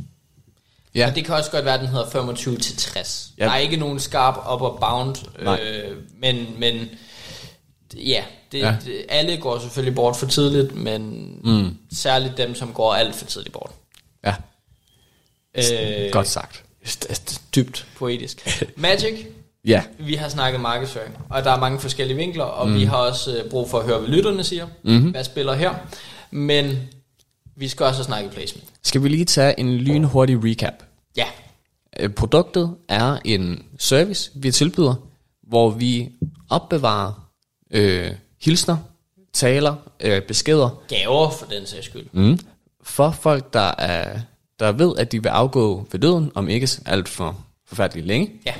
Ja, 0.95 1.08
Og 1.08 1.15
det 1.15 1.25
kan 1.25 1.36
også 1.36 1.51
godt 1.51 1.65
være, 1.65 1.73
at 1.73 1.79
den 1.79 1.89
hedder 1.89 2.10
25 2.10 2.58
til 2.58 2.77
60. 2.77 3.29
Ja. 3.38 3.45
Der 3.45 3.51
er 3.51 3.58
ikke 3.58 3.77
nogen 3.77 3.99
skarp 3.99 4.38
upper 4.53 4.69
bound, 4.69 5.15
Nej. 5.43 5.60
øh, 5.63 5.97
men, 6.19 6.47
men 6.58 6.89
ja, 7.95 8.23
det, 8.51 8.60
Ja. 8.60 8.65
ja. 8.69 8.75
Det, 8.86 9.06
alle 9.10 9.38
går 9.38 9.60
selvfølgelig 9.60 9.95
bort 9.95 10.15
for 10.15 10.27
tidligt, 10.27 10.75
men 10.75 11.32
mm. 11.43 11.77
særligt 11.93 12.38
dem, 12.38 12.56
som 12.56 12.73
går 12.73 12.93
alt 12.93 13.15
for 13.15 13.25
tidligt 13.25 13.53
bort. 13.53 13.71
ja. 14.25 14.36
Øh, 15.56 16.12
godt 16.12 16.27
sagt. 16.27 16.63
Dybt 17.56 17.86
poetisk. 17.97 18.63
Magic, 18.75 19.25
Ja, 19.65 19.84
vi 19.99 20.15
har 20.15 20.29
snakket 20.29 20.62
markedsføring, 20.62 21.17
og 21.29 21.43
der 21.43 21.51
er 21.51 21.60
mange 21.60 21.79
forskellige 21.79 22.17
vinkler, 22.17 22.43
og 22.43 22.67
mm. 22.69 22.75
vi 22.75 22.84
har 22.84 22.97
også 22.97 23.38
øh, 23.38 23.49
brug 23.49 23.69
for 23.69 23.79
at 23.79 23.86
høre, 23.86 23.99
hvad 23.99 24.10
lytterne 24.10 24.43
siger. 24.43 24.67
Mm-hmm. 24.84 25.12
Hvad 25.12 25.23
spiller 25.23 25.53
her? 25.53 25.73
Men 26.32 26.89
vi 27.55 27.67
skal 27.67 27.85
også 27.85 28.03
snakke 28.03 28.29
placement. 28.29 28.67
skal 28.83 29.03
vi 29.03 29.09
lige 29.09 29.25
tage 29.25 29.59
en 29.59 29.77
lynhurtig 29.77 30.43
recap. 30.43 30.73
Ja, 31.17 31.25
Øh, 31.99 32.09
Produktet 32.09 32.75
er 32.89 33.17
en 33.25 33.63
service, 33.79 34.31
vi 34.35 34.51
tilbyder, 34.51 34.95
hvor 35.43 35.69
vi 35.69 36.09
opbevarer 36.49 37.29
øh, 37.71 38.11
hilsner, 38.41 38.77
taler, 39.33 39.75
øh, 39.99 40.21
beskeder 40.21 40.83
gaver 40.87 41.29
for 41.29 41.45
den 41.45 41.65
sags 41.65 41.85
skyld. 41.85 42.05
mm, 42.11 42.39
for 42.83 43.11
folk, 43.11 43.53
der, 43.53 43.71
er, 43.77 44.19
der 44.59 44.71
ved, 44.71 44.93
at 44.97 45.11
de 45.11 45.23
vil 45.23 45.29
afgå 45.29 45.87
ved 45.91 45.99
døden, 45.99 46.31
om 46.35 46.49
ikke 46.49 46.69
alt 46.85 47.09
for 47.09 47.45
forfærdeligt 47.67 48.07
længe. 48.07 48.31
Ja, 48.45 48.53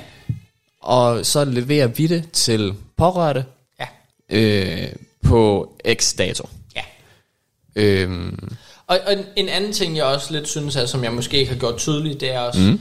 Og 0.80 1.26
så 1.26 1.46
leverer 1.46 1.88
vi 1.88 2.08
det 2.08 2.32
til 2.32 2.74
pårørte 2.98 3.46
ja, 3.80 3.88
øh, 4.30 4.94
på 5.24 5.74
x 5.94 6.16
dato. 6.18 6.50
ja. 6.76 6.82
Øhm, 7.76 8.56
Og, 8.88 9.00
og 9.06 9.14
en- 9.14 9.26
en 9.36 9.50
anden 9.50 9.74
ting, 9.74 9.98
jeg 9.98 10.06
også 10.06 10.34
lidt 10.34 10.48
synes 10.48 10.76
er, 10.76 10.86
som 10.86 11.04
jeg 11.04 11.14
måske 11.14 11.38
ikke 11.38 11.52
har 11.52 11.60
gjort 11.60 11.78
tydeligt, 11.78 12.20
det 12.22 12.32
er 12.34 12.40
også, 12.40 12.60
mm. 12.60 12.80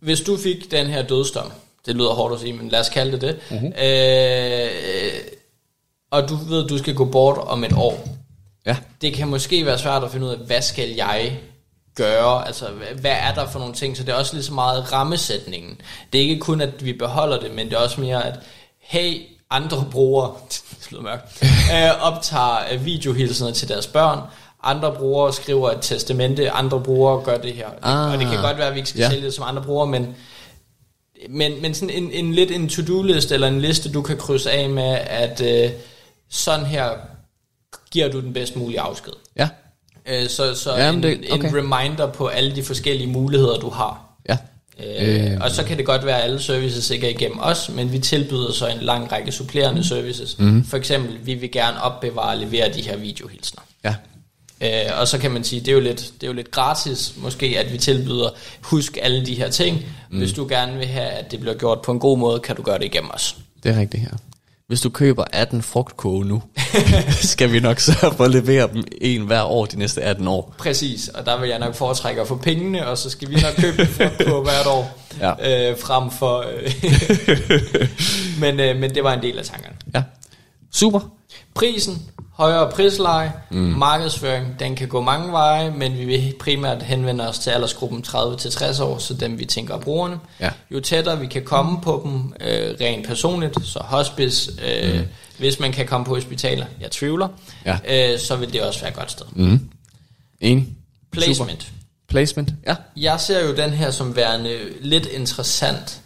hvis 0.00 0.20
du 0.20 0.36
fik 0.36 0.70
den 0.70 0.86
her 0.86 1.02
dødsdom, 1.02 1.52
det 1.86 1.96
lyder 1.96 2.10
hårdt 2.10 2.34
at 2.34 2.40
sige, 2.40 2.52
men 2.52 2.68
lad 2.68 2.80
os 2.80 2.88
kalde 2.88 3.12
det 3.12 3.20
det, 3.20 3.38
mm-hmm. 3.50 3.72
øh, 3.82 5.20
og 6.10 6.28
du 6.28 6.34
ved, 6.36 6.68
du 6.68 6.78
skal 6.78 6.94
gå 6.94 7.04
bort 7.04 7.38
om 7.38 7.64
et 7.64 7.72
år, 7.76 8.08
ja, 8.66 8.76
det 9.00 9.14
kan 9.14 9.28
måske 9.28 9.66
være 9.66 9.78
svært 9.78 10.04
at 10.04 10.10
finde 10.10 10.26
ud 10.26 10.32
af, 10.32 10.38
hvad 10.38 10.62
skal 10.62 10.88
jeg 10.88 11.38
gøre, 11.94 12.46
altså 12.46 12.66
hvad, 13.00 13.10
er 13.10 13.34
der 13.34 13.48
for 13.48 13.58
nogle 13.58 13.74
ting, 13.74 13.96
så 13.96 14.02
det 14.02 14.12
er 14.12 14.16
også 14.16 14.34
lige 14.34 14.44
så 14.44 14.52
meget 14.52 14.92
rammesætningen. 14.92 15.80
Det 16.12 16.18
er 16.18 16.22
ikke 16.22 16.40
kun, 16.40 16.60
at 16.60 16.84
vi 16.84 16.92
beholder 16.92 17.40
det, 17.40 17.54
men 17.54 17.66
det 17.66 17.74
er 17.74 17.78
også 17.78 18.00
mere, 18.00 18.26
at 18.26 18.38
hey, 18.80 19.22
andre 19.50 19.86
brugere, 19.90 20.34
det 20.50 20.88
lyder 20.90 21.02
mørkt, 21.02 21.42
øh, 21.74 22.02
optager 22.12 22.78
videohilsener 22.78 23.52
til 23.52 23.68
deres 23.68 23.86
børn, 23.86 24.20
andre 24.64 24.92
brugere 24.94 25.32
skriver 25.32 25.70
et 25.70 25.78
testamente, 25.80 26.50
andre 26.50 26.80
brugere 26.80 27.22
gør 27.24 27.36
det 27.38 27.52
her. 27.52 27.66
Ah. 27.82 28.12
og 28.12 28.18
det 28.18 28.28
kan 28.28 28.42
godt 28.42 28.58
være, 28.58 28.66
at 28.68 28.74
vi 28.74 28.78
ikke 28.78 28.88
skal 28.88 29.00
Ja. 29.00 29.10
sælge 29.10 29.24
det 29.24 29.34
som 29.34 29.44
andre 29.48 29.62
brugere, 29.62 29.86
men, 29.86 30.14
men, 31.28 31.62
men 31.62 31.74
sådan 31.74 31.90
en, 32.02 32.10
en 32.12 32.34
lidt 32.34 32.50
en 32.50 32.68
to-do-liste, 32.68 33.34
eller 33.34 33.48
en 33.48 33.60
liste, 33.60 33.92
du 33.92 34.02
kan 34.02 34.16
krydse 34.16 34.50
af 34.50 34.68
med, 34.70 34.98
at 35.06 35.40
øh, 35.40 35.70
sådan 36.30 36.66
her 36.66 36.88
giver 37.90 38.08
du 38.08 38.20
den 38.20 38.32
bedst 38.32 38.56
mulige 38.56 38.80
afsked. 38.80 39.12
Ja, 39.36 39.48
Øh, 40.08 40.28
så 40.28 40.54
så 40.54 40.76
Jamen, 40.76 41.04
en, 41.04 41.20
det- 41.22 41.32
okay. 41.32 41.48
en 41.48 41.56
reminder 41.56 42.06
på 42.12 42.26
alle 42.26 42.56
de 42.56 42.62
forskellige 42.62 43.06
muligheder, 43.10 43.58
du 43.58 43.70
har. 43.70 44.00
ja. 44.28 44.38
Øh, 44.84 45.32
Øh. 45.32 45.38
og 45.40 45.50
så 45.50 45.64
kan 45.64 45.76
det 45.78 45.86
godt 45.86 46.06
være, 46.06 46.16
at 46.18 46.24
alle 46.24 46.40
services 46.40 46.90
ikke 46.90 47.06
er 47.06 47.10
igennem 47.10 47.38
os, 47.42 47.68
men 47.74 47.92
vi 47.92 47.98
tilbyder 47.98 48.52
så 48.52 48.66
en 48.66 48.78
lang 48.80 49.12
række 49.12 49.32
supplerende 49.32 49.84
services. 49.88 50.38
Mhm. 50.38 50.48
Mm-hmm. 50.48 50.64
For 50.64 50.76
eksempel, 50.76 51.26
vi 51.26 51.34
vil 51.34 51.50
gerne 51.52 51.82
opbevare 51.82 52.30
og 52.30 52.36
levere 52.36 52.72
de 52.72 52.82
her 52.82 52.96
videohilsner. 52.96 53.62
Ja, 53.84 53.94
Øh, 54.62 54.68
og 55.00 55.08
så 55.08 55.18
kan 55.18 55.30
man 55.30 55.44
sige, 55.44 55.60
det 55.60 55.68
er, 55.68 55.72
jo 55.72 55.80
lidt, 55.80 56.00
det 56.14 56.22
er 56.22 56.26
jo 56.26 56.32
lidt 56.32 56.50
gratis 56.50 57.14
måske, 57.16 57.46
at 57.58 57.72
vi 57.72 57.78
tilbyder, 57.78 58.28
husk 58.60 58.98
alle 59.02 59.26
de 59.26 59.34
her 59.34 59.50
ting. 59.50 59.86
Mm. 60.10 60.18
Hvis 60.18 60.32
du 60.32 60.46
gerne 60.48 60.76
vil 60.78 60.86
have, 60.86 61.06
at 61.08 61.30
det 61.30 61.40
bliver 61.40 61.54
gjort 61.54 61.82
på 61.82 61.92
en 61.92 61.98
god 61.98 62.18
måde, 62.18 62.40
kan 62.40 62.56
du 62.56 62.62
gøre 62.62 62.78
det 62.78 62.84
igennem 62.84 63.10
os. 63.14 63.36
det 63.62 63.74
er 63.74 63.80
rigtigt 63.80 64.02
her. 64.02 64.10
Hvis 64.68 64.80
du 64.80 64.90
køber 64.90 65.24
18 65.32 65.62
frugtkoge 65.62 66.24
nu, 66.24 66.42
skal 67.22 67.52
vi 67.52 67.60
nok 67.60 67.80
sørge 67.80 68.14
for 68.16 68.24
at 68.24 68.30
levere 68.30 68.68
dem 68.72 68.84
en 69.00 69.22
hver 69.22 69.42
år 69.42 69.64
de 69.66 69.78
næste 69.78 70.02
18 70.02 70.28
år. 70.28 70.54
Præcis, 70.58 71.08
og 71.08 71.26
der 71.26 71.40
vil 71.40 71.48
jeg 71.48 71.58
nok 71.58 71.74
foretrække 71.74 72.20
at 72.20 72.28
få 72.28 72.36
pengene, 72.36 72.86
og 72.86 72.98
så 72.98 73.10
skal 73.10 73.30
vi 73.30 73.34
nok 73.34 73.54
købe 73.56 73.76
det 73.76 74.26
på 74.26 74.42
hvert 74.42 74.66
år, 74.66 74.98
Ja. 75.20 75.70
øh, 75.70 75.78
frem 75.78 76.10
for... 76.10 76.38
Øh, 76.38 76.74
men, 78.42 78.60
øh, 78.60 78.76
men 78.76 78.94
det 78.94 79.04
var 79.04 79.12
en 79.14 79.22
del 79.22 79.38
af 79.38 79.44
tankerne. 79.44 79.76
Ja, 79.94 80.02
super. 80.72 81.00
Prisen, 81.54 82.02
højere 82.32 82.70
prisleje, 82.70 83.32
mm. 83.50 83.56
markedsføring, 83.58 84.60
den 84.60 84.76
kan 84.76 84.88
gå 84.88 85.00
mange 85.00 85.32
veje, 85.32 85.70
men 85.70 85.98
vi 85.98 86.04
vil 86.04 86.34
primært 86.40 86.82
henvende 86.82 87.28
os 87.28 87.38
til 87.38 87.50
aldersgruppen 87.50 88.04
30-60 88.08 88.82
år, 88.82 88.98
så 88.98 89.14
dem 89.14 89.38
vi 89.38 89.44
tænker 89.44 89.74
er 89.74 89.78
brugerne. 89.78 90.18
Ja. 90.40 90.50
Jo 90.70 90.80
tættere 90.80 91.20
vi 91.20 91.26
kan 91.26 91.42
komme 91.44 91.80
på 91.80 92.00
dem 92.04 92.32
øh, 92.48 92.74
rent 92.80 93.06
personligt, 93.06 93.66
så 93.66 93.78
hospice, 93.84 94.50
øh, 94.64 95.00
mm. 95.00 95.06
hvis 95.38 95.60
man 95.60 95.72
kan 95.72 95.86
komme 95.86 96.06
på 96.06 96.14
hospitaler, 96.14 96.66
jeg 96.80 96.90
tvivler, 96.90 97.28
Ja. 97.66 98.12
øh, 98.12 98.18
så 98.18 98.36
vil 98.36 98.52
det 98.52 98.62
også 98.62 98.80
være 98.80 98.90
et 98.90 98.96
godt 98.96 99.10
sted. 99.10 99.26
Mm. 99.32 99.68
Enig. 100.40 100.68
Placement. 101.12 101.62
Super. 101.62 101.74
Placement, 102.08 102.50
ja. 102.66 102.76
Jeg 102.96 103.20
ser 103.20 103.46
jo 103.46 103.56
den 103.56 103.70
her 103.70 103.90
som 103.90 104.16
værende 104.16 104.58
lidt 104.80 105.06
interessant, 105.06 106.00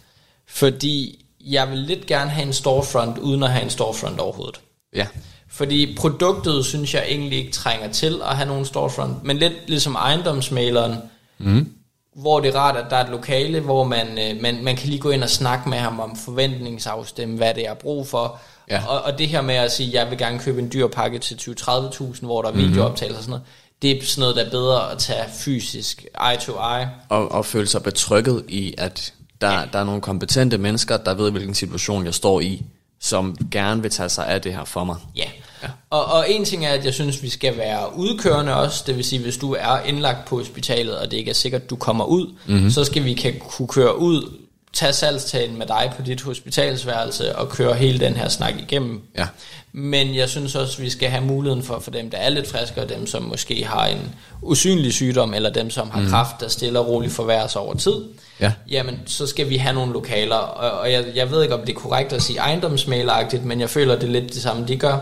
fordi 0.47 1.25
jeg 1.45 1.69
vil 1.69 1.77
lidt 1.77 2.05
gerne 2.05 2.29
have 2.29 2.47
en 2.47 2.53
storefront, 2.53 3.17
uden 3.17 3.43
at 3.43 3.49
have 3.49 3.63
en 3.63 3.69
storefront 3.69 4.19
overhovedet. 4.19 4.59
Ja, 4.95 5.07
Fordi 5.47 5.95
produktet, 5.97 6.65
synes 6.65 6.93
jeg 6.93 7.05
egentlig 7.07 7.39
ikke 7.39 7.51
trænger 7.51 7.91
til 7.91 8.21
at 8.29 8.37
have 8.37 8.47
nogen 8.47 8.65
storefront, 8.65 9.23
men 9.23 9.37
lidt 9.37 9.53
ligesom 9.67 9.95
ejendomsmaleren, 9.95 10.95
mm. 11.37 11.73
hvor 12.15 12.39
det 12.39 12.55
er 12.55 12.59
rart, 12.59 12.77
at 12.77 12.85
der 12.89 12.95
er 12.95 13.03
et 13.03 13.09
lokale, 13.09 13.59
hvor 13.59 13.83
man, 13.83 14.07
øh, 14.07 14.41
man, 14.41 14.63
man 14.63 14.75
kan 14.75 14.89
lige 14.89 14.99
gå 15.01 15.09
ind 15.09 15.23
og 15.23 15.29
snakke 15.29 15.69
med 15.69 15.77
ham 15.77 15.99
om 15.99 16.15
forventningsafstemme, 16.15 17.37
hvad 17.37 17.53
det 17.53 17.67
er 17.67 17.73
brug 17.73 18.07
for. 18.07 18.39
Ja. 18.69 18.85
Og, 18.87 19.01
og 19.01 19.19
det 19.19 19.27
her 19.27 19.41
med 19.41 19.55
at 19.55 19.71
sige, 19.71 19.99
jeg 19.99 20.09
vil 20.09 20.17
gerne 20.17 20.39
købe 20.39 20.61
en 20.61 20.71
dyr 20.73 20.87
pakke 20.87 21.19
til 21.19 21.35
20-30.000, 21.35 22.25
hvor 22.25 22.41
der 22.41 22.49
er 22.49 22.53
videooptagelser 22.53 23.17
og 23.17 23.23
sådan 23.23 23.29
noget, 23.29 23.45
det 23.81 23.91
er 23.91 24.05
sådan 24.05 24.21
noget, 24.21 24.35
der 24.35 24.45
er 24.45 24.49
bedre 24.49 24.91
at 24.91 24.97
tage 24.97 25.25
fysisk, 25.33 26.05
eye 26.31 26.37
to 26.41 26.53
eye. 26.53 26.87
og, 27.09 27.31
og 27.31 27.45
føle 27.45 27.67
sig 27.67 27.83
betrykket 27.83 28.45
i, 28.47 28.73
at 28.77 29.13
der, 29.41 29.51
ja. 29.51 29.65
der 29.73 29.79
er 29.79 29.83
nogle 29.83 30.01
kompetente 30.01 30.57
mennesker, 30.57 30.97
der 30.97 31.13
ved, 31.13 31.31
hvilken 31.31 31.55
situation 31.55 32.05
jeg 32.05 32.13
står 32.13 32.39
i, 32.39 32.65
som 32.99 33.37
gerne 33.51 33.81
vil 33.81 33.91
tage 33.91 34.09
sig 34.09 34.27
af 34.27 34.41
det 34.41 34.53
her 34.53 34.63
for 34.63 34.83
mig. 34.83 34.95
Ja. 35.15 35.29
ja. 35.63 35.67
Og, 35.89 36.05
og 36.05 36.31
en 36.31 36.45
ting 36.45 36.65
er, 36.65 36.69
at 36.69 36.85
jeg 36.85 36.93
synes, 36.93 37.23
vi 37.23 37.29
skal 37.29 37.57
være 37.57 37.97
udkørende 37.97 38.55
også. 38.55 38.83
Det 38.87 38.95
vil 38.95 39.03
sige, 39.03 39.21
hvis 39.21 39.37
du 39.37 39.55
er 39.59 39.81
indlagt 39.85 40.25
på 40.27 40.37
hospitalet, 40.37 40.97
og 40.97 41.11
det 41.11 41.17
ikke 41.17 41.29
er 41.29 41.35
sikkert, 41.35 41.61
at 41.61 41.69
du 41.69 41.75
kommer 41.75 42.05
ud, 42.05 42.33
mm-hmm. 42.47 42.69
så 42.69 42.83
skal 42.83 43.03
vi 43.03 43.13
kan 43.13 43.33
kunne 43.39 43.67
køre 43.67 43.99
ud, 43.99 44.33
tage 44.73 44.93
salgstalen 44.93 45.57
med 45.57 45.65
dig 45.65 45.93
på 45.95 46.01
dit 46.01 46.21
hospitalsværelse, 46.21 47.35
og 47.35 47.49
køre 47.49 47.73
hele 47.75 47.99
den 47.99 48.13
her 48.13 48.29
snak 48.29 48.53
igennem. 48.59 49.01
Ja. 49.17 49.27
Men 49.71 50.15
jeg 50.15 50.29
synes 50.29 50.55
også, 50.55 50.77
at 50.77 50.83
vi 50.83 50.89
skal 50.89 51.09
have 51.09 51.25
muligheden 51.25 51.63
for, 51.63 51.79
for 51.79 51.91
dem, 51.91 52.09
der 52.09 52.17
er 52.17 52.29
lidt 52.29 52.47
friske, 52.47 52.81
og 52.81 52.89
dem, 52.89 53.07
som 53.07 53.23
måske 53.23 53.65
har 53.65 53.87
en 53.87 54.15
usynlig 54.41 54.93
sygdom, 54.93 55.33
eller 55.33 55.49
dem, 55.49 55.69
som 55.69 55.89
har 55.89 56.01
mm. 56.01 56.07
kræft, 56.07 56.35
der 56.39 56.47
stille 56.47 56.79
og 56.79 56.87
roligt 56.87 57.13
forværres 57.13 57.55
over 57.55 57.73
tid. 57.73 57.95
Ja. 58.39 58.53
Jamen, 58.69 58.99
så 59.05 59.27
skal 59.27 59.49
vi 59.49 59.57
have 59.57 59.75
nogle 59.75 59.93
lokaler, 59.93 60.35
og, 60.35 60.79
og 60.79 60.91
jeg, 60.91 61.05
jeg 61.15 61.31
ved 61.31 61.43
ikke, 61.43 61.55
om 61.55 61.61
det 61.61 61.69
er 61.69 61.79
korrekt 61.79 62.13
at 62.13 62.21
sige 62.21 62.39
ejendomsmaleragtigt, 62.39 63.45
men 63.45 63.59
jeg 63.59 63.69
føler, 63.69 63.95
det 63.95 64.03
er 64.03 64.11
lidt 64.11 64.33
det 64.33 64.41
samme, 64.41 64.67
de 64.67 64.77
gør. 64.77 64.97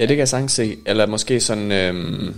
Ja, 0.00 0.02
det 0.02 0.08
kan 0.08 0.18
jeg 0.18 0.28
sagtens 0.28 0.52
se. 0.52 0.76
Eller 0.86 1.06
måske 1.06 1.40
sådan... 1.40 1.72
Øhm, 1.72 2.34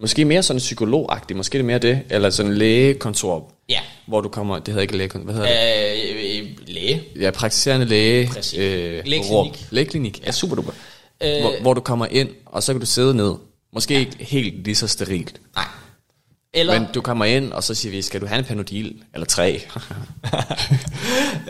måske 0.00 0.24
mere 0.24 0.42
sådan 0.42 0.58
psykologagtigt, 0.58 1.36
måske 1.36 1.52
det 1.52 1.60
er 1.60 1.66
mere 1.66 1.78
det. 1.78 2.00
Eller 2.10 2.30
sådan 2.30 2.54
lægekontor, 2.54 3.52
Ja. 3.70 3.80
hvor 4.06 4.20
du 4.20 4.28
kommer... 4.28 4.58
Det 4.58 4.68
hedder 4.68 4.82
ikke 4.82 4.96
lægekontor, 4.96 5.24
hvad 5.24 5.34
hedder 5.34 5.48
det? 5.94 6.14
Øh, 6.14 6.40
øh, 6.42 6.48
læge. 6.66 7.02
Ja, 7.20 7.30
praktiserende 7.30 7.86
læge. 7.86 8.26
Præcis. 8.26 8.58
Lægeklinik. 8.58 9.06
Lægeklinik. 9.06 9.66
Lægeklinik, 9.70 10.26
ja, 10.26 10.32
super 10.32 10.56
duper. 10.56 10.72
Øh. 11.22 11.40
Hvor, 11.40 11.52
hvor 11.60 11.74
du 11.74 11.80
kommer 11.80 12.06
ind, 12.06 12.28
og 12.46 12.62
så 12.62 12.72
kan 12.72 12.80
du 12.80 12.86
sidde 12.86 13.14
ned. 13.14 13.34
Måske 13.72 13.94
ikke 13.98 14.16
helt 14.24 14.64
lige 14.64 14.74
så 14.74 14.88
sterilt. 14.88 15.40
Nej. 15.56 15.64
Eller, 16.54 16.78
Men 16.80 16.88
du 16.94 17.00
kommer 17.00 17.24
ind, 17.24 17.52
og 17.52 17.64
så 17.64 17.74
siger 17.74 17.90
vi, 17.92 18.02
skal 18.02 18.20
du 18.20 18.26
have 18.26 18.38
en 18.38 18.44
panodil? 18.44 19.02
Eller 19.14 19.26
tre? 19.26 19.52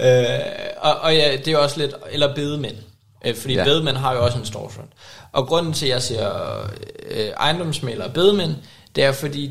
øh, 0.01 0.41
og, 0.81 0.95
og 1.01 1.15
ja, 1.17 1.37
det 1.45 1.49
er 1.53 1.57
også 1.57 1.79
lidt, 1.79 1.95
eller 2.11 2.35
bedemænd. 2.35 2.77
Øh, 3.27 3.35
fordi 3.35 3.55
Ja. 3.55 3.59
ja. 3.61 3.65
bedemænd 3.65 3.97
har 3.97 4.13
jo 4.15 4.25
også 4.25 4.39
en 4.39 4.47
storefront. 4.47 4.91
Og 5.33 5.47
grunden 5.47 5.73
til, 5.73 5.87
at 5.87 5.93
jeg 5.93 6.03
siger 6.03 6.31
øh, 7.11 7.27
ejendomsmælere 7.41 8.07
og 8.07 8.13
bedemænd, 8.13 8.55
det 8.97 9.05
er 9.05 9.13
fordi, 9.13 9.51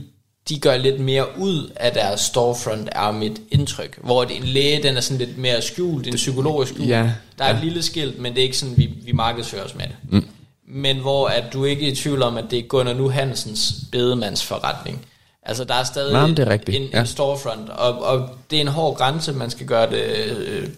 de 0.49 0.59
gør 0.59 0.77
lidt 0.77 0.99
mere 0.99 1.25
ud 1.37 1.71
af 1.75 1.91
deres 1.91 2.21
storefront, 2.21 2.89
er 2.91 3.11
mit 3.11 3.41
indtryk. 3.51 3.99
Hvor 4.03 4.23
en 4.23 4.43
læge, 4.43 4.83
den 4.83 4.97
er 4.97 5.01
sådan 5.01 5.17
lidt 5.25 5.37
mere 5.37 5.61
skjult, 5.61 6.07
en 6.07 6.15
psykologisk 6.15 6.73
skjult. 6.73 6.89
Ja, 6.89 7.11
Der 7.37 7.43
er 7.43 7.49
ja. 7.49 7.55
et 7.57 7.63
lille 7.63 7.83
skilt, 7.83 8.19
men 8.19 8.33
det 8.33 8.39
er 8.39 8.43
ikke 8.43 8.57
sådan, 8.57 8.77
vi, 8.77 8.89
vi 9.05 9.11
markedsfører 9.11 9.63
os 9.63 9.75
med 9.75 9.85
det. 9.85 9.95
Mm. 10.09 10.27
Men 10.67 10.97
hvor 10.97 11.27
at 11.27 11.53
du 11.53 11.65
ikke 11.65 11.87
er 11.87 11.91
i 11.91 11.95
tvivl 11.95 12.21
om, 12.23 12.37
at 12.37 12.45
det 12.51 12.59
er 12.59 12.63
Gunnar 12.63 12.93
Nu 12.93 13.09
Hansens 13.09 13.73
bedemandsforretning. 13.91 15.05
Altså 15.43 15.63
der 15.63 15.73
er 15.73 15.83
stadig 15.83 16.13
Nej, 16.13 16.27
det 16.27 16.39
er 16.39 16.49
rigtigt, 16.49 16.77
en, 16.77 16.89
ja. 16.93 16.99
en 16.99 17.07
storefront, 17.07 17.69
og, 17.69 18.03
og 18.03 18.29
det 18.51 18.57
er 18.57 18.61
en 18.61 18.67
hård 18.67 18.97
grænse, 18.97 19.33
man 19.33 19.49
skal 19.49 19.65
gøre 19.65 19.89
det... 19.89 20.03
Øh, 20.03 20.69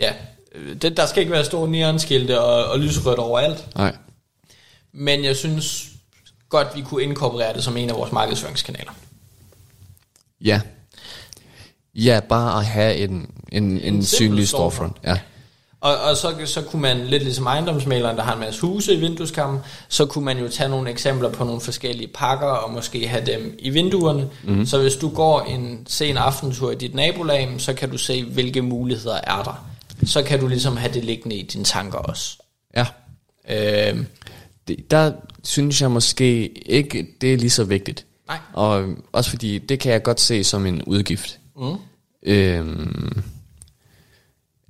ja, 0.00 0.12
det, 0.82 0.96
der 0.96 1.06
skal 1.06 1.20
ikke 1.20 1.32
være 1.32 1.44
store 1.44 1.68
neonskilte 1.68 2.40
og, 2.40 2.64
og 2.64 2.78
lysrødt 2.78 3.18
overalt. 3.18 3.66
Nej. 3.76 3.96
Men 4.92 5.24
jeg 5.24 5.36
synes 5.36 5.86
godt, 6.56 6.76
vi 6.76 6.82
kunne 6.82 7.02
inkorporere 7.02 7.54
det 7.54 7.64
som 7.64 7.76
en 7.76 7.90
af 7.90 7.96
vores 7.96 8.12
markedsføringskanaler. 8.12 8.92
Ja. 10.40 10.60
Ja, 11.94 12.20
bare 12.28 12.58
at 12.58 12.66
have 12.66 12.96
en, 12.96 13.30
en, 13.52 13.64
en, 13.64 13.80
en 13.80 14.04
synlig 14.04 14.48
storefront. 14.48 14.96
Ja. 15.04 15.18
Og, 15.80 15.96
og 15.96 16.16
så, 16.16 16.34
så 16.44 16.62
kunne 16.62 16.82
man, 16.82 17.06
lidt 17.06 17.22
ligesom 17.22 17.46
ejendomsmaleren, 17.46 18.16
der 18.16 18.22
har 18.22 18.32
en 18.32 18.40
masse 18.40 18.60
huse 18.60 18.94
i 18.94 19.00
vindueskammen, 19.00 19.60
så 19.88 20.06
kunne 20.06 20.24
man 20.24 20.38
jo 20.38 20.48
tage 20.48 20.68
nogle 20.68 20.90
eksempler 20.90 21.30
på 21.32 21.44
nogle 21.44 21.60
forskellige 21.60 22.08
pakker, 22.14 22.46
og 22.46 22.72
måske 22.72 23.08
have 23.08 23.26
dem 23.26 23.56
i 23.58 23.70
vinduerne. 23.70 24.28
Mm. 24.44 24.66
Så 24.66 24.78
hvis 24.78 24.94
du 24.94 25.08
går 25.08 25.40
en 25.40 25.86
sen 25.88 26.16
aftentur 26.16 26.70
i 26.70 26.74
dit 26.74 26.94
nabolag, 26.94 27.54
så 27.58 27.74
kan 27.74 27.90
du 27.90 27.98
se, 27.98 28.24
hvilke 28.24 28.62
muligheder 28.62 29.20
er 29.24 29.42
der. 29.42 29.66
Så 30.06 30.22
kan 30.22 30.40
du 30.40 30.46
ligesom 30.46 30.76
have 30.76 30.92
det 30.92 31.04
liggende 31.04 31.36
i 31.36 31.42
dine 31.42 31.64
tanker 31.64 31.98
også. 31.98 32.38
ja. 32.76 32.86
Øh, 33.48 34.04
Det, 34.68 34.90
der 34.90 35.12
synes 35.42 35.82
jeg 35.82 35.90
måske 35.90 36.48
ikke, 36.68 37.06
det 37.20 37.32
er 37.32 37.36
lige 37.36 37.50
så 37.50 37.64
vigtigt. 37.64 38.06
Nej. 38.28 38.38
Og 38.52 38.94
også 39.12 39.30
fordi, 39.30 39.58
det 39.58 39.80
kan 39.80 39.92
jeg 39.92 40.02
godt 40.02 40.20
se 40.20 40.44
som 40.44 40.66
en 40.66 40.82
udgift. 40.82 41.38
Mm. 41.56 41.76
Øhm, 42.22 43.22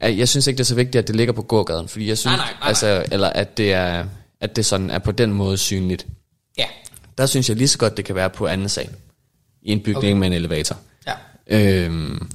jeg 0.01 0.29
synes 0.29 0.47
ikke, 0.47 0.59
det 0.59 0.65
er 0.65 0.67
så 0.67 0.75
vigtigt, 0.75 0.97
at 0.97 1.09
det 1.09 1.17
ligger 1.17 1.33
på 1.33 1.43
gågaden, 1.43 1.89
fordi 1.89 2.09
jeg 2.09 2.19
synes, 2.19 2.37
Nej, 2.37 2.47
nej, 2.47 2.55
nej, 2.61 2.69
altså, 2.69 3.05
eller 3.13 3.29
at 3.29 3.57
det 3.57 3.73
er, 3.73 4.05
at 4.41 4.57
det 4.57 4.67
sådan 4.67 4.91
er 4.91 4.99
på 4.99 5.13
den 5.13 5.33
måde 5.33 5.57
synligt. 5.57 6.07
ja. 6.59 6.65
Der 7.19 7.27
synes 7.27 7.49
jeg 7.49 7.57
lige 7.57 7.69
så 7.69 7.79
godt, 7.79 7.97
det 7.97 8.05
kan 8.05 8.15
være 8.15 8.31
på 8.31 8.47
anden 8.47 8.69
sal. 8.69 8.89
I 9.63 9.73
en 9.73 9.81
bygning 9.81 9.97
okay. 9.99 10.13
med 10.13 10.27
en 10.27 10.33
elevator. 10.33 10.77
ja. 11.07 11.13
Øhm, 11.47 12.29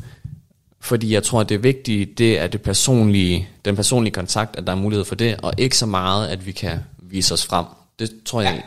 fordi 0.81 1.13
jeg 1.13 1.23
tror, 1.23 1.41
at 1.41 1.49
det 1.49 1.63
vigtige, 1.63 2.05
det 2.05 2.39
er 2.39 2.47
det 2.47 2.61
personlige, 2.61 3.49
den 3.65 3.75
personlige 3.75 4.13
kontakt, 4.13 4.55
at 4.55 4.67
der 4.67 4.71
er 4.73 4.77
mulighed 4.77 5.05
for 5.05 5.15
det, 5.15 5.35
og 5.43 5.53
ikke 5.57 5.77
så 5.77 5.85
meget, 5.85 6.27
at 6.27 6.45
vi 6.45 6.51
kan 6.51 6.79
vise 7.11 7.33
os 7.33 7.45
frem. 7.45 7.65
Det 7.99 8.11
tror 8.25 8.41
jeg, 8.41 8.53
Ja. 8.55 8.61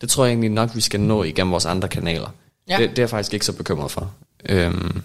det 0.00 0.10
tror 0.10 0.24
jeg 0.24 0.30
egentlig 0.30 0.50
nok, 0.50 0.70
vi 0.76 0.80
skal 0.80 1.00
nå 1.00 1.22
igennem 1.22 1.52
vores 1.52 1.66
andre 1.66 1.88
kanaler. 1.88 2.28
Ja. 2.68 2.76
Det, 2.76 2.90
det 2.90 2.98
er 2.98 3.02
jeg 3.02 3.10
faktisk 3.10 3.34
ikke 3.34 3.46
så 3.46 3.52
bekymret 3.52 3.90
for. 3.90 4.12
Øhm, 4.48 5.02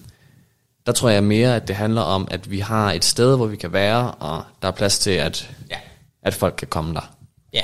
der 0.85 0.91
tror 0.91 1.09
jeg 1.09 1.23
mere, 1.23 1.55
at 1.55 1.67
det 1.67 1.75
handler 1.75 2.01
om, 2.01 2.27
at 2.31 2.51
vi 2.51 2.59
har 2.59 2.91
et 2.93 3.05
sted, 3.05 3.35
hvor 3.35 3.45
vi 3.45 3.55
kan 3.55 3.73
være, 3.73 4.11
og 4.11 4.43
der 4.61 4.67
er 4.67 4.71
plads 4.71 4.99
til, 4.99 5.11
at, 5.11 5.49
Ja. 5.71 5.75
at 6.23 6.33
folk 6.33 6.53
kan 6.57 6.67
komme 6.67 6.93
der. 6.93 7.13
Ja. 7.53 7.63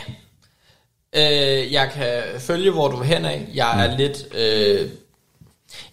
Øh, 1.15 1.74
jeg 1.74 1.91
kan 1.93 2.39
følge, 2.41 2.71
hvor 2.71 2.88
du 2.88 2.97
vil 2.97 3.07
hen 3.07 3.26
af. 3.26 3.47
Jeg 3.53 3.86
er 3.86 3.97
lidt... 3.97 4.26
Øh, 4.36 4.89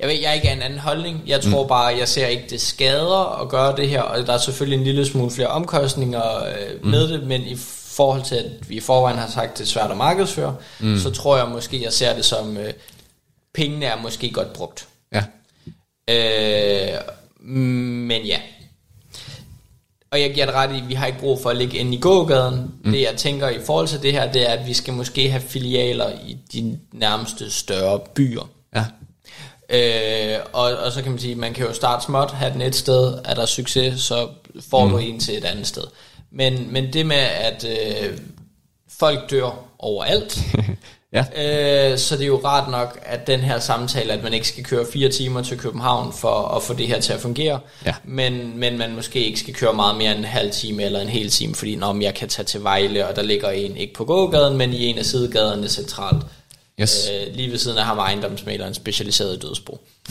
Jeg 0.01 0.09
ved, 0.09 0.15
jeg 0.15 0.29
er 0.29 0.33
ikke 0.33 0.49
af 0.49 0.53
en 0.53 0.63
anden 0.63 0.79
holdning. 0.79 1.23
Jeg 1.27 1.41
tror 1.41 1.63
mm. 1.63 1.69
bare, 1.69 1.87
jeg 1.99 2.09
ser 2.09 2.27
ikke 2.27 2.45
det 2.51 2.61
skader 2.61 3.43
at 3.43 3.49
gøre 3.49 3.77
det 3.77 3.89
her, 3.89 4.03
og 4.03 4.27
der 4.27 4.33
er 4.33 4.39
selvfølgelig 4.39 4.79
en 4.79 4.85
lille 4.85 5.07
smule 5.07 5.31
flere 5.31 5.49
omkostninger 5.49 6.37
øh, 6.45 6.87
med 6.87 7.07
mm. 7.07 7.13
det, 7.21 7.29
men 7.29 7.41
i 7.43 7.57
forhold 7.91 8.23
til, 8.23 8.35
at 8.35 8.69
vi 8.69 8.77
i 8.77 8.81
forvejen 8.81 9.19
har 9.19 9.29
sagt, 9.29 9.51
at 9.51 9.59
det 9.59 9.65
er 9.65 9.69
svært 9.69 9.91
at 9.91 9.97
markedsføre, 9.97 10.57
mm. 10.81 10.99
så 10.99 11.11
tror 11.11 11.37
jeg 11.37 11.49
måske, 11.49 11.83
jeg 11.83 11.93
ser 11.93 12.15
det 12.15 12.25
som, 12.25 12.57
øh, 12.57 12.73
pengene 13.55 13.87
er 13.87 14.03
måske 14.03 14.31
godt 14.31 14.53
brugt. 14.53 14.89
Ja. 15.13 15.25
Øh, 16.09 17.01
men 17.47 18.23
ja. 18.23 18.41
Og 20.11 20.21
jeg 20.21 20.35
giver 20.35 20.47
det 20.47 20.55
ret 20.55 20.77
i, 20.77 20.79
at 20.79 20.89
vi 20.89 20.95
har 20.95 21.07
ikke 21.07 21.19
brug 21.19 21.43
for 21.43 21.51
at 21.51 21.57
ligge 21.57 21.79
inde 21.79 21.95
i 21.95 22.01
gågaden. 22.01 22.75
Mm. 22.85 22.93
Det 22.93 23.03
jeg 23.03 23.15
tænker 23.17 23.49
i 23.49 23.61
forhold 23.67 23.89
til 23.89 24.03
det 24.03 24.13
her, 24.13 24.33
det 24.33 24.51
er, 24.51 24.53
at 24.53 24.67
vi 24.67 24.75
skal 24.75 24.95
måske 24.95 25.31
have 25.31 25.43
filialer 25.43 26.11
i 26.27 26.37
de 26.53 26.79
nærmeste 26.93 27.51
større 27.51 28.01
byer. 28.15 28.51
Ja. 28.75 28.85
Øh, 29.71 30.41
og, 30.53 30.63
og 30.63 30.93
så 30.93 31.03
kan 31.03 31.11
man 31.11 31.21
sige, 31.21 31.35
man 31.35 31.55
kan 31.55 31.67
jo 31.67 31.73
starte 31.73 32.05
småt, 32.05 32.31
have 32.31 32.53
den 32.53 32.61
et 32.61 32.77
sted, 32.77 33.19
er 33.25 33.35
der 33.35 33.47
succes, 33.47 34.01
så 34.01 34.29
får 34.71 34.85
mm. 34.85 34.91
du 34.91 34.99
en 34.99 35.21
til 35.21 35.39
et 35.39 35.45
andet 35.45 35.67
sted. 35.67 35.85
Men, 36.33 36.73
men 36.73 36.93
det 36.93 37.07
med, 37.07 37.17
at 37.17 37.65
øh, 37.65 38.19
folk 38.99 39.31
dør 39.31 39.65
overalt, 39.79 40.39
Ja. 41.13 41.25
øh, 41.93 41.99
så 41.99 42.17
det 42.17 42.23
er 42.23 42.27
jo 42.27 42.41
rart 42.45 42.71
nok, 42.71 42.99
at 43.03 43.27
den 43.27 43.41
her 43.41 43.59
samtale, 43.59 44.13
at 44.13 44.23
man 44.23 44.35
ikke 44.35 44.49
skal 44.49 44.65
køre 44.65 44.87
fire 44.93 45.09
timer 45.09 45.43
til 45.43 45.59
København 45.59 46.13
for 46.13 46.49
at 46.57 46.63
få 46.63 46.75
det 46.75 46.87
her 46.87 47.01
til 47.01 47.13
at 47.13 47.21
fungere, 47.21 47.61
Ja. 47.87 47.95
men, 48.05 48.59
men 48.59 48.79
man 48.79 48.95
måske 48.95 49.25
ikke 49.27 49.41
skal 49.41 49.55
køre 49.55 49.73
meget 49.75 49.97
mere 49.97 50.11
end 50.11 50.19
en 50.19 50.25
halv 50.25 50.51
time 50.53 50.83
eller 50.83 51.01
en 51.01 51.09
hel 51.09 51.31
time, 51.31 51.55
fordi 51.55 51.77
når 51.77 52.01
jeg 52.03 52.15
kan 52.15 52.29
tage 52.29 52.47
til 52.47 52.63
Vejle, 52.63 53.07
og 53.09 53.17
der 53.17 53.23
ligger 53.23 53.51
en 53.51 53.77
ikke 53.77 53.95
på 53.95 54.05
gågaden, 54.05 54.57
men 54.59 54.73
i 54.73 54.85
en 54.87 54.99
af 54.99 55.05
sidegaderne 55.05 55.69
centralt. 55.69 56.23
Yes. 56.81 57.11
Øh, 57.13 57.35
lige 57.37 57.51
ved 57.51 57.59
siden 57.59 57.79
af 57.79 57.85
ham 57.85 57.99
ejendomsmaleren 57.99 58.75
specialiseret 58.75 59.37
i 59.37 59.39
dødsbo. 59.39 59.81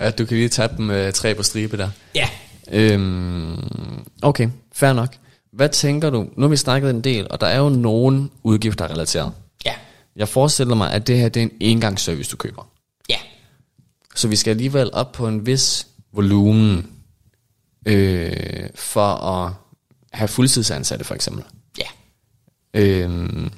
Ja, 0.00 0.10
du 0.10 0.24
kan 0.26 0.36
lige 0.36 0.48
tage 0.48 0.68
dem 0.76 0.90
øh, 0.90 1.12
tre 1.12 1.34
på 1.34 1.42
stribe 1.42 1.76
der. 1.76 1.88
Ja, 2.14 2.28
Øhm, 2.72 4.04
okay, 4.22 4.48
fair 4.72 4.92
nok. 4.92 5.16
Hvad 5.52 5.68
tænker 5.68 6.10
du? 6.10 6.26
Nu 6.36 6.42
har 6.42 6.48
vi 6.48 6.56
snakket 6.56 6.90
en 6.90 7.00
del, 7.00 7.26
og 7.30 7.40
der 7.40 7.46
er 7.46 7.58
jo 7.58 7.68
nogle 7.68 8.28
udgifter 8.42 8.90
relateret. 8.90 9.32
ja, 9.66 9.74
Jeg 10.16 10.28
forestiller 10.28 10.74
mig, 10.74 10.92
at 10.92 11.06
det 11.06 11.18
her 11.18 11.28
det 11.28 11.40
er 11.40 11.44
en 11.44 11.52
engangsservice, 11.60 12.30
du 12.30 12.36
køber. 12.36 12.68
ja, 13.08 13.18
Så 14.14 14.28
vi 14.28 14.36
skal 14.36 14.50
alligevel 14.50 14.90
op 14.92 15.12
på 15.12 15.28
en 15.28 15.46
vis 15.46 15.86
volumen 16.12 16.90
øh, 17.86 18.68
for 18.74 19.06
at 19.14 19.52
have 20.12 20.28
fuldtidsansatte 20.28 21.04
for 21.04 21.14
eksempel. 21.14 21.44
ja. 21.78 21.84
Øhm, 22.80 23.50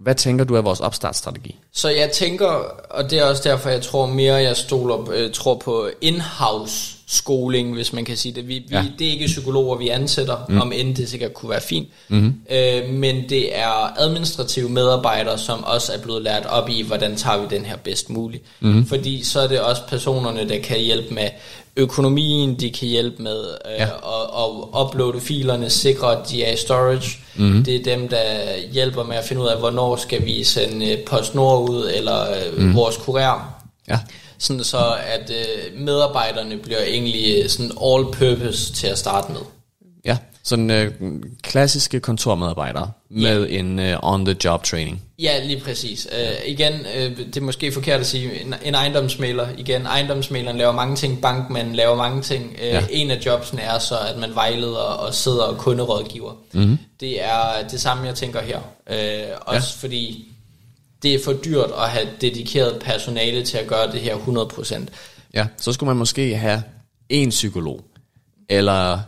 hvad 0.00 0.14
tænker 0.14 0.44
du 0.44 0.54
er 0.54 0.60
vores 0.62 0.80
opstartsstrategi? 0.80 1.58
Så 1.72 1.88
jeg 1.88 2.10
tænker, 2.12 2.46
og 2.90 3.10
det 3.10 3.18
er 3.18 3.24
også 3.24 3.42
derfor, 3.44 3.68
jeg 3.70 3.82
tror 3.82 4.06
mere, 4.06 4.34
jeg 4.34 4.56
stoler, 4.56 5.10
øh, 5.10 5.32
tror 5.32 5.54
på 5.58 5.90
in-house 6.00 6.97
skoling, 7.08 7.74
hvis 7.74 7.92
man 7.92 8.04
kan 8.04 8.16
sige 8.16 8.32
det. 8.34 8.48
Vi, 8.48 8.54
vi, 8.54 8.64
Ja. 8.76 8.84
Det 8.98 9.06
er 9.06 9.10
ikke 9.10 9.26
psykologer, 9.26 9.76
vi 9.76 9.88
ansætter, 9.88 10.36
mm. 10.48 10.60
om 10.60 10.72
end 10.72 10.96
det 10.96 11.08
sikkert 11.08 11.34
kunne 11.34 11.50
være 11.50 11.60
fint. 11.60 11.88
Mm-hmm. 12.08 12.34
Øh, 12.50 12.88
men 12.94 13.28
det 13.28 13.58
er 13.58 14.00
administrative 14.00 14.68
medarbejdere, 14.68 15.38
som 15.38 15.64
også 15.64 15.92
er 15.92 15.98
blevet 15.98 16.22
lært 16.22 16.46
op 16.46 16.68
i, 16.68 16.82
hvordan 16.82 17.16
tager 17.16 17.38
vi 17.38 17.46
den 17.56 17.64
her 17.64 17.76
bedst 17.76 18.10
muligt. 18.10 18.42
Mm-hmm. 18.60 18.86
Fordi 18.86 19.24
så 19.24 19.40
er 19.40 19.46
det 19.46 19.60
også 19.60 19.82
personerne, 19.88 20.48
der 20.48 20.58
kan 20.58 20.78
hjælpe 20.78 21.14
med 21.14 21.28
økonomien, 21.76 22.54
de 22.60 22.70
kan 22.70 22.88
hjælpe 22.88 23.22
med 23.22 23.44
øh, 23.66 23.72
Ja. 23.78 23.84
at, 23.84 23.90
at 24.38 24.84
uploade 24.86 25.20
filerne, 25.20 25.70
sikre, 25.70 26.18
at 26.18 26.30
de 26.30 26.44
er 26.44 26.52
i 26.52 26.56
storage. 26.56 27.18
Mm-hmm. 27.36 27.64
Det 27.64 27.76
er 27.76 27.96
dem, 27.96 28.08
der 28.08 28.22
hjælper 28.72 29.02
med 29.02 29.16
at 29.16 29.24
finde 29.24 29.42
ud 29.42 29.46
af, 29.46 29.58
hvornår 29.58 29.96
skal 29.96 30.24
vi 30.24 30.44
sende 30.44 30.92
øh, 30.92 30.98
PostNord 30.98 31.70
ud, 31.70 31.90
eller 31.94 32.20
øh, 32.30 32.62
mm. 32.62 32.74
vores 32.74 32.96
kurér. 32.96 33.40
Ja. 33.88 33.98
Sådan 34.38 34.64
så, 34.64 34.96
at 35.06 35.30
øh, 35.30 35.80
medarbejderne 35.80 36.56
bliver 36.56 36.82
egentlig 36.82 37.42
øh, 37.42 37.48
sådan 37.48 37.70
all-purpose 37.70 38.72
til 38.72 38.86
at 38.86 38.98
starte 38.98 39.32
med. 39.32 39.40
Ja, 40.04 40.16
sådan 40.44 40.70
øh, 40.70 40.92
klassiske 41.42 42.00
kontormedarbejdere 42.00 42.90
med 43.10 43.46
en 43.50 43.78
øh, 43.78 43.98
on-the-job 44.02 44.64
training. 44.64 45.02
Ja, 45.18 45.44
lige 45.44 45.60
præcis. 45.60 46.08
Øh, 46.18 46.50
igen, 46.50 46.72
øh, 46.96 47.16
det 47.16 47.36
er 47.36 47.40
måske 47.40 47.72
forkert 47.72 48.00
at 48.00 48.06
sige, 48.06 48.40
en, 48.40 48.54
en 48.64 48.74
ejendomsmaler, 48.74 49.48
igen, 49.58 49.86
ejendomsmaleren 49.86 50.58
laver 50.58 50.72
mange 50.72 50.96
ting, 50.96 51.20
bankmanden 51.20 51.74
laver 51.74 51.96
mange 51.96 52.22
ting. 52.22 52.56
Øh, 52.62 52.66
Ja. 52.68 52.74
ja. 52.74 52.84
En 52.90 53.10
af 53.10 53.20
jobsene 53.26 53.62
er 53.62 53.78
så, 53.78 53.94
at 53.98 54.18
man 54.18 54.34
vejleder 54.34 54.76
og 54.78 55.14
sidder 55.14 55.42
og 55.42 55.58
kunderådgiver. 55.58 56.32
Mm-hmm. 56.52 56.78
Det 57.00 57.24
er 57.24 57.68
det 57.70 57.80
samme, 57.80 58.06
jeg 58.06 58.14
tænker 58.14 58.40
her. 58.42 58.58
Øh, 58.90 59.28
også 59.40 59.74
ja. 59.82 59.86
fordi 59.86 60.28
det 61.02 61.14
er 61.14 61.18
for 61.24 61.32
dyrt 61.32 61.70
at 61.78 61.88
have 61.90 62.08
dedikeret 62.20 62.82
personale 62.82 63.44
til 63.44 63.58
at 63.58 63.66
gøre 63.66 63.92
det 63.92 64.00
her 64.00 64.16
100%. 64.16 64.86
Ja, 65.34 65.46
så 65.56 65.72
skulle 65.72 65.88
man 65.88 65.96
måske 65.96 66.36
have 66.36 66.62
en 67.08 67.28
psykolog, 67.30 67.84
eller 68.48 68.98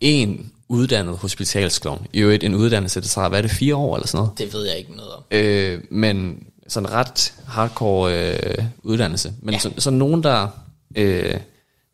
en 0.00 0.52
uddannet 0.68 1.16
hospitalsklovn. 1.16 2.06
I 2.12 2.20
øvrigt 2.20 2.44
en 2.44 2.54
uddannelse, 2.54 3.00
det 3.00 3.10
tager, 3.10 3.28
hvad 3.28 3.38
er 3.38 3.42
det, 3.42 3.50
fire 3.50 3.76
år 3.76 3.96
eller 3.96 4.06
sådan 4.06 4.18
noget? 4.24 4.38
Det 4.38 4.52
ved 4.52 4.66
jeg 4.66 4.78
ikke 4.78 4.92
noget 4.96 5.12
om. 5.12 5.22
Øh, 5.30 5.80
men 5.90 6.46
sådan 6.68 6.90
ret 6.90 7.34
hardcore 7.46 8.32
øh, 8.34 8.64
uddannelse. 8.82 9.32
Men 9.42 9.54
ja. 9.54 9.58
Så, 9.60 9.70
så 9.78 9.90
nogen, 9.90 10.22
der, 10.22 10.48
øh, 10.96 11.34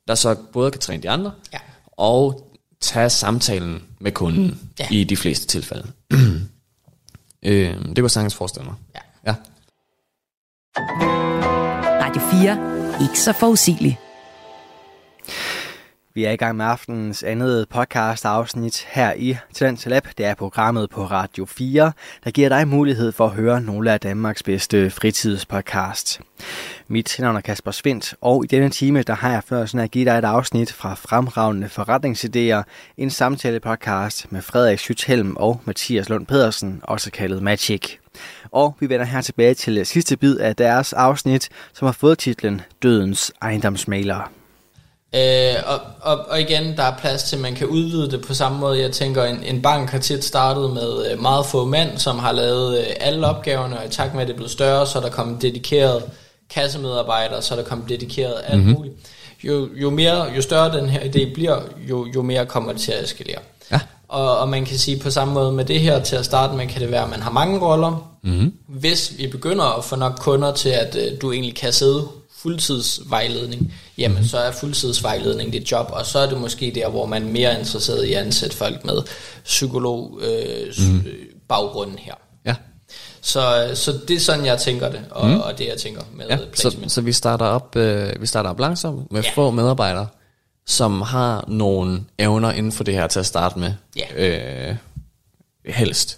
der 0.08 0.14
så 0.14 0.36
både 0.52 0.70
kan 0.70 0.80
træne 0.80 1.02
de 1.02 1.10
andre, 1.10 1.32
Ja. 1.52 1.58
og 1.92 2.50
tage 2.80 3.10
samtalen 3.10 3.82
med 4.00 4.12
kunden 4.12 4.60
Ja. 4.80 4.86
i 4.90 5.04
de 5.04 5.16
fleste 5.16 5.46
tilfælde. 5.46 5.86
øh, 7.42 7.74
det 7.74 7.84
kunne 7.84 8.02
jeg 8.02 8.10
sagtens 8.10 8.34
forestille 8.34 8.64
mig. 8.66 8.74
Ja. 8.94 9.00
Ja. 9.26 9.34
Radio 12.02 12.22
4. 12.30 13.00
Ikke 13.00 13.18
så 13.18 13.32
forudsigeligt. 13.32 14.07
Vi 16.18 16.24
er 16.24 16.30
i 16.30 16.36
gang 16.36 16.56
med 16.56 16.64
aftenens 16.64 17.22
andet 17.22 17.68
podcast 17.68 18.24
afsnit 18.24 18.86
her 18.88 19.12
i 19.12 19.36
Talent 19.54 19.86
Lab. 19.86 20.06
Det 20.18 20.26
er 20.26 20.34
programmet 20.34 20.90
på 20.90 21.04
Radio 21.04 21.44
4, 21.44 21.92
der 22.24 22.30
giver 22.30 22.48
dig 22.48 22.68
mulighed 22.68 23.12
for 23.12 23.26
at 23.26 23.30
høre 23.30 23.60
nogle 23.60 23.92
af 23.92 24.00
Danmarks 24.00 24.42
bedste 24.42 24.90
fritidspodcasts. 24.90 26.20
Mit 26.88 27.16
navn 27.18 27.36
er 27.36 27.40
Kasper 27.40 27.70
Svindt, 27.70 28.14
og 28.20 28.44
i 28.44 28.46
denne 28.46 28.70
time 28.70 29.02
der 29.02 29.14
har 29.14 29.32
jeg 29.32 29.42
før 29.46 29.66
sådan 29.66 29.84
at 29.84 29.90
give 29.90 30.04
dig 30.04 30.18
et 30.18 30.24
afsnit 30.24 30.72
fra 30.72 30.94
Fremragende 30.94 31.66
Forretningsidéer, 31.66 32.62
en 32.96 33.10
samtale 33.10 33.60
podcast 33.60 34.32
med 34.32 34.42
Frederik 34.42 34.78
Schüthelm 34.78 35.36
og 35.36 35.60
Mathias 35.64 36.08
Lund 36.08 36.26
Pedersen, 36.26 36.80
også 36.82 37.10
kaldet 37.10 37.42
Magic. 37.42 37.96
Og 38.52 38.76
vi 38.80 38.88
vender 38.88 39.06
her 39.06 39.20
tilbage 39.20 39.54
til 39.54 39.86
sidste 39.86 40.16
bid 40.16 40.38
af 40.38 40.56
deres 40.56 40.92
afsnit, 40.92 41.48
som 41.72 41.86
har 41.86 41.92
fået 41.92 42.18
titlen 42.18 42.60
Dødens 42.82 43.32
ejendomsmaler. 43.42 44.37
Øh, 45.14 45.54
og, 45.66 45.80
og, 46.00 46.26
og 46.28 46.40
igen, 46.40 46.76
der 46.76 46.82
er 46.82 46.96
plads 46.98 47.22
til, 47.22 47.36
at 47.36 47.42
man 47.42 47.54
kan 47.54 47.66
udvide 47.66 48.10
det 48.10 48.26
på 48.26 48.34
samme 48.34 48.58
måde. 48.58 48.80
Jeg 48.80 48.92
tænker, 48.92 49.24
en, 49.24 49.42
en 49.44 49.62
bank 49.62 49.90
har 49.90 49.98
tit 49.98 50.24
startet 50.24 50.70
med 50.70 51.10
øh, 51.10 51.22
meget 51.22 51.46
få 51.46 51.64
mænd, 51.64 51.98
som 51.98 52.18
har 52.18 52.32
lavet 52.32 52.78
øh, 52.78 52.86
alle 53.00 53.26
opgaverne, 53.26 53.78
og 53.78 53.86
i 53.86 53.88
takt 53.88 54.14
med, 54.14 54.22
at 54.22 54.28
det 54.28 54.32
er 54.32 54.36
blevet 54.36 54.50
større, 54.50 54.86
så 54.86 54.98
er 54.98 55.02
der 55.02 55.10
kommet 55.10 55.42
dedikeret 55.42 56.02
kassemedarbejdere, 56.50 57.42
så 57.42 57.54
er 57.54 57.58
der 57.58 57.64
kommet 57.64 57.88
dedikeret 57.88 58.34
alt 58.46 58.58
mm-hmm. 58.58 58.74
muligt. 58.74 58.94
Jo, 59.44 59.68
jo, 59.76 59.90
mere, 59.90 60.24
jo 60.36 60.42
større 60.42 60.78
den 60.78 60.88
her 60.88 61.00
idé 61.00 61.34
bliver, 61.34 61.60
jo, 61.88 62.06
jo 62.14 62.22
mere 62.22 62.46
kommer 62.46 62.72
det 62.72 62.80
til 62.80 62.92
at 62.92 63.04
eskalere. 63.04 63.38
Ja. 63.72 63.80
Og, 64.08 64.38
og 64.38 64.48
man 64.48 64.64
kan 64.64 64.78
sige 64.78 64.98
på 64.98 65.10
samme 65.10 65.34
måde 65.34 65.52
med 65.52 65.64
det 65.64 65.80
her 65.80 66.02
til 66.02 66.16
at 66.16 66.24
starte 66.24 66.56
med, 66.56 66.66
kan 66.66 66.80
det 66.80 66.90
være, 66.90 67.02
at 67.02 67.10
man 67.10 67.22
har 67.22 67.30
mange 67.30 67.60
roller. 67.60 68.18
Mm-hmm. 68.22 68.52
Hvis 68.68 69.12
vi 69.18 69.26
begynder 69.26 69.78
at 69.78 69.84
få 69.84 69.96
nok 69.96 70.12
kunder 70.18 70.52
til, 70.52 70.68
at 70.68 70.96
øh, 70.96 71.20
du 71.20 71.32
egentlig 71.32 71.56
kan 71.56 71.72
sidde 71.72 72.08
fuldtidsvejledning, 72.42 73.74
jamen 73.98 74.14
mm-hmm. 74.14 74.28
så 74.28 74.38
er 74.38 74.52
fuldtidsvejledning 74.52 75.52
dit 75.52 75.72
job, 75.72 75.86
og 75.92 76.06
så 76.06 76.18
er 76.18 76.28
det 76.28 76.40
måske 76.40 76.72
der, 76.74 76.88
hvor 76.88 77.06
man 77.06 77.22
er 77.22 77.30
mere 77.30 77.58
interesseret 77.58 78.04
i 78.04 78.12
at 78.12 78.24
ansætte 78.26 78.56
folk 78.56 78.84
med 78.84 79.02
psykolog 79.44 80.20
øh, 80.22 80.66
mm-hmm. 80.78 81.04
baggrunden 81.48 81.98
her. 81.98 82.14
Ja. 82.46 82.54
Så, 83.20 83.70
så 83.74 83.98
det 84.08 84.16
er 84.16 84.20
sådan, 84.20 84.44
jeg 84.44 84.58
tænker 84.58 84.90
det, 84.90 85.00
og, 85.10 85.28
mm. 85.28 85.40
og 85.40 85.58
det 85.58 85.66
jeg 85.66 85.78
tænker 85.78 86.02
med 86.14 86.26
Ja, 86.26 86.36
ja, 86.36 86.40
så, 86.54 86.62
placement. 86.62 86.92
så 86.92 87.00
vi 87.00 87.12
starter 87.12 87.46
op, 87.46 87.76
øh, 87.76 88.20
vi 88.20 88.26
starter 88.26 88.50
op 88.50 88.60
langsomt 88.60 89.12
med. 89.12 89.22
Ja. 89.22 89.30
få 89.34 89.50
medarbejdere, 89.50 90.06
som 90.66 91.02
har 91.02 91.44
nogle 91.48 92.04
evner 92.18 92.52
inden 92.52 92.72
for 92.72 92.84
det 92.84 92.94
her 92.94 93.06
til 93.06 93.20
at 93.20 93.26
starte 93.26 93.58
med. 93.58 93.72
Ja. 93.96 94.68
Øh, 94.70 94.76
helst. 95.66 96.17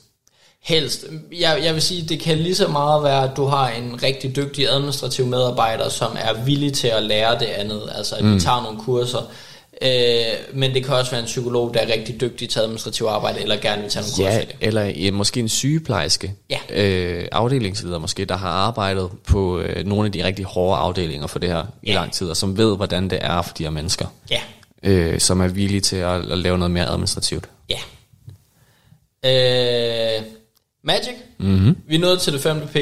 Helst. 0.62 1.04
Jeg, 1.40 1.60
jeg 1.64 1.74
vil 1.74 1.82
sige, 1.82 2.02
det 2.08 2.20
kan 2.20 2.38
lige 2.38 2.54
så 2.54 2.68
meget 2.68 3.02
være, 3.02 3.24
at 3.30 3.36
du 3.36 3.44
har 3.44 3.68
en 3.70 4.02
rigtig 4.02 4.36
dygtig 4.36 4.68
administrativ 4.68 5.26
medarbejder, 5.26 5.88
som 5.88 6.16
er 6.20 6.44
villig 6.44 6.72
til 6.72 6.88
at 6.88 7.02
lære 7.02 7.38
det 7.38 7.46
andet. 7.46 7.82
Altså, 7.94 8.14
at 8.16 8.24
mm. 8.24 8.34
vi 8.34 8.40
tager 8.40 8.62
nogle 8.62 8.78
kurser. 8.78 9.18
Øh, 9.82 10.54
men 10.58 10.74
det 10.74 10.84
kan 10.84 10.94
også 10.94 11.10
være 11.10 11.20
en 11.20 11.26
psykolog, 11.26 11.74
der 11.74 11.80
er 11.80 11.92
rigtig 11.92 12.20
dygtig 12.20 12.48
til 12.48 12.60
administrativ 12.60 13.06
arbejde, 13.06 13.40
eller 13.40 13.56
gerne 13.56 13.82
vil 13.82 13.90
tage 13.90 14.02
nogle 14.02 14.12
kurser 14.16 14.30
Ja, 14.32 14.38
i 14.42 14.44
det. 14.44 14.56
eller 14.60 14.82
ja, 14.84 15.10
måske 15.10 15.40
en 15.40 15.48
sygeplejerske, 15.48 16.34
Ja. 16.50 16.58
øh, 16.82 17.28
afdelingsleder 17.32 17.98
måske, 17.98 18.24
der 18.24 18.36
har 18.36 18.48
arbejdet 18.48 19.10
på 19.26 19.58
øh, 19.60 19.86
nogle 19.86 20.06
af 20.06 20.12
de 20.12 20.24
rigtig 20.24 20.44
hårde 20.44 20.78
afdelinger 20.80 21.26
for 21.26 21.38
det 21.38 21.48
her 21.48 21.64
i 21.82 21.88
Ja. 21.90 21.94
lang 21.94 22.12
tid, 22.12 22.28
og 22.30 22.36
som 22.36 22.56
ved, 22.56 22.76
hvordan 22.76 23.10
det 23.10 23.18
er 23.22 23.42
for 23.42 23.54
de 23.54 23.62
her 23.62 23.70
mennesker, 23.70 24.06
Ja, 24.30 24.40
øh, 24.82 25.20
som 25.20 25.40
er 25.40 25.48
villige 25.48 25.80
til 25.80 25.96
at, 25.96 26.30
at 26.30 26.38
lave 26.38 26.58
noget 26.58 26.70
mere 26.70 26.86
administrativt. 26.88 27.44
ja. 27.70 27.78
Øh, 30.16 30.22
Magic. 30.84 31.14
Mm-hmm. 31.38 31.76
Vi 31.88 31.94
er 31.94 31.98
nået 32.00 32.20
til 32.20 32.32
det 32.32 32.40
femte 32.40 32.66
P. 32.66 32.74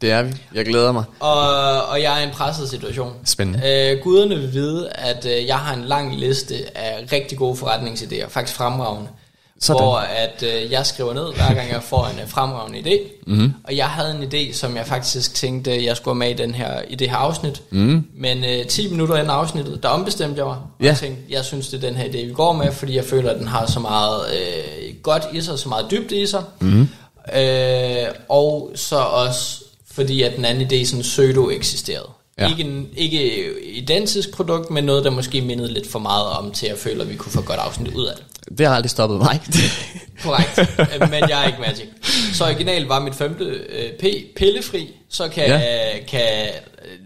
Det 0.00 0.10
er 0.10 0.22
vi. 0.22 0.32
Jeg 0.54 0.64
glæder 0.64 0.92
mig. 0.92 1.04
Og, 1.20 1.40
og 1.86 2.02
jeg 2.02 2.16
er 2.18 2.20
i 2.24 2.24
en 2.28 2.34
presset 2.34 2.68
situation. 2.68 3.12
Spændende. 3.24 3.90
Øh, 3.92 4.02
guderne 4.02 4.36
vil 4.36 4.52
vide, 4.52 4.88
at 4.94 5.26
øh, 5.26 5.46
jeg 5.46 5.56
har 5.56 5.74
en 5.74 5.84
lang 5.84 6.16
liste 6.16 6.54
af 6.74 7.06
rigtig 7.12 7.38
gode 7.38 7.56
forretningsidéer, 7.58 8.28
faktisk 8.28 8.56
fremragende. 8.56 9.08
Sådan. 9.60 9.82
Hvor 9.82 9.96
at 9.96 10.42
øh, 10.42 10.72
jeg 10.72 10.86
skriver 10.86 11.14
ned, 11.14 11.34
hver 11.34 11.54
gang 11.54 11.70
jeg 11.72 11.82
får 11.82 12.06
en 12.14 12.20
øh, 12.20 12.28
fremragende 12.28 12.78
idé. 12.78 12.98
Mm-hmm. 13.26 13.52
Og 13.64 13.76
jeg 13.76 13.86
havde 13.86 14.10
en 14.22 14.22
idé, 14.32 14.52
som 14.54 14.76
jeg 14.76 14.86
faktisk 14.86 15.34
tænkte, 15.34 15.84
jeg 15.84 15.96
skulle 15.96 16.14
have 16.14 16.18
med 16.18 16.30
i, 16.30 16.42
den 16.42 16.54
her, 16.54 16.80
i 16.88 16.94
det 16.94 17.10
her 17.10 17.16
afsnit. 17.16 17.62
Mm. 17.70 18.04
Men 18.14 18.44
øh, 18.44 18.66
10 18.66 18.90
minutter 18.90 19.14
inden 19.14 19.30
afsnittet, 19.30 19.82
der 19.82 19.88
ombestemte 19.88 20.38
jeg 20.38 20.46
mig. 20.46 20.56
Og 20.56 20.66
Ja. 20.80 20.86
jeg 20.86 20.96
tænkte, 20.96 21.22
jeg 21.28 21.44
synes, 21.44 21.68
det 21.68 21.84
er 21.84 21.88
den 21.88 21.96
her 21.96 22.04
idé, 22.04 22.26
vi 22.26 22.32
går 22.32 22.52
med, 22.52 22.72
fordi 22.72 22.96
jeg 22.96 23.04
føler, 23.04 23.30
at 23.30 23.38
den 23.38 23.46
har 23.48 23.66
så 23.66 23.80
meget 23.80 24.20
øh, 24.34 24.94
godt 25.02 25.22
i 25.32 25.40
sig, 25.40 25.58
så 25.58 25.68
meget 25.68 25.86
dybt 25.90 26.12
i 26.12 26.26
sig. 26.26 26.42
Mm. 26.60 26.88
Øh, 27.36 28.06
og 28.28 28.72
så 28.74 28.96
også 28.96 29.62
fordi, 29.90 30.22
at 30.22 30.36
den 30.36 30.44
anden 30.44 30.66
idé 30.66 30.84
sådan 30.86 31.02
pseudo 31.02 31.50
eksisterede. 31.50 32.08
Ja. 32.38 32.48
Ikke, 32.50 32.62
en, 32.62 32.88
ikke 32.96 33.44
identisk 33.72 34.30
produkt, 34.32 34.70
men 34.70 34.84
noget, 34.84 35.04
der 35.04 35.10
måske 35.10 35.40
mindede 35.40 35.72
lidt 35.72 35.90
for 35.90 35.98
meget 35.98 36.26
om, 36.26 36.52
til 36.52 36.66
jeg 36.68 36.78
føler, 36.78 37.02
at 37.04 37.10
vi 37.10 37.16
kunne 37.16 37.32
få 37.32 37.40
godt 37.42 37.60
afsnit 37.60 37.94
ud 37.94 38.06
af 38.06 38.12
det. 38.16 38.24
Det 38.58 38.66
har 38.66 38.74
aldrig 38.74 38.90
stoppet 38.90 39.18
mig. 39.18 39.40
Korrekt, 40.22 40.58
Øh, 40.78 41.10
men 41.10 41.28
jeg 41.28 41.42
er 41.42 41.46
ikke 41.46 41.58
Magic. 41.60 41.86
Så 42.32 42.44
original 42.44 42.84
var 42.86 43.00
mit 43.00 43.14
femte 43.14 43.44
øh, 43.44 43.92
P, 44.00 44.04
pillefri, 44.36 44.88
så 45.10 45.28
kan, 45.28 45.46
Ja. 45.46 45.60
kan 46.08 46.48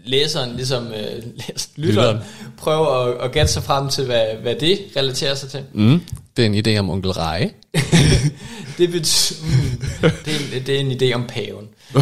læseren, 0.05 0.55
ligesom 0.55 0.87
øh, 0.87 0.93
lytteren, 0.95 1.63
Lytteren. 1.75 2.17
prøve 2.57 3.07
at, 3.09 3.21
at 3.25 3.31
gætte 3.31 3.51
sig 3.53 3.63
frem 3.63 3.89
til, 3.89 4.05
hvad, 4.05 4.25
hvad 4.41 4.55
det 4.55 4.79
relaterer 4.97 5.35
sig 5.35 5.49
til. 5.49 5.59
mm. 5.73 6.01
Det 6.37 6.41
er 6.41 6.49
en 6.49 6.67
idé 6.67 6.79
om 6.79 6.89
onkel 6.89 7.11
Rej. 7.11 7.53
Det, 8.77 8.91
betyder, 8.91 9.39
mm, 9.43 10.09
det, 10.25 10.35
er, 10.35 10.39
en- 10.57 10.65
det 10.65 10.75
er 10.75 10.79
en 10.79 10.91
idé 10.91 11.13
om 11.15 11.27
paven. 11.27 11.67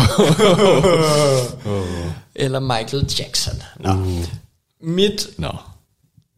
Eller 2.36 2.60
Michael 2.60 3.06
Jackson. 3.20 3.62
Nå. 3.80 3.90
Mit 4.82 5.28
Nå. 5.38 5.52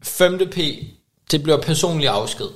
femte 0.02 0.46
P, 0.46 0.58
det 1.30 1.42
bliver 1.42 1.60
personlig 1.62 2.08
afsked. 2.08 2.46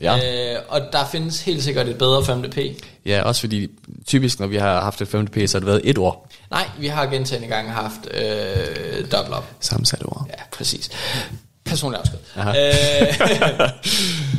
Ja. 0.00 0.52
Øh, 0.54 0.60
og 0.68 0.80
der 0.92 1.06
findes 1.12 1.40
helt 1.40 1.62
sikkert 1.62 1.88
et 1.88 1.98
bedre 1.98 2.24
femte 2.24 2.48
P. 2.48 2.58
Ja, 3.06 3.22
også 3.22 3.40
fordi 3.40 3.68
typisk, 4.06 4.40
når 4.40 4.46
vi 4.46 4.56
har 4.56 4.80
haft 4.82 5.00
et 5.02 5.08
5. 5.08 5.26
P, 5.26 5.34
så 5.46 5.56
har 5.56 5.60
det 5.60 5.66
været 5.66 5.80
et 5.84 5.98
ord. 5.98 6.28
Nej, 6.50 6.68
vi 6.78 6.86
har 6.86 7.06
gentagende 7.06 7.48
gange 7.48 7.70
haft 7.70 8.00
øh, 8.14 9.10
dobbelt 9.12 9.34
op. 9.36 9.50
Sammensat 9.60 10.02
ord. 10.04 10.26
Ja, 10.28 10.42
præcis. 10.52 10.90
Personlig 11.64 12.00
afsked. 12.00 12.18
Øh, 12.36 12.44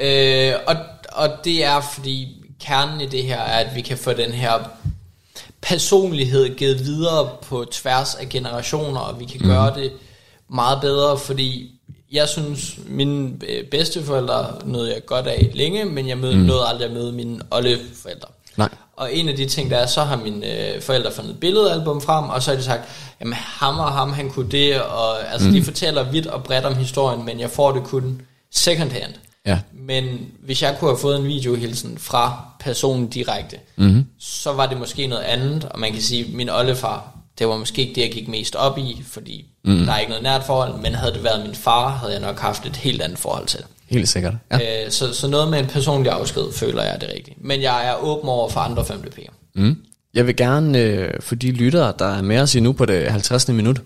øh, 0.00 0.54
og, 0.66 0.76
og 1.12 1.28
det 1.44 1.64
er 1.64 1.80
fordi 1.94 2.36
kernen 2.60 3.00
i 3.00 3.06
det 3.06 3.24
her 3.24 3.40
er, 3.40 3.64
at 3.64 3.74
vi 3.74 3.80
kan 3.80 3.98
få 3.98 4.12
den 4.12 4.32
her 4.32 4.52
personlighed 5.62 6.56
givet 6.56 6.84
videre 6.84 7.30
på 7.42 7.64
tværs 7.72 8.14
af 8.14 8.28
generationer, 8.28 9.00
og 9.00 9.20
vi 9.20 9.24
kan 9.24 9.40
gøre 9.40 9.74
det 9.74 9.92
meget 10.48 10.80
bedre, 10.80 11.18
fordi 11.18 11.70
jeg 12.12 12.28
synes, 12.28 12.78
mine 12.86 13.32
øh, 13.48 13.64
bedsteforældre 13.64 14.46
nåede 14.64 14.92
jeg 14.92 15.06
godt 15.06 15.26
af 15.26 15.50
længe, 15.54 15.84
men 15.84 16.08
jeg 16.08 16.18
mød, 16.18 16.34
mm. 16.34 16.40
nåede 16.40 16.66
aldrig 16.66 16.86
at 16.88 16.92
møde 16.92 17.12
mine 17.12 17.40
oldeforældre. 17.50 18.28
Nej. 18.56 18.68
Og 18.96 19.14
en 19.14 19.28
af 19.28 19.36
de 19.36 19.46
ting, 19.46 19.70
der 19.70 19.76
er, 19.76 19.86
så 19.86 20.04
har 20.04 20.16
mine 20.16 20.74
øh, 20.74 20.82
forældre 20.82 21.12
fundet 21.12 21.30
et 21.30 21.40
billedalbum 21.40 22.00
frem, 22.00 22.28
og 22.28 22.42
så 22.42 22.50
har 22.50 22.56
de 22.56 22.64
sagt, 22.64 22.82
jamen 23.20 23.34
ham 23.34 23.78
og 23.78 23.92
ham, 23.92 24.12
han 24.12 24.30
kunne 24.30 24.50
det, 24.50 24.82
og 24.82 25.32
altså 25.32 25.48
mm. 25.48 25.54
de 25.54 25.62
fortæller 25.62 26.10
vidt 26.10 26.26
og 26.26 26.44
bredt 26.44 26.64
om 26.64 26.76
historien, 26.76 27.24
men 27.24 27.40
jeg 27.40 27.50
får 27.50 27.72
det 27.72 27.84
kun 27.84 28.22
second 28.50 28.90
hand. 28.90 29.14
Ja. 29.46 29.58
Men 29.72 30.04
hvis 30.42 30.62
jeg 30.62 30.76
kunne 30.78 30.90
have 30.90 30.98
fået 30.98 31.20
en 31.20 31.24
videohilsen 31.24 31.98
fra 31.98 32.44
personen 32.60 33.08
direkte, 33.08 33.56
mm-hmm. 33.76 34.06
så 34.18 34.52
var 34.52 34.66
det 34.66 34.78
måske 34.78 35.06
noget 35.06 35.22
andet, 35.22 35.64
og 35.64 35.78
man 35.78 35.92
kan 35.92 36.02
sige, 36.02 36.36
min 36.36 36.48
oldefar, 36.48 37.16
det 37.38 37.48
var 37.48 37.56
måske 37.56 37.82
ikke 37.82 37.94
det, 37.94 38.02
jeg 38.02 38.10
gik 38.10 38.28
mest 38.28 38.56
op 38.56 38.78
i, 38.78 39.02
fordi 39.06 39.46
mm. 39.64 39.78
der 39.78 39.92
er 39.92 39.98
ikke 39.98 40.10
noget 40.10 40.22
nært 40.22 40.44
forhold, 40.44 40.80
men 40.80 40.94
havde 40.94 41.12
det 41.12 41.24
været 41.24 41.46
min 41.46 41.54
far, 41.54 41.88
havde 41.88 42.12
jeg 42.12 42.20
nok 42.20 42.38
haft 42.38 42.66
et 42.66 42.76
helt 42.76 43.02
andet 43.02 43.18
forhold 43.18 43.46
til. 43.46 43.60
Helt 43.90 44.08
sikkert. 44.08 44.34
Ja. 44.52 44.84
Øh, 44.84 44.90
så, 44.90 45.14
så 45.14 45.28
noget 45.28 45.50
med 45.50 45.58
en 45.58 45.66
personlig 45.66 46.12
afsked, 46.12 46.52
føler 46.52 46.82
jeg 46.82 46.94
er 46.94 46.98
det 46.98 47.08
rigtige. 47.16 47.36
Men 47.40 47.62
jeg 47.62 47.88
er 47.88 47.94
åben 47.94 48.28
over 48.28 48.48
for 48.48 48.60
andre 48.60 48.84
5 48.84 49.04
P'er. 49.18 49.32
Mm. 49.54 49.76
Jeg 50.14 50.26
vil 50.26 50.36
gerne, 50.36 50.78
øh, 50.78 51.10
for 51.20 51.34
de 51.34 51.52
lyttere, 51.52 51.92
der 51.98 52.06
er 52.06 52.22
med 52.22 52.38
os 52.38 52.56
endnu 52.56 52.72
på 52.72 52.86
det 52.86 53.10
50. 53.10 53.48
minut, 53.48 53.80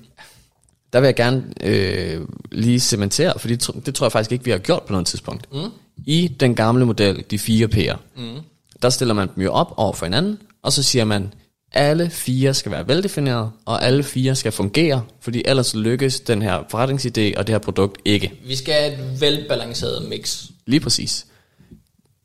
der 0.95 1.01
vil 1.01 1.07
jeg 1.07 1.15
gerne 1.17 1.45
øh, 1.61 2.21
lige 2.53 2.81
cementere, 2.81 3.33
for 3.39 3.49
det, 3.49 3.69
tr- 3.69 3.81
det 3.87 3.95
tror 3.95 4.07
jeg 4.07 4.13
faktisk 4.13 4.33
ikke, 4.33 4.45
vi 4.45 4.51
har 4.51 4.59
gjort 4.59 4.83
på 4.83 4.93
noget 4.93 5.07
tidspunkt. 5.07 5.53
Mm. 5.53 5.71
I 6.07 6.29
den 6.41 6.55
gamle 6.55 6.87
model, 6.87 7.25
de 7.31 7.39
fire 7.39 7.69
P'er, 7.75 7.97
mm. 8.17 8.41
der 8.83 8.91
stiller 8.91 9.15
man 9.15 9.29
dem 9.35 9.43
jo 9.43 9.53
op 9.53 9.75
over 9.77 9.93
for 9.93 10.07
hinanden, 10.07 10.39
og 10.63 10.73
så 10.73 10.83
siger 10.83 11.05
man, 11.05 11.33
alle 11.73 12.11
fire 12.11 12.55
skal 12.55 12.73
være 12.73 12.89
veldefineret, 12.89 13.51
og 13.65 13.85
alle 13.85 14.03
fire 14.03 14.35
skal 14.35 14.53
fungere, 14.53 15.03
fordi 15.21 15.43
ellers 15.45 15.75
lykkes 15.75 16.21
den 16.21 16.43
her 16.43 16.59
forretningsidé 16.59 17.39
og 17.39 17.47
det 17.47 17.49
her 17.49 17.59
produkt 17.59 18.01
ikke. 18.05 18.33
Vi 18.47 18.57
skal 18.57 18.75
have 18.75 18.93
et 18.93 19.21
velbalanceret 19.21 20.09
mix. 20.09 20.45
Lige 20.67 20.81
præcis. 20.81 21.27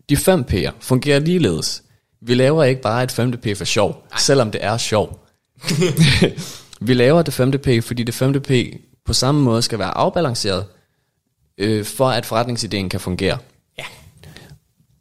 De 0.10 0.18
fem 0.18 0.46
P'er 0.52 0.72
fungerer 0.80 1.20
ligeledes. 1.20 1.84
Vi 2.22 2.34
laver 2.34 2.64
ikke 2.64 2.82
bare 2.82 3.04
et 3.04 3.12
femte 3.12 3.38
P 3.38 3.58
for 3.58 3.66
sjov, 3.66 4.04
Ej. 4.12 4.18
selvom 4.20 4.52
det 4.52 4.64
er 4.64 4.78
sjov. 4.78 5.20
vi 6.80 6.94
laver 6.94 7.22
det 7.22 7.34
femte 7.34 7.58
P, 7.58 7.84
fordi 7.84 8.04
det 8.04 8.14
femte 8.14 8.40
P 8.40 8.52
på 9.06 9.14
samme 9.14 9.42
måde 9.42 9.62
skal 9.62 9.80
være 9.80 9.98
afbalanceret, 9.98 10.66
øh, 11.58 11.86
for 11.86 12.10
at 12.10 12.26
forretningsideen 12.26 12.90
kan 12.90 13.00
fungere. 13.00 13.38
Ja. 13.78 13.84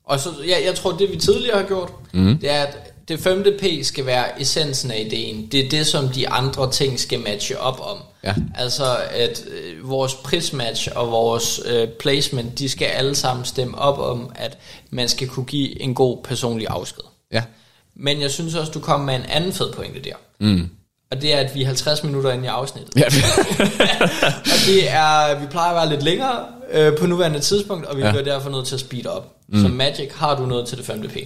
Og 0.05 0.21
så, 0.21 0.31
ja, 0.47 0.57
jeg 0.65 0.75
tror, 0.75 0.93
det 0.93 1.11
vi 1.11 1.17
tidligere 1.17 1.59
har 1.59 1.67
gjort, 1.67 1.93
mm. 2.13 2.39
det 2.39 2.51
er, 2.51 2.63
at 2.63 2.95
det 3.09 3.21
femte 3.21 3.59
P 3.61 3.85
skal 3.85 4.07
være 4.07 4.41
essensen 4.41 4.91
af 4.91 5.05
ideen. 5.07 5.47
Det 5.53 5.67
er 5.67 5.69
det, 5.69 5.87
som 5.87 6.09
de 6.09 6.29
andre 6.29 6.71
ting 6.71 7.01
skal 7.01 7.21
matche 7.21 7.61
op 7.61 7.81
om. 7.81 7.99
Ja. 8.25 8.35
Altså, 8.55 8.97
at 9.11 9.45
øh, 9.49 9.89
vores 9.89 10.15
prismatch 10.15 10.89
og 10.95 11.11
vores 11.11 11.61
øh, 11.67 11.89
placement, 11.89 12.59
de 12.59 12.69
skal 12.69 12.85
alle 12.85 13.15
sammen 13.15 13.45
stemme 13.45 13.79
op 13.79 13.99
om, 13.99 14.33
at 14.35 14.59
man 14.91 15.09
skal 15.09 15.29
kunne 15.29 15.47
give 15.47 15.83
en 15.83 15.95
god 15.95 16.19
personlig 16.25 16.67
afsked. 16.71 17.05
Ja. 17.33 17.43
Men 17.95 18.21
jeg 18.21 18.31
synes 18.31 18.55
også, 18.55 18.73
du 18.73 18.81
kom 18.81 19.01
med 19.01 19.15
en 19.15 19.25
anden 19.29 19.53
fed 19.53 19.73
pointe 19.73 20.01
der. 20.01 20.15
Mm. 20.41 20.71
Og 21.11 21.23
det 21.23 21.35
er, 21.35 21.39
at 21.39 21.55
vi 21.55 21.63
er 21.63 21.67
50 21.67 22.05
minutter 22.05 22.33
inde 22.33 22.45
i 22.45 22.47
afsnittet. 22.47 22.97
ja. 22.97 23.05
Og 24.53 24.59
det 24.67 24.91
er, 24.91 25.41
vi 25.41 25.47
plejer 25.47 25.71
at 25.71 25.77
være 25.77 25.89
lidt 25.89 26.03
længere 26.03 26.45
øh, 26.73 26.97
på 26.97 27.07
nuværende 27.07 27.41
tidspunkt, 27.41 27.87
og 27.87 27.97
vi 27.97 28.03
Ja. 28.03 28.11
bliver 28.11 28.25
derfor 28.25 28.51
nødt 28.51 28.67
til 28.67 28.75
at 28.75 28.81
speede 28.81 29.17
op. 29.17 29.37
Mm. 29.49 29.63
Så 29.63 29.69
Magic, 29.69 30.09
har 30.15 30.37
du 30.37 30.47
noget 30.47 30.67
til 30.69 30.79
det 30.79 30.87
femte 30.87 31.09
P? 31.09 31.17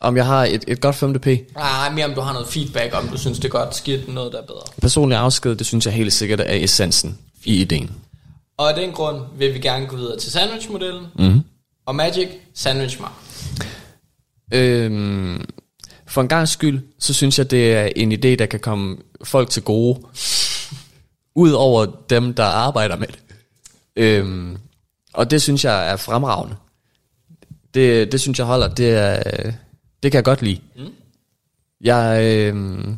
Om 0.00 0.16
jeg 0.16 0.26
har 0.26 0.44
et, 0.44 0.64
et 0.68 0.80
godt 0.80 0.96
femte 0.96 1.18
P. 1.20 1.26
Nej, 1.56 1.90
mere 1.94 2.04
om 2.06 2.14
du 2.14 2.20
har 2.20 2.32
noget 2.32 2.48
feedback, 2.48 2.94
om 2.94 3.08
du 3.08 3.18
synes, 3.18 3.38
det 3.38 3.44
er 3.44 3.48
godt, 3.48 3.76
skidt, 3.76 4.14
noget 4.14 4.32
der 4.32 4.38
er 4.38 4.46
bedre. 4.46 4.62
Personlig 4.82 5.18
afsked, 5.18 5.54
det 5.56 5.66
synes 5.66 5.86
jeg 5.86 5.94
helt 5.94 6.12
sikkert 6.12 6.40
er 6.40 6.44
essensen 6.48 7.18
i 7.44 7.60
ideen. 7.60 7.90
Og 8.58 8.68
af 8.68 8.74
den 8.74 8.92
grund 8.92 9.20
vil 9.38 9.54
vi 9.54 9.58
gerne 9.58 9.86
gå 9.86 9.96
videre 9.96 10.18
til 10.18 10.32
sandwich-modellen. 10.32 11.06
Mm. 11.18 11.40
Og 11.86 11.94
Magic, 11.94 12.28
sandwich 12.54 13.00
mig. 13.00 13.10
Øhm, 14.52 15.44
for 16.08 16.20
en 16.20 16.28
gang 16.28 16.48
skyld, 16.48 16.80
så 16.98 17.14
synes 17.14 17.38
jeg, 17.38 17.50
det 17.50 17.72
er 17.74 17.88
en 17.96 18.12
idé, 18.12 18.36
der 18.36 18.46
kan 18.46 18.60
komme 18.60 18.96
folk 19.24 19.50
til 19.50 19.62
gode, 19.62 20.00
ud 21.34 21.50
over 21.50 21.86
dem, 22.10 22.34
der 22.34 22.44
arbejder 22.44 22.96
med 22.96 23.06
det. 23.06 23.18
Øhm, 23.96 24.56
og 25.12 25.30
det 25.30 25.42
synes 25.42 25.64
jeg 25.64 25.90
er 25.90 25.96
fremragende. 25.96 26.56
Det, 27.74 28.12
det 28.12 28.20
synes 28.20 28.38
jeg 28.38 28.46
holder, 28.46 28.68
det, 28.68 28.90
er, 28.90 29.22
det 30.02 30.12
kan 30.12 30.14
jeg 30.14 30.24
godt 30.24 30.42
lide. 30.42 30.60
Mm. 30.76 30.92
Jeg, 31.80 32.22
øhm, 32.22 32.96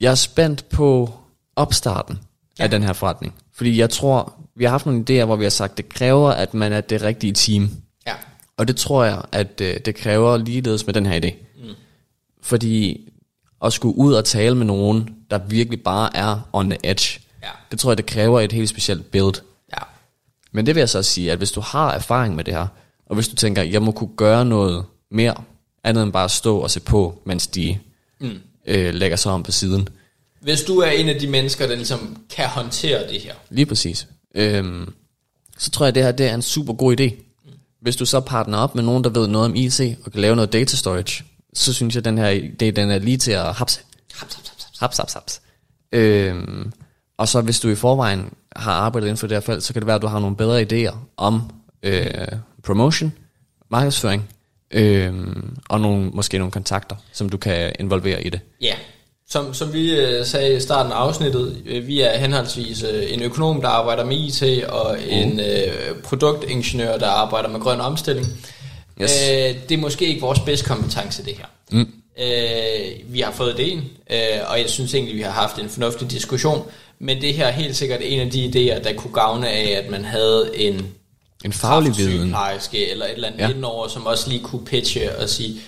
jeg 0.00 0.10
er 0.10 0.14
spændt 0.14 0.68
på 0.68 1.14
opstarten 1.56 2.18
ja. 2.58 2.64
af 2.64 2.70
den 2.70 2.82
her 2.82 2.92
forretning. 2.92 3.34
Fordi 3.52 3.78
jeg 3.78 3.90
tror, 3.90 4.34
vi 4.54 4.64
har 4.64 4.70
haft 4.70 4.86
nogle 4.86 5.04
idéer, 5.10 5.24
hvor 5.24 5.36
vi 5.36 5.44
har 5.44 5.50
sagt, 5.50 5.76
det 5.76 5.88
kræver, 5.88 6.30
at 6.30 6.54
man 6.54 6.72
er 6.72 6.80
det 6.80 7.02
rigtige 7.02 7.32
team. 7.32 7.70
Ja. 8.06 8.14
Og 8.56 8.68
det 8.68 8.76
tror 8.76 9.04
jeg, 9.04 9.22
at 9.32 9.60
øh, 9.60 9.80
det 9.84 9.94
kræver 9.94 10.36
ligeledes 10.36 10.86
med 10.86 10.94
den 10.94 11.06
her 11.06 11.20
idé. 11.20 11.34
Mm. 12.42 12.46
Fordi 12.46 13.08
at 13.64 13.72
skulle 13.72 13.98
ud 13.98 14.14
og 14.14 14.24
tale 14.24 14.54
med 14.54 14.66
nogen, 14.66 15.08
der 15.30 15.38
virkelig 15.38 15.82
bare 15.82 16.16
er 16.16 16.48
on 16.52 16.70
the 16.70 16.78
edge, 16.84 17.20
Ja. 17.42 17.48
det 17.70 17.78
tror 17.78 17.90
jeg, 17.90 17.96
det 17.98 18.06
kræver 18.06 18.40
et 18.40 18.52
helt 18.52 18.68
specielt 18.68 19.10
build. 19.10 19.34
Ja. 19.72 19.82
Men 20.52 20.66
det 20.66 20.74
vil 20.74 20.80
jeg 20.80 20.88
så 20.88 21.02
sige, 21.02 21.32
at 21.32 21.38
hvis 21.38 21.52
du 21.52 21.60
har 21.60 21.92
erfaring 21.92 22.36
med 22.36 22.44
det 22.44 22.54
her, 22.54 22.66
og 23.06 23.14
hvis 23.14 23.28
du 23.28 23.34
tænker, 23.36 23.62
jeg 23.62 23.82
må 23.82 23.92
kunne 23.92 24.16
gøre 24.16 24.44
noget 24.44 24.84
mere, 25.10 25.34
andet 25.84 26.02
end 26.02 26.12
bare 26.12 26.24
at 26.24 26.30
stå 26.30 26.58
og 26.58 26.70
se 26.70 26.80
på, 26.80 27.22
mens 27.24 27.46
de 27.46 27.78
mm. 28.20 28.30
øh, 28.66 28.94
lægger 28.94 29.16
sig 29.16 29.32
om 29.32 29.42
på 29.42 29.52
siden. 29.52 29.88
Hvis 30.40 30.62
du 30.62 30.78
er 30.78 30.90
en 30.90 31.08
af 31.08 31.20
de 31.20 31.26
mennesker, 31.26 31.66
der 31.66 31.74
ligesom 31.76 32.16
kan 32.30 32.46
håndtere 32.48 33.08
det 33.12 33.20
her. 33.20 33.34
Lige 33.50 33.66
præcis. 33.66 34.06
Øhm, 34.34 34.92
så 35.58 35.70
tror 35.70 35.86
jeg, 35.86 35.88
at 35.88 35.94
det 35.94 36.02
her 36.02 36.12
det 36.12 36.26
er 36.26 36.34
en 36.34 36.42
super 36.42 36.72
god 36.72 37.00
idé. 37.00 37.14
Hvis 37.80 37.96
du 37.96 38.06
så 38.06 38.20
partner 38.20 38.58
op 38.58 38.74
med 38.74 38.82
nogen, 38.82 39.04
der 39.04 39.10
ved 39.10 39.26
noget 39.28 39.44
om 39.46 39.54
IC, 39.54 39.96
og 40.04 40.12
kan 40.12 40.20
lave 40.20 40.36
noget 40.36 40.52
data 40.52 40.76
storage, 40.76 41.24
så 41.54 41.72
synes 41.72 41.94
jeg, 41.94 42.00
at 42.00 42.04
den 42.04 42.18
her 42.18 42.30
idé, 42.30 42.70
den 42.70 42.90
er 42.90 42.98
lige 42.98 43.16
til 43.16 43.32
at 43.32 43.54
hapse. 43.54 43.80
Haps, 44.14 44.34
haps, 44.34 44.48
haps, 44.48 44.80
haps. 44.80 44.98
Haps, 44.98 45.12
haps. 45.12 45.40
Øhm, 45.92 46.72
og 47.16 47.28
så 47.28 47.40
hvis 47.40 47.60
du 47.60 47.68
i 47.68 47.74
forvejen 47.74 48.32
har 48.56 48.72
arbejdet 48.72 49.06
inden 49.06 49.18
for 49.18 49.26
det 49.26 49.36
her 49.36 49.40
felt, 49.40 49.62
så 49.62 49.72
kan 49.72 49.82
det 49.82 49.86
være, 49.86 49.96
at 49.96 50.02
du 50.02 50.06
har 50.06 50.18
nogle 50.18 50.36
bedre 50.36 50.62
idéer 50.62 50.96
om 51.16 51.50
øh, 51.82 52.26
promotion, 52.62 53.12
markedsføring, 53.70 54.28
Øhm, 54.72 55.56
og 55.68 55.80
nogle, 55.80 56.10
måske 56.10 56.38
nogle 56.38 56.52
kontakter, 56.52 56.96
som 57.12 57.28
du 57.28 57.36
kan 57.36 57.72
involvere 57.80 58.22
i 58.22 58.28
det. 58.28 58.40
Ja, 58.60 58.74
som, 59.28 59.54
som 59.54 59.72
vi 59.72 60.00
øh, 60.00 60.26
sagde 60.26 60.56
i 60.56 60.60
starten 60.60 60.92
af 60.92 60.96
afsnittet, 60.96 61.62
øh, 61.66 61.86
vi 61.86 62.00
er 62.00 62.18
henholdsvis 62.18 62.82
øh, 62.82 63.12
en 63.12 63.22
økonom, 63.22 63.60
der 63.60 63.68
arbejder 63.68 64.04
med 64.04 64.16
IT, 64.16 64.64
og 64.64 64.96
en 65.08 65.40
øh, 65.40 66.02
produktingeniør, 66.04 66.98
der 66.98 67.06
arbejder 67.06 67.48
med 67.48 67.60
grøn 67.60 67.80
omstilling. 67.80 68.26
Yes. 69.02 69.28
Øh, 69.30 69.54
det 69.68 69.72
er 69.74 69.78
måske 69.78 70.06
ikke 70.06 70.20
vores 70.20 70.38
bedste 70.38 70.66
kompetence, 70.66 71.24
det 71.24 71.34
her. 71.36 71.46
Mm. 71.70 71.92
Øh, 72.18 73.14
vi 73.14 73.20
har 73.20 73.32
fået 73.32 73.58
ideen, 73.58 73.78
øh, 74.10 74.18
og 74.46 74.60
jeg 74.60 74.70
synes 74.70 74.94
egentlig, 74.94 75.16
vi 75.16 75.22
har 75.22 75.30
haft 75.30 75.58
en 75.58 75.68
fornuftig 75.68 76.10
diskussion, 76.10 76.66
men 76.98 77.20
det 77.22 77.34
her 77.34 77.46
er 77.46 77.50
helt 77.52 77.76
sikkert 77.76 78.00
en 78.02 78.20
af 78.20 78.30
de 78.30 78.44
idéer, 78.44 78.82
der 78.84 78.92
kunne 78.96 79.14
gavne 79.14 79.48
af, 79.48 79.82
at 79.84 79.90
man 79.90 80.04
havde 80.04 80.50
en 80.54 80.86
En 81.44 81.52
faglig 81.52 81.96
viden. 81.96 82.34
eller 82.72 83.04
et 83.04 83.12
eller 83.12 83.26
andet 83.26 83.38
Ja. 83.40 83.48
ja. 83.48 83.54
indover, 83.54 83.88
som 83.88 84.06
også 84.06 84.28
lige 84.30 84.42
kunne 84.42 84.64
pitche 84.64 85.16
og 85.18 85.28
sige, 85.28 85.60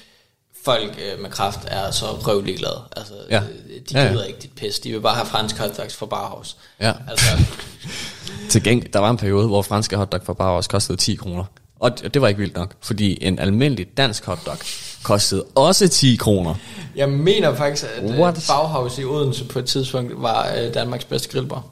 folk 0.65 0.99
øh, 1.13 1.23
med 1.23 1.31
kraft 1.31 1.59
er 1.67 1.91
så 1.91 2.07
røvlig 2.07 2.57
glade. 2.59 2.83
Altså, 2.97 3.13
Ja. 3.31 3.35
ja. 3.35 3.41
de 3.41 3.99
Ja, 3.99 4.05
ja. 4.05 4.11
gider 4.11 4.25
ikke 4.25 4.39
dit 4.43 4.51
pis. 4.57 4.79
De 4.79 4.93
vil 4.93 5.01
bare 5.01 5.15
have 5.15 5.27
fransk 5.27 5.59
hotdogs 5.59 5.95
fra 5.97 6.07
Barhaus. 6.07 6.57
Ja. 6.81 6.93
Altså, 7.11 7.27
Til 8.51 8.63
gengæld, 8.63 8.93
der 8.93 8.99
var 8.99 9.11
en 9.11 9.17
periode, 9.17 9.47
hvor 9.47 9.63
franske 9.63 9.97
hotdog 9.97 10.21
for 10.25 10.33
bare 10.33 10.53
også 10.57 10.71
kostede 10.71 10.99
10 10.99 11.15
kroner. 11.15 11.45
Og 11.85 12.15
det 12.15 12.23
var 12.23 12.29
ikke 12.29 12.41
vildt 12.41 12.57
nok, 12.57 12.75
fordi 12.81 13.19
en 13.21 13.39
almindelig 13.39 13.87
dansk 13.97 14.25
hotdog 14.25 14.57
kostede 15.03 15.45
også 15.55 15.89
10 15.89 16.17
kroner. 16.17 16.55
jeg 16.97 17.09
mener 17.09 17.55
faktisk, 17.55 17.87
at 17.97 18.11
øh, 18.11 18.19
What? 18.19 18.45
Baghaus 18.49 18.99
i 18.99 19.05
Odense 19.05 19.45
på 19.45 19.59
et 19.59 19.65
tidspunkt 19.65 20.13
var 20.23 20.49
øh, 20.59 20.75
Danmarks 20.75 21.05
bedste 21.05 21.29
grillbar. 21.29 21.65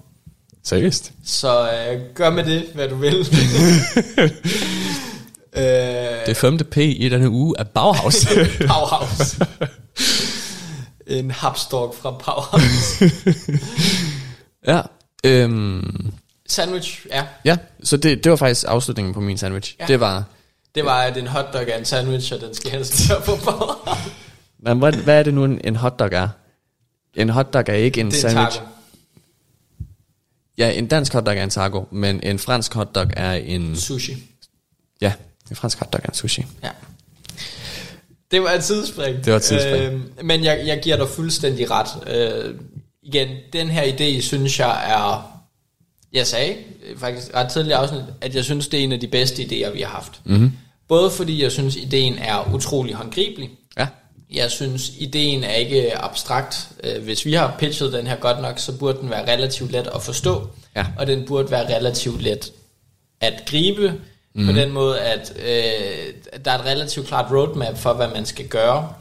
Seriøst? 0.64 1.12
Så 1.24 1.62
øh, 1.70 2.00
gør 2.14 2.30
med 2.30 2.44
det, 2.44 2.64
hvad 2.74 2.88
du 2.88 2.94
vil. 2.94 3.14
øh, 5.56 6.26
Det 6.26 6.36
femte 6.36 6.64
P 6.64 6.76
i 6.76 7.08
denne 7.08 7.30
uge 7.30 7.54
er 7.58 7.64
Bauhaus. 7.64 8.26
Bauhaus. 8.68 9.38
en 11.06 11.30
hapstork 11.30 11.94
fra 11.94 12.10
Bauhaus. 12.10 13.02
ja. 14.72 14.80
Øhm, 15.24 16.12
Sandwich, 16.48 17.06
ja. 17.10 17.24
ja, 17.44 17.56
så 17.84 17.96
det, 17.96 18.24
det 18.24 18.30
var 18.30 18.36
faktisk 18.36 18.64
afslutningen 18.68 19.14
på 19.14 19.20
min 19.20 19.38
sandwich. 19.38 19.76
Ja. 19.80 19.86
Det 19.86 20.00
var... 20.00 20.24
Det 20.74 20.84
var, 20.84 21.02
at 21.02 21.16
en 21.16 21.26
hotdog 21.26 21.68
er 21.68 21.76
en 21.78 21.84
sandwich, 21.84 22.32
og 22.34 22.40
den 22.40 22.54
skal 22.54 22.70
helst 22.70 23.08
være 23.10 23.20
på 23.20 23.36
Bauhaus. 23.44 23.98
Men 24.58 24.78
hvad, 24.78 24.92
hvad 24.92 25.18
er 25.18 25.22
det 25.22 25.34
nu, 25.34 25.44
en, 25.44 25.60
en 25.64 25.76
hotdog 25.76 26.08
er? 26.12 26.28
En 27.14 27.28
hotdog 27.28 27.64
er 27.66 27.74
ikke 27.74 28.00
en 28.00 28.10
Det 28.10 28.24
er 28.24 28.28
en 28.28 28.34
sandwich. 28.34 28.56
taco. 28.58 28.68
Ja, 30.58 30.70
en 30.70 30.86
dansk 30.86 31.12
hotdog 31.12 31.36
er 31.36 31.42
en 31.42 31.50
taco, 31.50 31.88
men 31.90 32.20
en 32.22 32.38
fransk 32.38 32.74
hotdog 32.74 33.06
er 33.16 33.32
en... 33.32 33.76
Sushi. 33.76 34.16
Ja, 35.00 35.12
en 35.50 35.56
fransk 35.56 35.78
hotdog 35.78 36.00
er 36.04 36.08
en 36.08 36.14
sushi. 36.14 36.46
Ja. 36.62 36.70
Det 38.30 38.42
var 38.42 38.50
et 38.50 38.64
sidespring. 38.64 39.16
Det 39.24 39.32
var 39.32 39.36
et 39.36 39.44
sidespring. 39.44 39.82
Øh, 39.82 40.24
men 40.24 40.44
jeg, 40.44 40.62
jeg 40.66 40.80
giver 40.82 40.96
dig 40.96 41.08
fuldstændig 41.08 41.66
ret. 41.70 41.88
Øh, 42.06 42.54
igen, 43.02 43.28
den 43.52 43.68
her 43.68 43.82
idé, 43.82 44.20
synes 44.20 44.58
jeg 44.60 44.92
er... 44.92 45.28
Jeg 46.12 46.26
sagde 46.26 46.56
faktisk 46.96 47.34
ret 47.34 47.50
tidligere 47.50 47.78
afsnit, 47.78 48.02
at 48.20 48.34
jeg 48.34 48.44
synes, 48.44 48.68
det 48.68 48.80
er 48.80 48.84
en 48.84 48.92
af 48.92 49.00
de 49.00 49.06
bedste 49.08 49.42
idéer, 49.42 49.70
vi 49.70 49.80
har 49.80 49.88
haft. 49.88 50.20
Mm-hmm. 50.24 50.52
Både 50.88 51.10
fordi 51.10 51.42
jeg 51.42 51.52
synes, 51.52 51.76
ideen 51.76 52.18
er 52.18 52.54
utrolig 52.54 52.94
håndgribelig. 52.94 53.50
Ja. 53.78 53.86
Jeg 54.32 54.50
synes, 54.50 54.92
ideen 54.98 55.44
er 55.44 55.54
ikke 55.54 55.98
abstrakt. 55.98 56.68
Øh, 56.84 57.02
Hvis 57.04 57.24
vi 57.24 57.32
har 57.32 57.54
pitchet 57.58 57.92
den 57.92 58.06
her 58.06 58.16
godt 58.16 58.42
nok, 58.42 58.58
så 58.58 58.72
burde 58.78 58.98
den 59.00 59.10
være 59.10 59.32
relativt 59.32 59.72
let 59.72 59.88
at 59.94 60.02
forstå. 60.02 60.46
Ja. 60.76 60.86
Og 60.98 61.06
den 61.06 61.24
burde 61.26 61.50
være 61.50 61.76
relativt 61.76 62.22
let 62.22 62.52
at 63.20 63.42
gribe. 63.46 63.94
Mm. 64.34 64.46
På 64.46 64.52
den 64.52 64.72
måde, 64.72 65.00
at 65.00 65.32
øh, 65.36 66.14
der 66.44 66.50
er 66.50 66.58
et 66.58 66.64
relativt 66.64 67.06
klart 67.06 67.32
roadmap 67.32 67.78
for, 67.78 67.92
hvad 67.92 68.08
man 68.08 68.26
skal 68.26 68.46
gøre. 68.48 68.92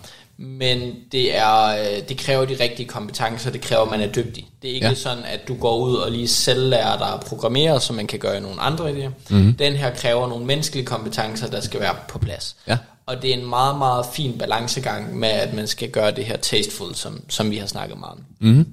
Men 0.44 0.96
det, 1.12 1.38
er, 1.38 1.66
øh, 1.66 2.10
det 2.10 2.18
kræver 2.18 2.46
de 2.46 2.58
rigtige 2.60 2.88
kompetencer, 2.88 3.52
det 3.52 3.62
kræver, 3.62 3.84
at 3.84 3.92
man 3.92 4.02
er 4.02 4.08
dygtig. 4.12 4.48
Det 4.62 4.70
er 4.70 4.74
ikke 4.76 4.88
Ja. 4.88 4.94
sådan, 4.94 5.24
at 5.24 5.48
du 5.48 5.56
går 5.56 5.78
ud 5.78 5.96
og 5.96 6.12
lige 6.12 6.28
selv 6.28 6.70
lærer 6.70 6.98
dig 6.98 7.14
at 7.14 7.20
programmere, 7.20 7.82
som 7.82 7.96
man 7.96 8.08
kan 8.08 8.20
gøre 8.20 8.38
i 8.38 8.40
nogle 8.40 8.62
andre 8.62 8.92
idéer. 8.92 9.10
Mm. 9.30 9.54
Den 9.54 9.74
her 9.74 9.96
kræver 9.96 10.28
nogle 10.28 10.46
menneskelige 10.46 10.86
kompetencer, 10.86 11.48
der 11.48 11.62
skal 11.62 11.80
være 11.80 11.96
på 12.10 12.20
plads. 12.20 12.56
Ja. 12.68 12.78
Og 13.06 13.22
det 13.22 13.30
er 13.30 13.34
en 13.34 13.50
meget, 13.50 13.78
meget 13.78 14.06
fin 14.14 14.38
balancegang 14.38 15.16
med, 15.20 15.30
at 15.30 15.54
man 15.54 15.68
skal 15.68 15.90
gøre 15.90 16.12
det 16.12 16.26
her 16.26 16.38
tasteful, 16.38 16.96
som, 16.96 17.22
som 17.30 17.52
vi 17.52 17.58
har 17.58 17.68
snakket 17.68 18.00
meget 18.00 18.12
om. 18.14 18.24
Mm-hmm. 18.40 18.66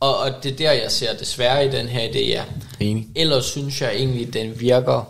Og, 0.00 0.18
og 0.18 0.30
det 0.42 0.52
er 0.52 0.56
der, 0.56 0.72
jeg 0.72 0.90
ser 0.90 1.16
desværre 1.16 1.66
i 1.66 1.70
den 1.70 1.86
her 1.88 2.08
idé, 2.08 2.18
ja. 2.28 2.42
Enig. 2.80 3.06
Ellers 3.16 3.44
synes 3.44 3.80
jeg 3.82 3.94
egentlig, 3.94 4.34
den 4.34 4.60
virker 4.60 5.08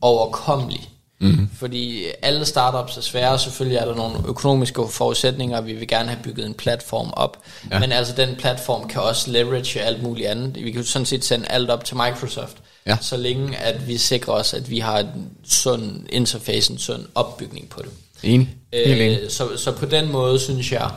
overkommelig. 0.00 0.88
Mm-hmm. 1.24 1.50
Fordi 1.58 2.04
alle 2.22 2.44
startups 2.44 2.96
er 2.96 3.00
svære, 3.00 3.38
selvfølgelig 3.38 3.76
er 3.78 3.84
der 3.84 3.94
nogle 3.94 4.16
økonomiske 4.28 4.82
forudsætninger, 4.90 5.60
vi 5.60 5.72
vil 5.72 5.88
gerne 5.88 6.08
have 6.08 6.22
bygget 6.22 6.46
en 6.46 6.54
platform 6.54 7.10
op. 7.16 7.42
Ja. 7.70 7.78
Men 7.78 7.92
altså 7.92 8.14
den 8.16 8.36
platform 8.36 8.88
kan 8.88 9.00
også 9.02 9.30
leverage 9.30 9.80
alt 9.80 10.02
muligt 10.02 10.28
andet. 10.28 10.64
Vi 10.64 10.70
kan 10.70 10.84
sådan 10.84 11.06
set 11.06 11.24
sende 11.24 11.46
alt 11.48 11.70
op 11.70 11.84
til 11.84 11.96
Microsoft, 11.96 12.56
Ja. 12.86 12.96
så 13.00 13.16
længe 13.16 13.56
at 13.56 13.88
vi 13.88 13.98
sikrer 13.98 14.32
os, 14.34 14.54
at 14.54 14.70
vi 14.70 14.78
har 14.78 14.98
en 14.98 15.30
sund 15.44 16.06
interface, 16.08 16.72
en 16.72 16.78
sund 16.78 17.02
opbygning 17.14 17.68
på 17.68 17.82
det. 17.82 17.90
Enig. 18.22 18.54
Helt 18.72 19.00
enig. 19.02 19.20
Øh, 19.22 19.30
så, 19.30 19.56
så 19.56 19.72
på 19.72 19.86
den 19.86 20.12
måde 20.12 20.40
synes 20.40 20.72
jeg 20.72 20.90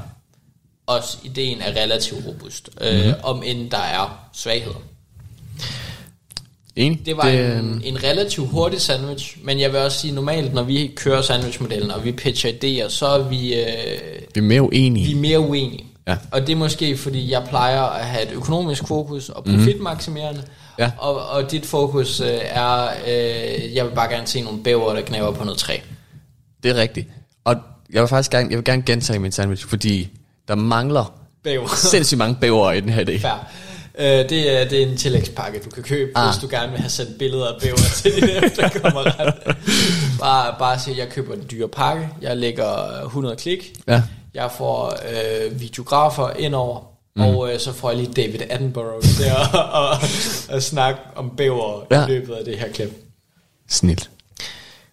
også, 0.87 1.17
ideen 1.23 1.61
er 1.61 1.81
relativt 1.81 2.25
robust, 2.27 2.69
øh, 2.81 3.13
om 3.23 3.43
end 3.45 3.71
der 3.71 3.77
er 3.77 4.19
svagheder. 4.33 4.81
Enig. 6.77 7.05
Det 7.05 7.17
var 7.17 7.23
det, 7.23 7.57
en, 7.59 7.81
en 7.85 8.03
relativt 8.03 8.49
hurtig 8.49 8.81
sandwich, 8.81 9.37
men 9.43 9.59
jeg 9.59 9.71
vil 9.71 9.79
også 9.79 9.99
sige, 9.99 10.13
normalt 10.13 10.53
når 10.53 10.63
vi 10.63 10.91
kører 10.95 11.21
sandwichmodellen, 11.21 11.91
og 11.91 12.03
vi 12.05 12.11
pitcher 12.11 12.49
idéer, 12.51 12.89
så 12.89 13.05
er 13.07 13.23
vi, 13.29 13.53
øh, 13.55 13.65
vi 14.35 14.39
er 14.39 14.41
mere 14.41 14.61
uenige. 14.61 15.05
vi 15.05 15.11
er 15.11 15.15
mere 15.15 15.39
uenige. 15.39 15.85
Ja. 16.07 16.17
Og 16.31 16.41
det 16.47 16.53
er 16.53 16.55
måske, 16.57 16.97
fordi 16.97 17.31
jeg 17.31 17.43
plejer 17.49 17.81
at 17.83 18.05
have 18.05 18.23
et 18.23 18.31
økonomisk 18.33 18.87
fokus 18.87 19.29
og 19.29 19.43
profitmaksimerende, 19.43 20.43
Ja. 20.79 20.91
og, 20.97 21.29
og 21.29 21.51
dit 21.51 21.65
fokus 21.65 22.19
øh, 22.19 22.27
er, 22.41 22.83
øh, 23.07 23.75
jeg 23.75 23.85
vil 23.85 23.91
bare 23.95 24.09
gerne 24.09 24.27
se 24.27 24.41
nogle 24.41 24.63
bæver, 24.63 24.93
der 24.93 25.01
knæver 25.01 25.31
på 25.31 25.43
noget 25.43 25.59
træ. 25.59 25.77
Det 26.63 26.71
er 26.71 26.75
rigtigt. 26.75 27.07
Og 27.45 27.55
jeg 27.93 28.01
vil 28.01 28.07
faktisk 28.07 28.31
gerne, 28.31 28.47
jeg 28.49 28.57
vil 28.57 28.65
gerne 28.65 28.81
gentage 28.81 29.19
min 29.19 29.31
sandwich, 29.31 29.65
fordi 29.67 30.09
der 30.47 30.55
mangler 30.55 31.13
Bæver. 31.43 31.67
sindssygt 31.75 32.17
mange 32.17 32.35
bæver 32.41 32.71
i 32.71 32.79
den 32.79 32.89
her 32.89 33.03
idé. 33.05 33.17
Fair. 33.21 33.47
Øh, 33.99 34.29
det, 34.29 34.61
er, 34.61 34.67
det 34.69 34.83
er 34.83 34.87
en 34.87 34.97
tillægspakke, 34.97 35.59
du 35.65 35.69
kan 35.69 35.83
købe, 35.83 36.11
Ah. 36.15 36.29
hvis 36.29 36.41
du 36.41 36.47
gerne 36.51 36.71
vil 36.71 36.79
have 36.81 36.89
sendt 36.89 37.17
billeder 37.19 37.47
af 37.47 37.61
bæver 37.61 37.77
til 38.01 38.15
dine 38.15 38.45
efterkommere. 38.45 39.33
bare, 40.19 40.55
bare 40.59 40.79
sige, 40.79 40.93
at 40.93 40.99
jeg 40.99 41.09
køber 41.09 41.33
en 41.33 41.43
dyre 41.51 41.67
pakke, 41.67 42.09
jeg 42.21 42.37
lægger 42.37 43.01
100 43.05 43.35
klik, 43.35 43.73
Ja. 43.87 44.03
jeg 44.33 44.49
får 44.57 44.93
øh, 45.09 45.59
videografer 45.61 46.29
indover, 46.39 46.79
mm. 47.15 47.21
og 47.23 47.53
øh, 47.53 47.59
så 47.59 47.73
får 47.73 47.89
jeg 47.89 47.99
lige 47.99 48.13
David 48.13 48.41
Attenborough 48.49 49.03
til 49.03 49.23
at, 49.23 49.53
og, 49.81 49.89
og 50.49 50.63
snakke 50.63 50.99
om 51.15 51.29
bæver 51.37 51.85
Ja. 51.91 52.05
i 52.05 52.07
løbet 52.09 52.33
af 52.33 52.45
det 52.45 52.59
her 52.59 52.71
klip. 52.73 53.03
Snilt. 53.69 54.09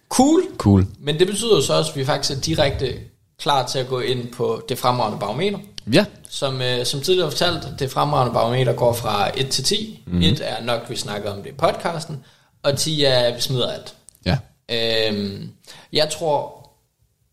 Cool, 0.09 0.41
Cool. 0.57 0.85
men 0.99 1.19
det 1.19 1.27
betyder 1.27 1.61
så 1.61 1.73
også, 1.73 1.91
at 1.91 1.97
vi 1.97 2.05
faktisk 2.05 2.37
er 2.37 2.41
direkte 2.41 2.93
klar 3.41 3.67
til 3.67 3.79
at 3.79 3.87
gå 3.87 3.99
ind 3.99 4.27
på 4.33 4.61
det 4.69 4.77
fremragende 4.77 5.19
barometer. 5.19 5.57
Ja. 5.93 6.05
Som, 6.29 6.61
øh, 6.61 6.85
som 6.85 7.01
tidligere 7.01 7.31
fortalt, 7.31 7.67
det 7.79 7.91
fremragende 7.91 8.33
barometer 8.33 8.73
går 8.73 8.93
fra 8.93 9.29
1 9.37 9.49
til 9.49 9.63
10. 9.63 10.03
Mm. 10.07 10.21
1 10.21 10.41
er 10.43 10.63
nok, 10.63 10.89
vi 10.89 10.95
snakker 10.95 11.31
om 11.31 11.41
det 11.43 11.49
i 11.49 11.53
podcasten, 11.53 12.17
og 12.63 12.77
10 12.77 13.03
er, 13.03 13.35
vi 13.35 13.41
smider 13.41 13.67
alt. 13.71 13.95
Ja. 14.25 14.37
Øhm, 14.71 15.49
jeg 15.93 16.09
tror... 16.09 16.61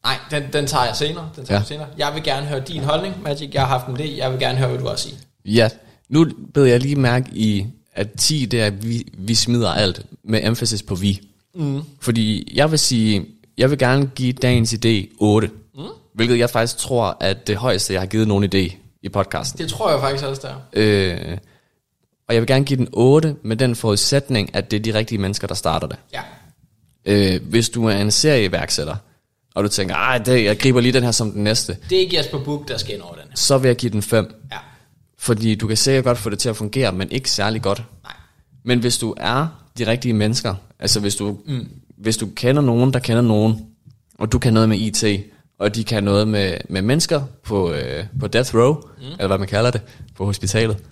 Nej, 0.04 0.16
den, 0.30 0.42
den 0.52 0.66
tager 0.66 0.84
jeg 0.84 0.96
senere. 0.96 1.30
Den 1.36 1.44
tager 1.46 1.54
Ja. 1.56 1.58
jeg 1.60 1.66
senere. 1.66 1.86
Jeg 1.98 2.10
vil 2.14 2.22
gerne 2.22 2.46
høre 2.46 2.60
din 2.60 2.84
holdning, 2.84 3.22
Magic. 3.22 3.50
Jeg 3.54 3.62
har 3.62 3.68
haft 3.78 3.86
en 3.86 3.96
idé. 3.96 4.16
Jeg 4.16 4.30
vil 4.32 4.40
gerne 4.40 4.58
høre, 4.58 4.68
hvad 4.68 4.78
du 4.78 4.84
har 4.84 4.92
at 4.92 5.00
sige. 5.00 5.14
Ja. 5.44 5.68
Nu 6.08 6.26
bed 6.54 6.64
jeg 6.64 6.80
lige 6.80 6.96
mærke 6.96 7.26
i, 7.32 7.66
at 7.94 8.08
10 8.18 8.44
det 8.46 8.60
er, 8.60 8.66
at 8.66 8.88
vi, 8.88 9.06
vi 9.18 9.34
smider 9.34 9.70
alt, 9.70 10.02
med 10.24 10.40
emphasis 10.44 10.82
på 10.82 10.94
vi. 10.94 11.20
Mm. 11.54 11.82
Fordi 12.00 12.52
jeg 12.56 12.70
vil 12.70 12.78
sige, 12.78 13.26
jeg 13.58 13.70
vil 13.70 13.78
gerne 13.78 14.06
give 14.14 14.32
dagens 14.32 14.72
idé 14.72 15.16
8. 15.18 15.50
Hvilket 16.14 16.38
jeg 16.38 16.50
faktisk 16.50 16.78
tror, 16.78 17.16
at 17.20 17.46
det 17.46 17.56
højeste, 17.56 17.92
jeg 17.92 18.00
har 18.00 18.06
givet 18.06 18.28
nogen 18.28 18.44
idé 18.44 18.76
i 19.02 19.08
podcasten. 19.08 19.58
Det 19.58 19.68
tror 19.68 19.90
jeg 19.90 20.00
faktisk 20.00 20.24
også, 20.24 20.42
der. 20.42 20.54
Øh, 20.72 21.38
og 22.28 22.34
jeg 22.34 22.42
vil 22.42 22.46
gerne 22.46 22.64
give 22.64 22.76
den 22.76 22.88
8 22.92 23.36
med 23.42 23.56
den 23.56 23.76
forudsætning, 23.76 24.54
at 24.56 24.70
det 24.70 24.76
er 24.76 24.92
de 24.92 24.98
rigtige 24.98 25.18
mennesker, 25.18 25.46
der 25.46 25.54
starter 25.54 25.86
det. 25.86 25.96
Ja. 26.12 26.22
Øh, 27.04 27.40
hvis 27.48 27.68
du 27.68 27.86
er 27.86 27.96
en 27.96 28.10
serieværksætter, 28.10 28.96
og 29.54 29.64
du 29.64 29.68
tænker, 29.68 29.94
ej, 29.94 30.18
det, 30.18 30.44
jeg 30.44 30.58
griber 30.58 30.80
lige 30.80 30.92
den 30.92 31.02
her 31.02 31.10
som 31.10 31.32
den 31.32 31.44
næste, 31.44 31.76
Det 31.90 31.96
er 31.96 32.00
ikke 32.00 32.18
Jesper 32.18 32.38
Buch, 32.44 32.68
der 32.68 32.76
skal 32.78 32.94
ind 32.94 33.02
over 33.02 33.14
den 33.14 33.22
her. 33.28 33.36
så 33.36 33.58
vil 33.58 33.68
jeg 33.68 33.76
give 33.76 33.92
den 33.92 34.02
5. 34.02 34.34
Ja. 34.52 34.56
Fordi 35.18 35.54
du 35.54 35.66
kan 35.66 35.76
sikkert 35.76 36.04
godt 36.04 36.18
få 36.18 36.30
det 36.30 36.38
til 36.38 36.48
at 36.48 36.56
fungere, 36.56 36.92
men 36.92 37.10
ikke 37.10 37.30
særlig 37.30 37.62
godt. 37.62 37.82
Nej. 38.04 38.12
Men 38.64 38.78
hvis 38.78 38.98
du 38.98 39.14
er 39.16 39.46
de 39.78 39.86
rigtige 39.86 40.14
mennesker, 40.14 40.54
altså 40.78 41.00
hvis 41.00 41.16
du, 41.16 41.38
mm. 41.46 41.68
hvis 41.98 42.16
du 42.16 42.26
kender 42.36 42.62
nogen, 42.62 42.92
der 42.92 42.98
kender 42.98 43.22
nogen, 43.22 43.66
og 44.18 44.32
du 44.32 44.38
kan 44.38 44.52
noget 44.52 44.68
med 44.68 44.78
IT, 44.78 45.04
og 45.62 45.74
de 45.74 45.84
kan 45.84 46.04
noget 46.04 46.28
med, 46.28 46.54
med 46.68 46.82
mennesker 46.82 47.22
på, 47.44 47.72
øh, 47.72 48.04
på 48.20 48.26
death 48.26 48.54
row, 48.54 48.74
mm. 48.74 49.04
eller 49.04 49.26
hvad 49.26 49.38
man 49.38 49.48
kalder 49.48 49.70
det, 49.70 49.80
på 50.16 50.24
hospitalet, 50.24 50.76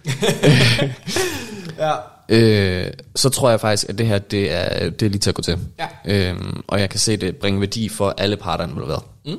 Ja. 1.79 1.95
øh, 2.29 2.93
så 3.17 3.29
tror 3.29 3.51
jeg 3.51 3.61
faktisk, 3.61 3.89
at 3.89 3.99
det 3.99 4.07
her, 4.07 4.19
det 4.19 4.53
er, 4.53 4.91
det 4.91 5.07
er 5.07 5.11
lige 5.11 5.19
til 5.19 5.31
at 5.31 5.35
gå 5.35 5.43
til. 5.43 5.59
Ja. 5.79 5.89
Øhm, 6.05 6.63
og 6.67 6.81
jeg 6.81 6.91
kan 6.91 7.01
se 7.01 7.17
det 7.17 7.37
bringe 7.37 7.61
værdi 7.61 7.89
for 7.89 8.15
alle 8.19 8.37
parter 8.37 8.67
involveret. 8.67 9.03
Mm. 9.27 9.39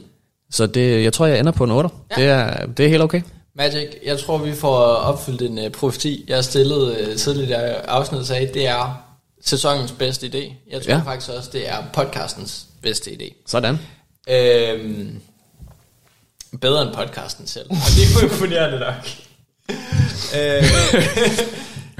Så 0.52 0.66
det, 0.66 1.04
jeg 1.04 1.14
tror, 1.14 1.26
jeg 1.26 1.40
ender 1.40 1.52
på 1.52 1.64
en 1.64 1.72
8. 1.72 1.90
Ja. 2.12 2.22
Det, 2.22 2.30
er, 2.30 2.66
det 2.66 2.86
er 2.86 2.90
helt 2.90 3.02
okay. 3.02 3.22
Magic, 3.56 3.88
jeg 4.06 4.20
tror, 4.20 4.38
vi 4.38 4.54
får 4.54 4.78
opfyldt 4.80 5.42
en 5.42 5.58
uh, 5.58 5.72
profeti, 5.72 6.26
jeg 6.28 6.44
stillede 6.44 7.08
uh, 7.10 7.16
tidligere 7.16 7.70
i 7.70 7.74
afsnittet, 7.88 8.28
sagde, 8.28 8.50
det 8.54 8.68
er 8.68 9.04
sæsonens 9.42 9.92
bedste 9.92 10.28
idé. 10.28 10.54
Jeg 10.72 10.82
tror 10.82 10.94
ja. 10.94 11.02
faktisk 11.06 11.32
også, 11.32 11.50
det 11.54 11.70
er 11.70 11.76
podcastens 11.94 12.66
bedste 12.82 13.12
idé. 13.12 13.44
Sådan. 13.48 13.78
Øhm, 14.32 15.22
bedre 16.62 16.82
end 16.82 16.94
podcasten 16.94 17.48
selv. 17.48 17.66
Og 17.70 17.76
det 17.96 18.04
er 18.04 18.22
jo 18.22 18.28
imponerende 18.34 18.80
nok. 18.80 19.08
øh, 20.40 20.64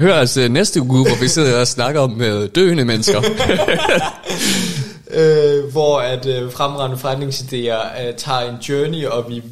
Hør 0.00 0.20
os 0.20 0.36
øh, 0.36 0.50
næste 0.50 0.82
uge, 0.82 1.06
hvor 1.08 1.20
vi 1.20 1.28
sidder 1.28 1.60
og 1.60 1.66
snakker 1.66 2.00
om 2.00 2.20
øh, 2.22 2.48
døende 2.54 2.84
mennesker. 2.84 3.22
øh, 5.10 5.64
hvor 5.72 6.00
at 6.00 6.26
øh, 6.26 6.52
fremragende 6.52 6.96
forretningsidéer 6.96 8.02
øh, 8.08 8.14
tager 8.16 8.40
en 8.40 8.56
journey, 8.68 9.06
og 9.06 9.30
vi 9.30 9.42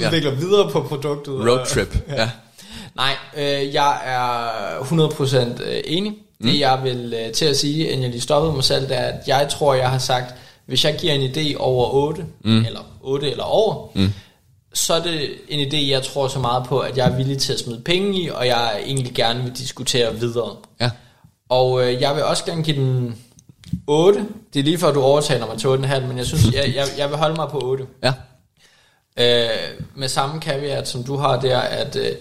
Ja. 0.00 0.06
udvikler 0.06 0.30
videre 0.30 0.70
på 0.70 0.82
produktet. 0.82 1.34
Roadtrip. 1.34 1.94
Og, 2.08 2.14
Ja. 2.16 2.30
Nej, 2.96 3.12
øh, 3.36 3.74
jeg 3.74 3.98
er 4.04 4.48
100% 4.80 5.62
øh, 5.62 5.80
enig. 5.84 6.12
Mm. 6.40 6.46
Det 6.50 6.60
jeg 6.60 6.80
vil 6.84 7.14
øh, 7.26 7.32
til 7.32 7.44
at 7.44 7.56
sige, 7.56 7.86
inden 7.88 8.02
jeg 8.02 8.10
lige 8.10 8.20
stoppede 8.20 8.52
mig 8.54 8.64
selv, 8.64 8.88
det 8.88 8.96
er, 8.96 9.00
at 9.04 9.14
jeg 9.26 9.48
tror, 9.50 9.74
jeg 9.74 9.90
har 9.90 9.98
sagt, 9.98 10.34
hvis 10.66 10.84
jeg 10.84 10.96
giver 11.00 11.12
en 11.12 11.30
idé 11.30 11.56
over 11.56 11.90
8, 11.94 12.24
mm. 12.44 12.64
eller 12.64 12.80
8 13.00 13.30
eller 13.30 13.44
over, 13.44 13.88
mm. 13.94 14.12
så 14.74 14.94
er 14.94 15.02
det 15.02 15.30
en 15.48 15.68
idé, 15.68 15.90
jeg 15.90 16.02
tror 16.02 16.28
så 16.28 16.38
meget 16.38 16.64
på, 16.66 16.78
at 16.78 16.96
jeg 16.96 17.08
er 17.08 17.16
villig 17.16 17.38
til 17.38 17.52
at 17.52 17.58
smide 17.58 17.80
penge 17.84 18.22
i, 18.22 18.28
og 18.28 18.46
jeg 18.46 18.80
egentlig 18.86 19.14
gerne 19.14 19.42
vil 19.42 19.52
diskutere 19.52 20.14
videre. 20.14 20.56
Ja. 20.80 20.90
Og 21.48 21.82
øh, 21.82 22.00
jeg 22.00 22.14
vil 22.14 22.24
også 22.24 22.44
gerne 22.44 22.62
give 22.62 22.76
den 22.76 23.18
8. 23.86 24.26
Det 24.54 24.60
er 24.60 24.64
lige 24.64 24.78
før, 24.78 24.92
du 24.92 25.02
overtaler 25.02 25.46
mig 25.46 25.58
til 25.58 25.66
8,5, 25.66 26.00
men 26.00 26.18
jeg 26.18 26.26
synes, 26.26 26.44
jeg, 26.54 26.72
jeg, 26.74 26.86
jeg 26.98 27.08
vil 27.08 27.18
holde 27.18 27.36
mig 27.36 27.48
på 27.48 27.60
8. 27.64 27.86
Ja. 28.02 28.12
Øh, 29.18 29.80
med 29.94 30.08
samme 30.08 30.40
caveat, 30.40 30.88
som 30.88 31.04
du 31.04 31.16
har 31.16 31.40
der, 31.40 31.58
at 31.58 31.96
øh, 31.96 32.12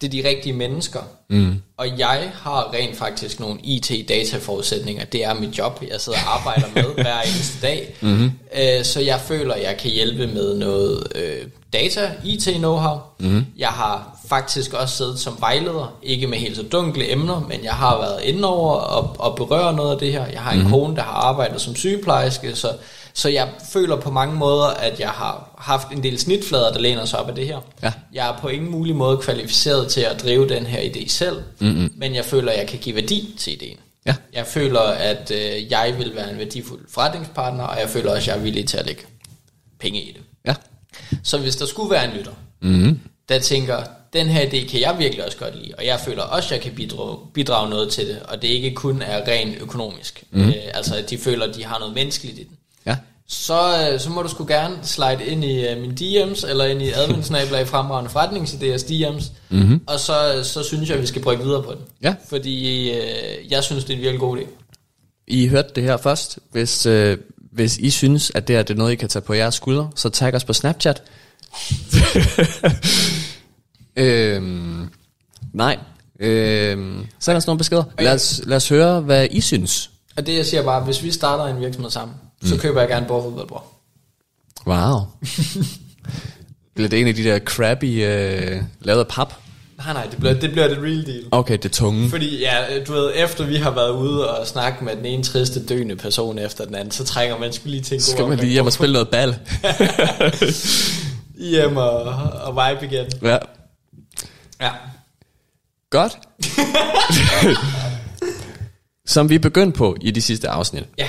det 0.00 0.06
er 0.06 0.22
de 0.22 0.28
rigtige 0.28 0.52
mennesker. 0.52 1.00
Mm. 1.30 1.54
Og 1.76 1.98
jeg 1.98 2.30
har 2.34 2.74
rent 2.74 2.96
faktisk 2.96 3.40
nogle 3.40 3.60
IT-dataforudsætninger. 3.62 5.04
Det 5.04 5.24
er 5.24 5.34
mit 5.34 5.58
job, 5.58 5.82
jeg 5.90 6.00
sidder 6.00 6.18
og 6.26 6.34
arbejder 6.34 6.66
med 6.74 6.94
hver 7.02 7.20
eneste 7.20 7.66
dag. 7.66 7.96
Mm-hmm. 8.00 8.30
Øh, 8.58 8.84
så 8.84 9.00
jeg 9.00 9.20
føler, 9.20 9.54
at 9.54 9.62
jeg 9.62 9.76
kan 9.76 9.90
hjælpe 9.90 10.26
med 10.26 10.56
noget 10.58 11.06
øh, 11.14 11.46
data, 11.72 12.10
IT-know-how. 12.24 12.98
Mm-hmm. 13.18 13.46
Jeg 13.58 13.68
har 13.68 14.18
faktisk 14.28 14.72
også 14.72 14.96
siddet 14.96 15.18
som 15.18 15.36
vejleder, 15.40 15.98
ikke 16.02 16.26
med 16.26 16.38
helt 16.38 16.56
så 16.56 16.62
dunkle 16.62 17.12
emner, 17.12 17.40
men 17.48 17.64
jeg 17.64 17.72
har 17.72 17.98
været 17.98 18.22
inde 18.22 18.48
over 18.48 18.72
og, 18.72 19.16
og 19.18 19.36
berøre 19.36 19.72
noget 19.72 19.92
af 19.92 19.98
det 19.98 20.12
her. 20.12 20.26
Jeg 20.26 20.40
har 20.40 20.52
en 20.52 20.58
mm-hmm. 20.58 20.72
kone, 20.72 20.96
der 20.96 21.02
har 21.02 21.12
arbejdet 21.12 21.60
som 21.60 21.76
sygeplejerske, 21.76 22.54
så, 22.54 22.68
så 23.16 23.28
jeg 23.28 23.48
føler 23.72 23.96
på 24.00 24.10
mange 24.10 24.36
måder, 24.36 24.66
at 24.66 25.00
jeg 25.00 25.08
har 25.08 25.54
haft 25.58 25.88
en 25.88 26.02
del 26.02 26.18
snitflader, 26.18 26.72
der 26.72 26.78
læner 26.80 27.04
sig 27.04 27.18
op 27.18 27.28
af 27.28 27.34
det 27.34 27.46
her. 27.46 27.60
Ja. 27.82 27.92
Jeg 28.12 28.28
er 28.28 28.38
på 28.38 28.48
ingen 28.48 28.70
mulig 28.70 28.96
måde 28.96 29.18
kvalificeret 29.18 29.88
til 29.88 30.00
at 30.00 30.22
drive 30.22 30.48
den 30.48 30.66
her 30.66 30.80
idé 30.80 31.08
selv, 31.08 31.42
mm-hmm. 31.58 31.92
men 31.96 32.14
jeg 32.14 32.24
føler, 32.24 32.52
at 32.52 32.58
jeg 32.58 32.66
kan 32.68 32.78
give 32.78 32.94
værdi 32.94 33.34
til 33.38 33.52
ideen. 33.52 33.76
Ja. 34.06 34.14
Jeg 34.32 34.46
føler, 34.46 34.80
at 34.80 35.30
øh, 35.30 35.70
jeg 35.70 35.94
vil 35.98 36.14
være 36.14 36.30
en 36.30 36.38
værdifuld 36.38 36.80
forretningspartner, 36.88 37.64
og 37.64 37.80
jeg 37.80 37.88
føler 37.88 38.10
også, 38.10 38.30
at 38.30 38.36
jeg 38.36 38.40
er 38.40 38.44
villig 38.44 38.66
til 38.68 38.76
at 38.76 38.86
lægge 38.86 39.02
penge 39.80 40.02
i 40.02 40.12
det. 40.12 40.22
Ja. 40.46 40.54
Så 41.22 41.38
hvis 41.38 41.56
der 41.56 41.66
skulle 41.66 41.90
være 41.90 42.04
en 42.04 42.16
lytter, 42.18 42.32
Mm-hmm. 42.60 43.00
der 43.28 43.38
tænker, 43.38 43.82
den 44.12 44.26
her 44.26 44.46
idé 44.46 44.68
kan 44.68 44.80
jeg 44.80 44.96
virkelig 44.98 45.24
også 45.24 45.38
godt 45.38 45.56
lide, 45.62 45.74
og 45.78 45.86
jeg 45.86 46.00
føler 46.00 46.22
også, 46.22 46.48
at 46.48 46.52
jeg 46.52 46.60
kan 46.60 46.72
bidrage, 46.74 47.18
bidrage 47.34 47.70
noget 47.70 47.92
til 47.92 48.08
det, 48.08 48.18
og 48.28 48.42
det 48.42 48.48
ikke 48.48 48.70
kun 48.74 49.02
er 49.02 49.28
rent 49.28 49.62
økonomisk. 49.62 50.24
Mm. 50.30 50.48
Øh, 50.48 50.54
altså, 50.74 50.96
at 50.96 51.10
de 51.10 51.18
føler, 51.18 51.46
at 51.46 51.54
de 51.54 51.64
har 51.64 51.78
noget 51.78 51.94
menneskeligt 51.94 52.38
i 52.38 52.42
den. 52.42 52.56
Ja. 52.86 52.96
Så, 53.28 53.90
øh, 53.92 54.00
så 54.00 54.10
må 54.10 54.22
du 54.22 54.28
sgu 54.28 54.44
gerne 54.44 54.76
slide 54.82 55.26
ind 55.26 55.44
i 55.44 55.72
uh, 55.72 55.80
min 55.80 55.90
DM's, 55.90 56.50
eller 56.50 56.64
ind 56.64 56.82
i 56.82 56.92
adminsnabler 56.92 57.58
i 57.58 57.64
fremragende 57.64 58.10
forretningsidéers 58.10 58.82
DM's, 58.82 59.24
mm-hmm. 59.50 59.80
og 59.86 60.00
så, 60.00 60.40
så 60.42 60.62
synes 60.62 60.88
jeg, 60.88 60.96
at 60.96 61.02
vi 61.02 61.06
skal 61.06 61.22
brygge 61.22 61.44
videre 61.44 61.62
på 61.62 61.72
den. 61.72 61.80
Ja. 62.02 62.14
Fordi 62.28 62.90
øh, 62.90 63.50
jeg 63.50 63.64
synes, 63.64 63.84
det 63.84 63.92
er 63.92 63.96
en 63.96 64.02
virkelig 64.02 64.20
god 64.20 64.38
idé. 64.38 64.46
I 65.26 65.48
hørte 65.48 65.68
det 65.74 65.82
her 65.82 65.96
først. 65.96 66.38
Hvis, 66.52 66.86
øh, 66.86 67.18
hvis 67.52 67.78
I 67.78 67.90
synes, 67.90 68.32
at 68.34 68.48
det, 68.48 68.56
her, 68.56 68.62
det 68.62 68.74
er 68.74 68.78
noget, 68.78 68.92
I 68.92 68.96
kan 68.96 69.08
tage 69.08 69.22
på 69.22 69.34
jeres 69.34 69.54
skuldre, 69.54 69.90
så 69.94 70.08
tag 70.08 70.34
os 70.34 70.44
på 70.44 70.52
Snapchat. 70.52 71.02
øhm, 73.96 74.88
nej. 75.52 75.78
Øhm, 76.20 77.06
send 77.20 77.36
os 77.36 77.46
nogle 77.46 77.58
beskeder. 77.58 77.84
Lad 77.98 78.14
os, 78.14 78.40
lad 78.44 78.56
os 78.56 78.68
høre, 78.68 79.00
hvad 79.00 79.28
I 79.30 79.40
synes. 79.40 79.90
Og 80.16 80.26
det 80.26 80.36
jeg 80.36 80.46
siger 80.46 80.62
bare, 80.62 80.84
hvis 80.84 81.02
vi 81.02 81.10
starter 81.10 81.54
en 81.54 81.60
virksomhed 81.60 81.90
sammen, 81.90 82.16
mm. 82.46 82.56
så 82.56 82.62
køber 82.62 82.80
jeg 82.80 82.88
gerne 82.88 83.06
bordfodboldbord. 83.06 83.72
Wow. 84.66 85.00
Bliver 86.74 86.88
det 86.88 87.00
en 87.00 87.08
af 87.08 87.14
de 87.14 87.24
der 87.24 87.38
crappy, 87.38 88.04
øh, 88.04 88.62
lavet 88.80 89.00
af 89.00 89.08
pap? 89.08 89.34
Nej, 89.78 89.92
nej, 89.92 90.06
det 90.10 90.18
bliver 90.18 90.34
det, 90.34 90.50
bliver 90.50 90.68
det 90.68 90.78
real 90.78 91.06
deal. 91.06 91.22
Okay, 91.30 91.52
det 91.52 91.64
er 91.64 91.68
tunge. 91.68 92.10
Fordi 92.10 92.40
ja, 92.40 92.54
du 92.86 92.92
ved, 92.92 93.12
efter 93.14 93.46
vi 93.46 93.56
har 93.56 93.70
været 93.70 93.90
ude 93.90 94.30
og 94.30 94.46
snakke 94.46 94.84
med 94.84 94.96
den 94.96 95.06
ene 95.06 95.22
triste 95.22 95.66
døende 95.66 95.96
person 95.96 96.38
efter 96.38 96.64
den 96.64 96.74
anden, 96.74 96.90
så 96.90 97.04
trænger 97.04 97.38
man 97.38 97.52
skulle 97.52 97.70
lige 97.70 97.82
til 97.82 97.94
en 97.94 98.00
god 98.00 98.12
skal 98.12 98.26
man 98.26 98.38
lige 98.38 98.52
hjem 98.52 98.66
og 98.66 98.72
spille 98.72 98.92
noget 98.92 99.08
bal. 99.08 99.38
hjem 101.50 101.76
og, 101.76 102.02
og 102.42 102.54
vibe 102.54 102.94
igen. 102.94 103.06
ja. 103.22 103.38
Ja. 104.60 104.70
Godt. 105.90 106.12
Som 109.06 109.28
vi 109.28 109.34
er 109.34 109.38
begyndt 109.38 109.74
på 109.74 109.96
i 110.00 110.10
de 110.10 110.22
sidste 110.22 110.48
afsnit, 110.48 110.84
Ja. 110.98 111.08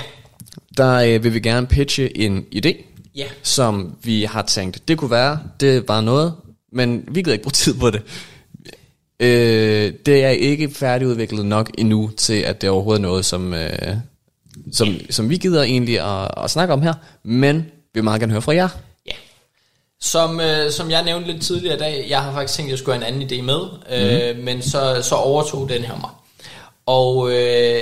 Der 0.78 0.94
øh, 0.94 1.24
vil 1.24 1.34
vi 1.34 1.40
gerne 1.40 1.66
pitche 1.66 2.18
en 2.18 2.46
idé, 2.56 2.84
Ja. 3.14 3.26
som 3.42 3.96
vi 4.02 4.22
har 4.24 4.42
tænkt, 4.42 4.88
det 4.88 4.98
kunne 4.98 5.10
være, 5.10 5.38
det 5.60 5.88
var 5.88 6.00
noget, 6.00 6.34
men 6.72 7.04
vi 7.08 7.20
gider 7.22 7.32
ikke 7.32 7.42
bruge 7.42 7.52
tid 7.64 7.74
på 7.74 7.90
det. 7.90 8.02
Øh, 9.20 9.92
det 10.06 10.24
er 10.24 10.28
ikke 10.28 10.70
færdigudviklet 10.74 11.46
nok 11.46 11.70
endnu 11.78 12.10
til, 12.16 12.34
at 12.40 12.62
det 12.62 12.70
overhovedet 12.70 12.98
er 13.00 13.08
noget, 13.08 13.24
som, 13.24 13.54
øh, 13.54 13.96
som, 14.72 14.88
som 15.10 15.30
vi 15.30 15.36
gider 15.36 15.62
egentlig 15.62 16.00
at, 16.00 16.44
at 16.44 16.50
snakke 16.50 16.72
om 16.74 16.82
her, 16.82 16.94
men 17.24 17.56
vi 17.56 17.64
vil 17.94 18.04
meget 18.04 18.20
gerne 18.20 18.32
høre 18.32 18.42
fra 18.42 18.54
jer. 18.54 18.68
Ja. 19.06 19.12
Som, 20.00 20.40
øh, 20.40 20.70
som 20.70 20.90
jeg 20.90 21.04
nævnte 21.04 21.32
lidt 21.32 21.42
tidligere 21.42 21.76
i 21.76 21.78
dag, 21.78 22.06
jeg 22.08 22.22
har 22.22 22.32
faktisk 22.32 22.54
tænkt, 22.56 22.68
at 22.68 22.70
jeg 22.70 22.78
skulle 22.78 22.98
have 22.98 23.08
en 23.08 23.14
anden 23.14 23.28
idé 23.30 23.42
med, 23.42 23.60
øh, 23.92 24.36
Mhm. 24.36 24.44
men 24.44 24.62
så, 24.62 25.00
så 25.02 25.14
overtog 25.14 25.68
den 25.68 25.82
her 25.82 25.96
mig. 25.96 26.10
Og 26.86 27.30
øh, 27.32 27.80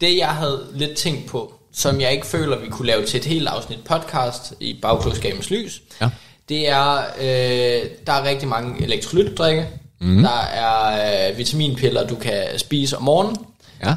det 0.00 0.16
jeg 0.16 0.28
havde 0.28 0.66
lidt 0.74 0.96
tænkt 0.96 1.26
på, 1.26 1.54
som 1.72 2.00
jeg 2.00 2.12
ikke 2.12 2.26
føler, 2.26 2.58
vi 2.58 2.68
kunne 2.68 2.86
lave 2.86 3.04
til 3.06 3.18
et 3.18 3.24
helt 3.24 3.48
afsnit 3.48 3.78
podcast 3.84 4.54
i 4.60 4.78
Bagklodskabens 4.82 5.50
Lys, 5.50 5.82
Ja. 6.00 6.10
det 6.48 6.68
er, 6.68 6.96
øh, 7.20 7.90
der 8.06 8.12
er 8.12 8.24
rigtig 8.24 8.48
mange 8.48 8.82
elektrolytdrikke, 8.82 9.66
mm. 10.00 10.22
der 10.22 10.40
er 10.40 11.30
øh, 11.30 11.38
vitaminpiller, 11.38 12.06
du 12.06 12.14
kan 12.14 12.44
spise 12.56 12.96
om 12.96 13.02
morgenen, 13.02 13.36
Ja. 13.84 13.94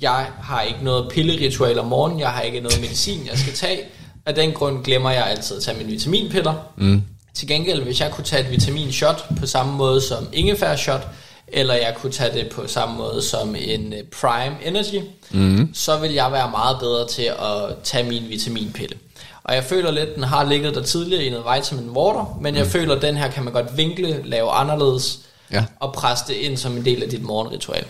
jeg 0.00 0.26
har 0.40 0.62
ikke 0.62 0.84
noget 0.84 1.12
pilleritual 1.12 1.78
om 1.78 1.86
morgenen, 1.86 2.20
jeg 2.20 2.28
har 2.30 2.42
ikke 2.42 2.60
noget 2.60 2.80
medicin, 2.80 3.26
jeg 3.30 3.38
skal 3.38 3.52
tage. 3.52 3.80
Af 4.26 4.34
den 4.34 4.52
grund 4.52 4.84
glemmer 4.84 5.10
jeg 5.10 5.26
altid 5.26 5.56
at 5.56 5.62
tage 5.62 5.76
mine 5.76 5.90
vitaminpiller. 5.90 6.54
Mm. 6.76 7.02
Til 7.34 7.48
gengæld, 7.48 7.82
hvis 7.82 8.00
jeg 8.00 8.10
kunne 8.10 8.24
tage 8.24 8.42
et 8.44 8.50
vitaminshot 8.50 9.24
på 9.40 9.46
samme 9.46 9.72
måde 9.76 10.00
som 10.00 10.28
ingefær 10.32 10.76
shot, 10.76 11.08
eller 11.52 11.74
jeg 11.74 11.94
kunne 11.96 12.12
tage 12.12 12.34
det 12.38 12.48
på 12.52 12.66
samme 12.66 12.96
måde 12.96 13.22
som 13.22 13.54
en 13.58 13.92
øh, 13.92 14.02
Prime 14.20 14.56
Energy, 14.64 15.00
mm. 15.30 15.74
så 15.74 15.98
vil 15.98 16.12
jeg 16.12 16.32
være 16.32 16.50
meget 16.50 16.76
bedre 16.80 17.08
til 17.08 17.22
at 17.22 17.76
tage 17.84 18.08
min 18.08 18.22
vitaminpille. 18.28 18.96
Og 19.44 19.54
jeg 19.54 19.64
føler 19.64 19.90
lidt, 19.90 20.14
den 20.14 20.22
har 20.22 20.44
ligget 20.44 20.74
der 20.74 20.82
tidligere 20.82 21.24
i 21.24 21.30
noget 21.30 21.46
vitamin 21.56 21.90
water, 21.90 22.38
men 22.40 22.54
jeg 22.56 22.66
føler, 22.66 22.94
at 22.96 23.02
den 23.02 23.16
her 23.16 23.30
kan 23.30 23.44
man 23.44 23.52
godt 23.52 23.76
vinkle, 23.76 24.22
lave 24.24 24.50
anderledes, 24.50 25.18
Ja. 25.52 25.64
og 25.80 25.92
presse 25.92 26.24
det 26.28 26.34
ind 26.34 26.56
som 26.56 26.76
en 26.76 26.84
del 26.84 27.02
af 27.02 27.08
dit 27.08 27.22
morgenritual. 27.22 27.84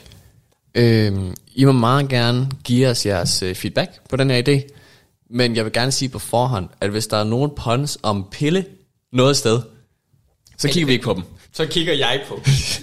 Øhm, 0.74 1.34
I 1.54 1.64
må 1.64 1.72
meget 1.72 2.08
gerne 2.08 2.50
give 2.64 2.88
os 2.88 3.06
jeres 3.06 3.42
øh, 3.42 3.54
feedback 3.54 3.90
på 4.08 4.16
den 4.16 4.30
her 4.30 4.42
idé, 4.48 4.78
men 5.30 5.56
jeg 5.56 5.64
vil 5.64 5.72
gerne 5.72 5.92
sige 5.92 6.08
på 6.08 6.18
forhånd, 6.18 6.68
at 6.80 6.90
hvis 6.90 7.06
der 7.06 7.16
er 7.16 7.24
nogen 7.24 7.50
puns 7.56 7.98
om 8.02 8.26
pille 8.30 8.64
noget 9.12 9.36
sted, 9.36 9.60
så 10.58 10.68
kigger 10.68 10.86
vi 10.86 10.92
ikke 10.92 11.04
på 11.04 11.14
dem. 11.14 11.22
Så 11.52 11.66
kigger 11.66 11.92
jeg 11.94 12.20
på. 12.28 12.40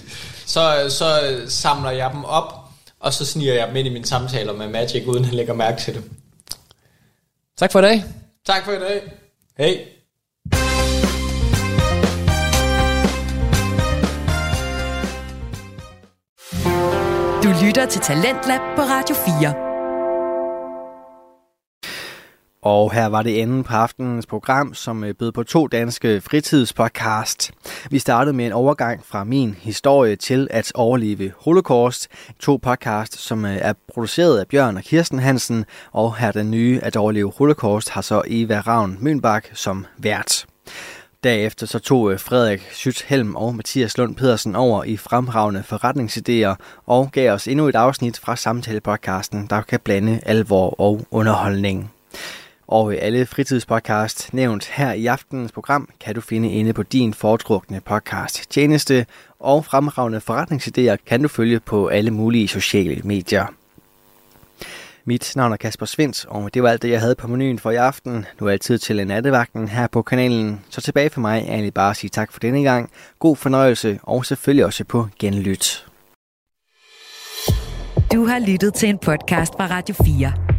så, 0.49 0.85
så 0.89 1.41
samler 1.47 1.91
jeg 1.91 2.11
dem 2.13 2.25
op, 2.25 2.53
og 2.99 3.13
så 3.13 3.25
sniger 3.25 3.53
jeg 3.53 3.67
dem 3.67 3.75
ind 3.75 3.87
i 3.87 3.91
mine 3.91 4.05
samtaler 4.05 4.53
med 4.53 4.67
Magic, 4.67 5.07
uden 5.07 5.25
han 5.25 5.33
lægger 5.33 5.53
mærke 5.53 5.81
til 5.81 5.93
det. 5.93 6.03
Tak 7.57 7.71
for 7.71 7.79
i 7.79 7.81
dag. 7.81 8.03
Tak 8.45 8.65
for 8.65 8.71
i 8.71 8.79
dag. 8.79 9.01
Hej. 9.57 9.85
Du 17.43 17.65
lytter 17.65 17.85
til 17.89 18.01
Talentlab 18.01 18.61
på 18.75 18.81
Radio 18.81 19.15
4. 19.15 19.68
Og 22.69 22.91
her 22.93 23.05
var 23.05 23.21
det 23.21 23.41
enden 23.41 23.63
på 23.63 23.73
aftenens 23.73 24.25
program, 24.25 24.73
som 24.73 25.03
øh, 25.03 25.13
bød 25.15 25.31
på 25.31 25.43
to 25.43 25.67
danske 25.67 26.21
fritidspodcast. 26.21 27.51
Vi 27.89 27.99
startede 27.99 28.35
med 28.35 28.45
en 28.45 28.51
overgang 28.51 29.05
fra 29.05 29.23
min 29.23 29.55
historie 29.59 30.15
til 30.15 30.47
at 30.51 30.71
overleve 30.75 31.31
holocaust. 31.37 32.07
To 32.39 32.57
podcast, 32.57 33.17
som 33.19 33.45
øh, 33.45 33.57
er 33.61 33.73
produceret 33.93 34.39
af 34.39 34.47
Bjørn 34.47 34.77
og 34.77 34.83
Kirsten 34.83 35.19
Hansen. 35.19 35.65
Og 35.91 36.15
her 36.15 36.31
den 36.31 36.51
nye 36.51 36.79
at 36.83 36.95
overleve 36.95 37.33
holocaust 37.37 37.89
har 37.89 38.01
så 38.01 38.21
Eva 38.27 38.59
Ravn 38.59 38.97
Mønbak 38.99 39.47
som 39.53 39.85
vært. 39.97 40.45
Derefter 41.23 41.65
så 41.65 41.79
tog 41.79 42.11
øh, 42.11 42.19
Frederik 42.19 42.59
Schütz 42.59 43.05
Helm 43.07 43.35
og 43.35 43.55
Mathias 43.55 43.97
Lund 43.97 44.15
Pedersen 44.15 44.55
over 44.55 44.83
i 44.83 44.97
fremragende 44.97 45.63
forretningsidéer 45.71 46.55
og 46.85 47.11
gav 47.11 47.31
os 47.33 47.47
endnu 47.47 47.67
et 47.67 47.75
afsnit 47.75 48.19
fra 48.19 48.35
samtalepodcasten, 48.35 49.47
der 49.49 49.61
kan 49.61 49.79
blande 49.79 50.19
alvor 50.25 50.79
og 50.81 51.01
underholdning. 51.11 51.91
Og 52.71 52.95
alle 52.95 53.25
fritidspodcast 53.25 54.33
nævnt 54.33 54.65
her 54.65 54.91
i 54.93 55.05
aftenens 55.05 55.51
program 55.51 55.89
kan 55.99 56.15
du 56.15 56.21
finde 56.21 56.51
inde 56.51 56.73
på 56.73 56.83
din 56.83 57.13
foretrukne 57.13 57.81
podcast 57.81 58.51
tjeneste, 58.51 59.05
og 59.39 59.65
fremragende 59.65 60.21
forretningsidéer 60.29 60.95
kan 61.05 61.21
du 61.21 61.27
følge 61.27 61.59
på 61.59 61.87
alle 61.87 62.11
mulige 62.11 62.47
sociale 62.47 63.01
medier. 63.03 63.45
Mit 65.05 65.33
navn 65.35 65.51
er 65.53 65.57
Kasper 65.57 65.85
Svens, 65.85 66.25
og 66.29 66.53
det 66.53 66.63
var 66.63 66.69
alt 66.69 66.81
det, 66.81 66.89
jeg 66.89 66.99
havde 66.99 67.15
på 67.15 67.27
menuen 67.27 67.59
for 67.59 67.71
i 67.71 67.75
aften. 67.75 68.25
Nu 68.39 68.47
er 68.47 68.51
altid 68.51 68.77
til 68.77 68.99
en 68.99 69.07
nattevagten 69.07 69.67
her 69.67 69.87
på 69.87 70.01
kanalen, 70.01 70.61
så 70.69 70.81
tilbage 70.81 71.09
for 71.09 71.21
mig 71.21 71.39
er 71.41 71.53
egentlig 71.53 71.73
bare 71.73 71.89
at 71.89 71.97
sige 71.97 72.09
tak 72.09 72.31
for 72.31 72.39
denne 72.39 72.63
gang. 72.63 72.91
God 73.19 73.35
fornøjelse, 73.35 73.99
og 74.03 74.25
selvfølgelig 74.25 74.65
også 74.65 74.83
på 74.83 75.07
genlyt. 75.19 75.85
Du 78.13 78.25
har 78.25 78.39
lyttet 78.47 78.73
til 78.73 78.89
en 78.89 78.97
podcast 78.97 79.53
fra 79.53 79.67
Radio 79.67 79.95
4. 80.05 80.58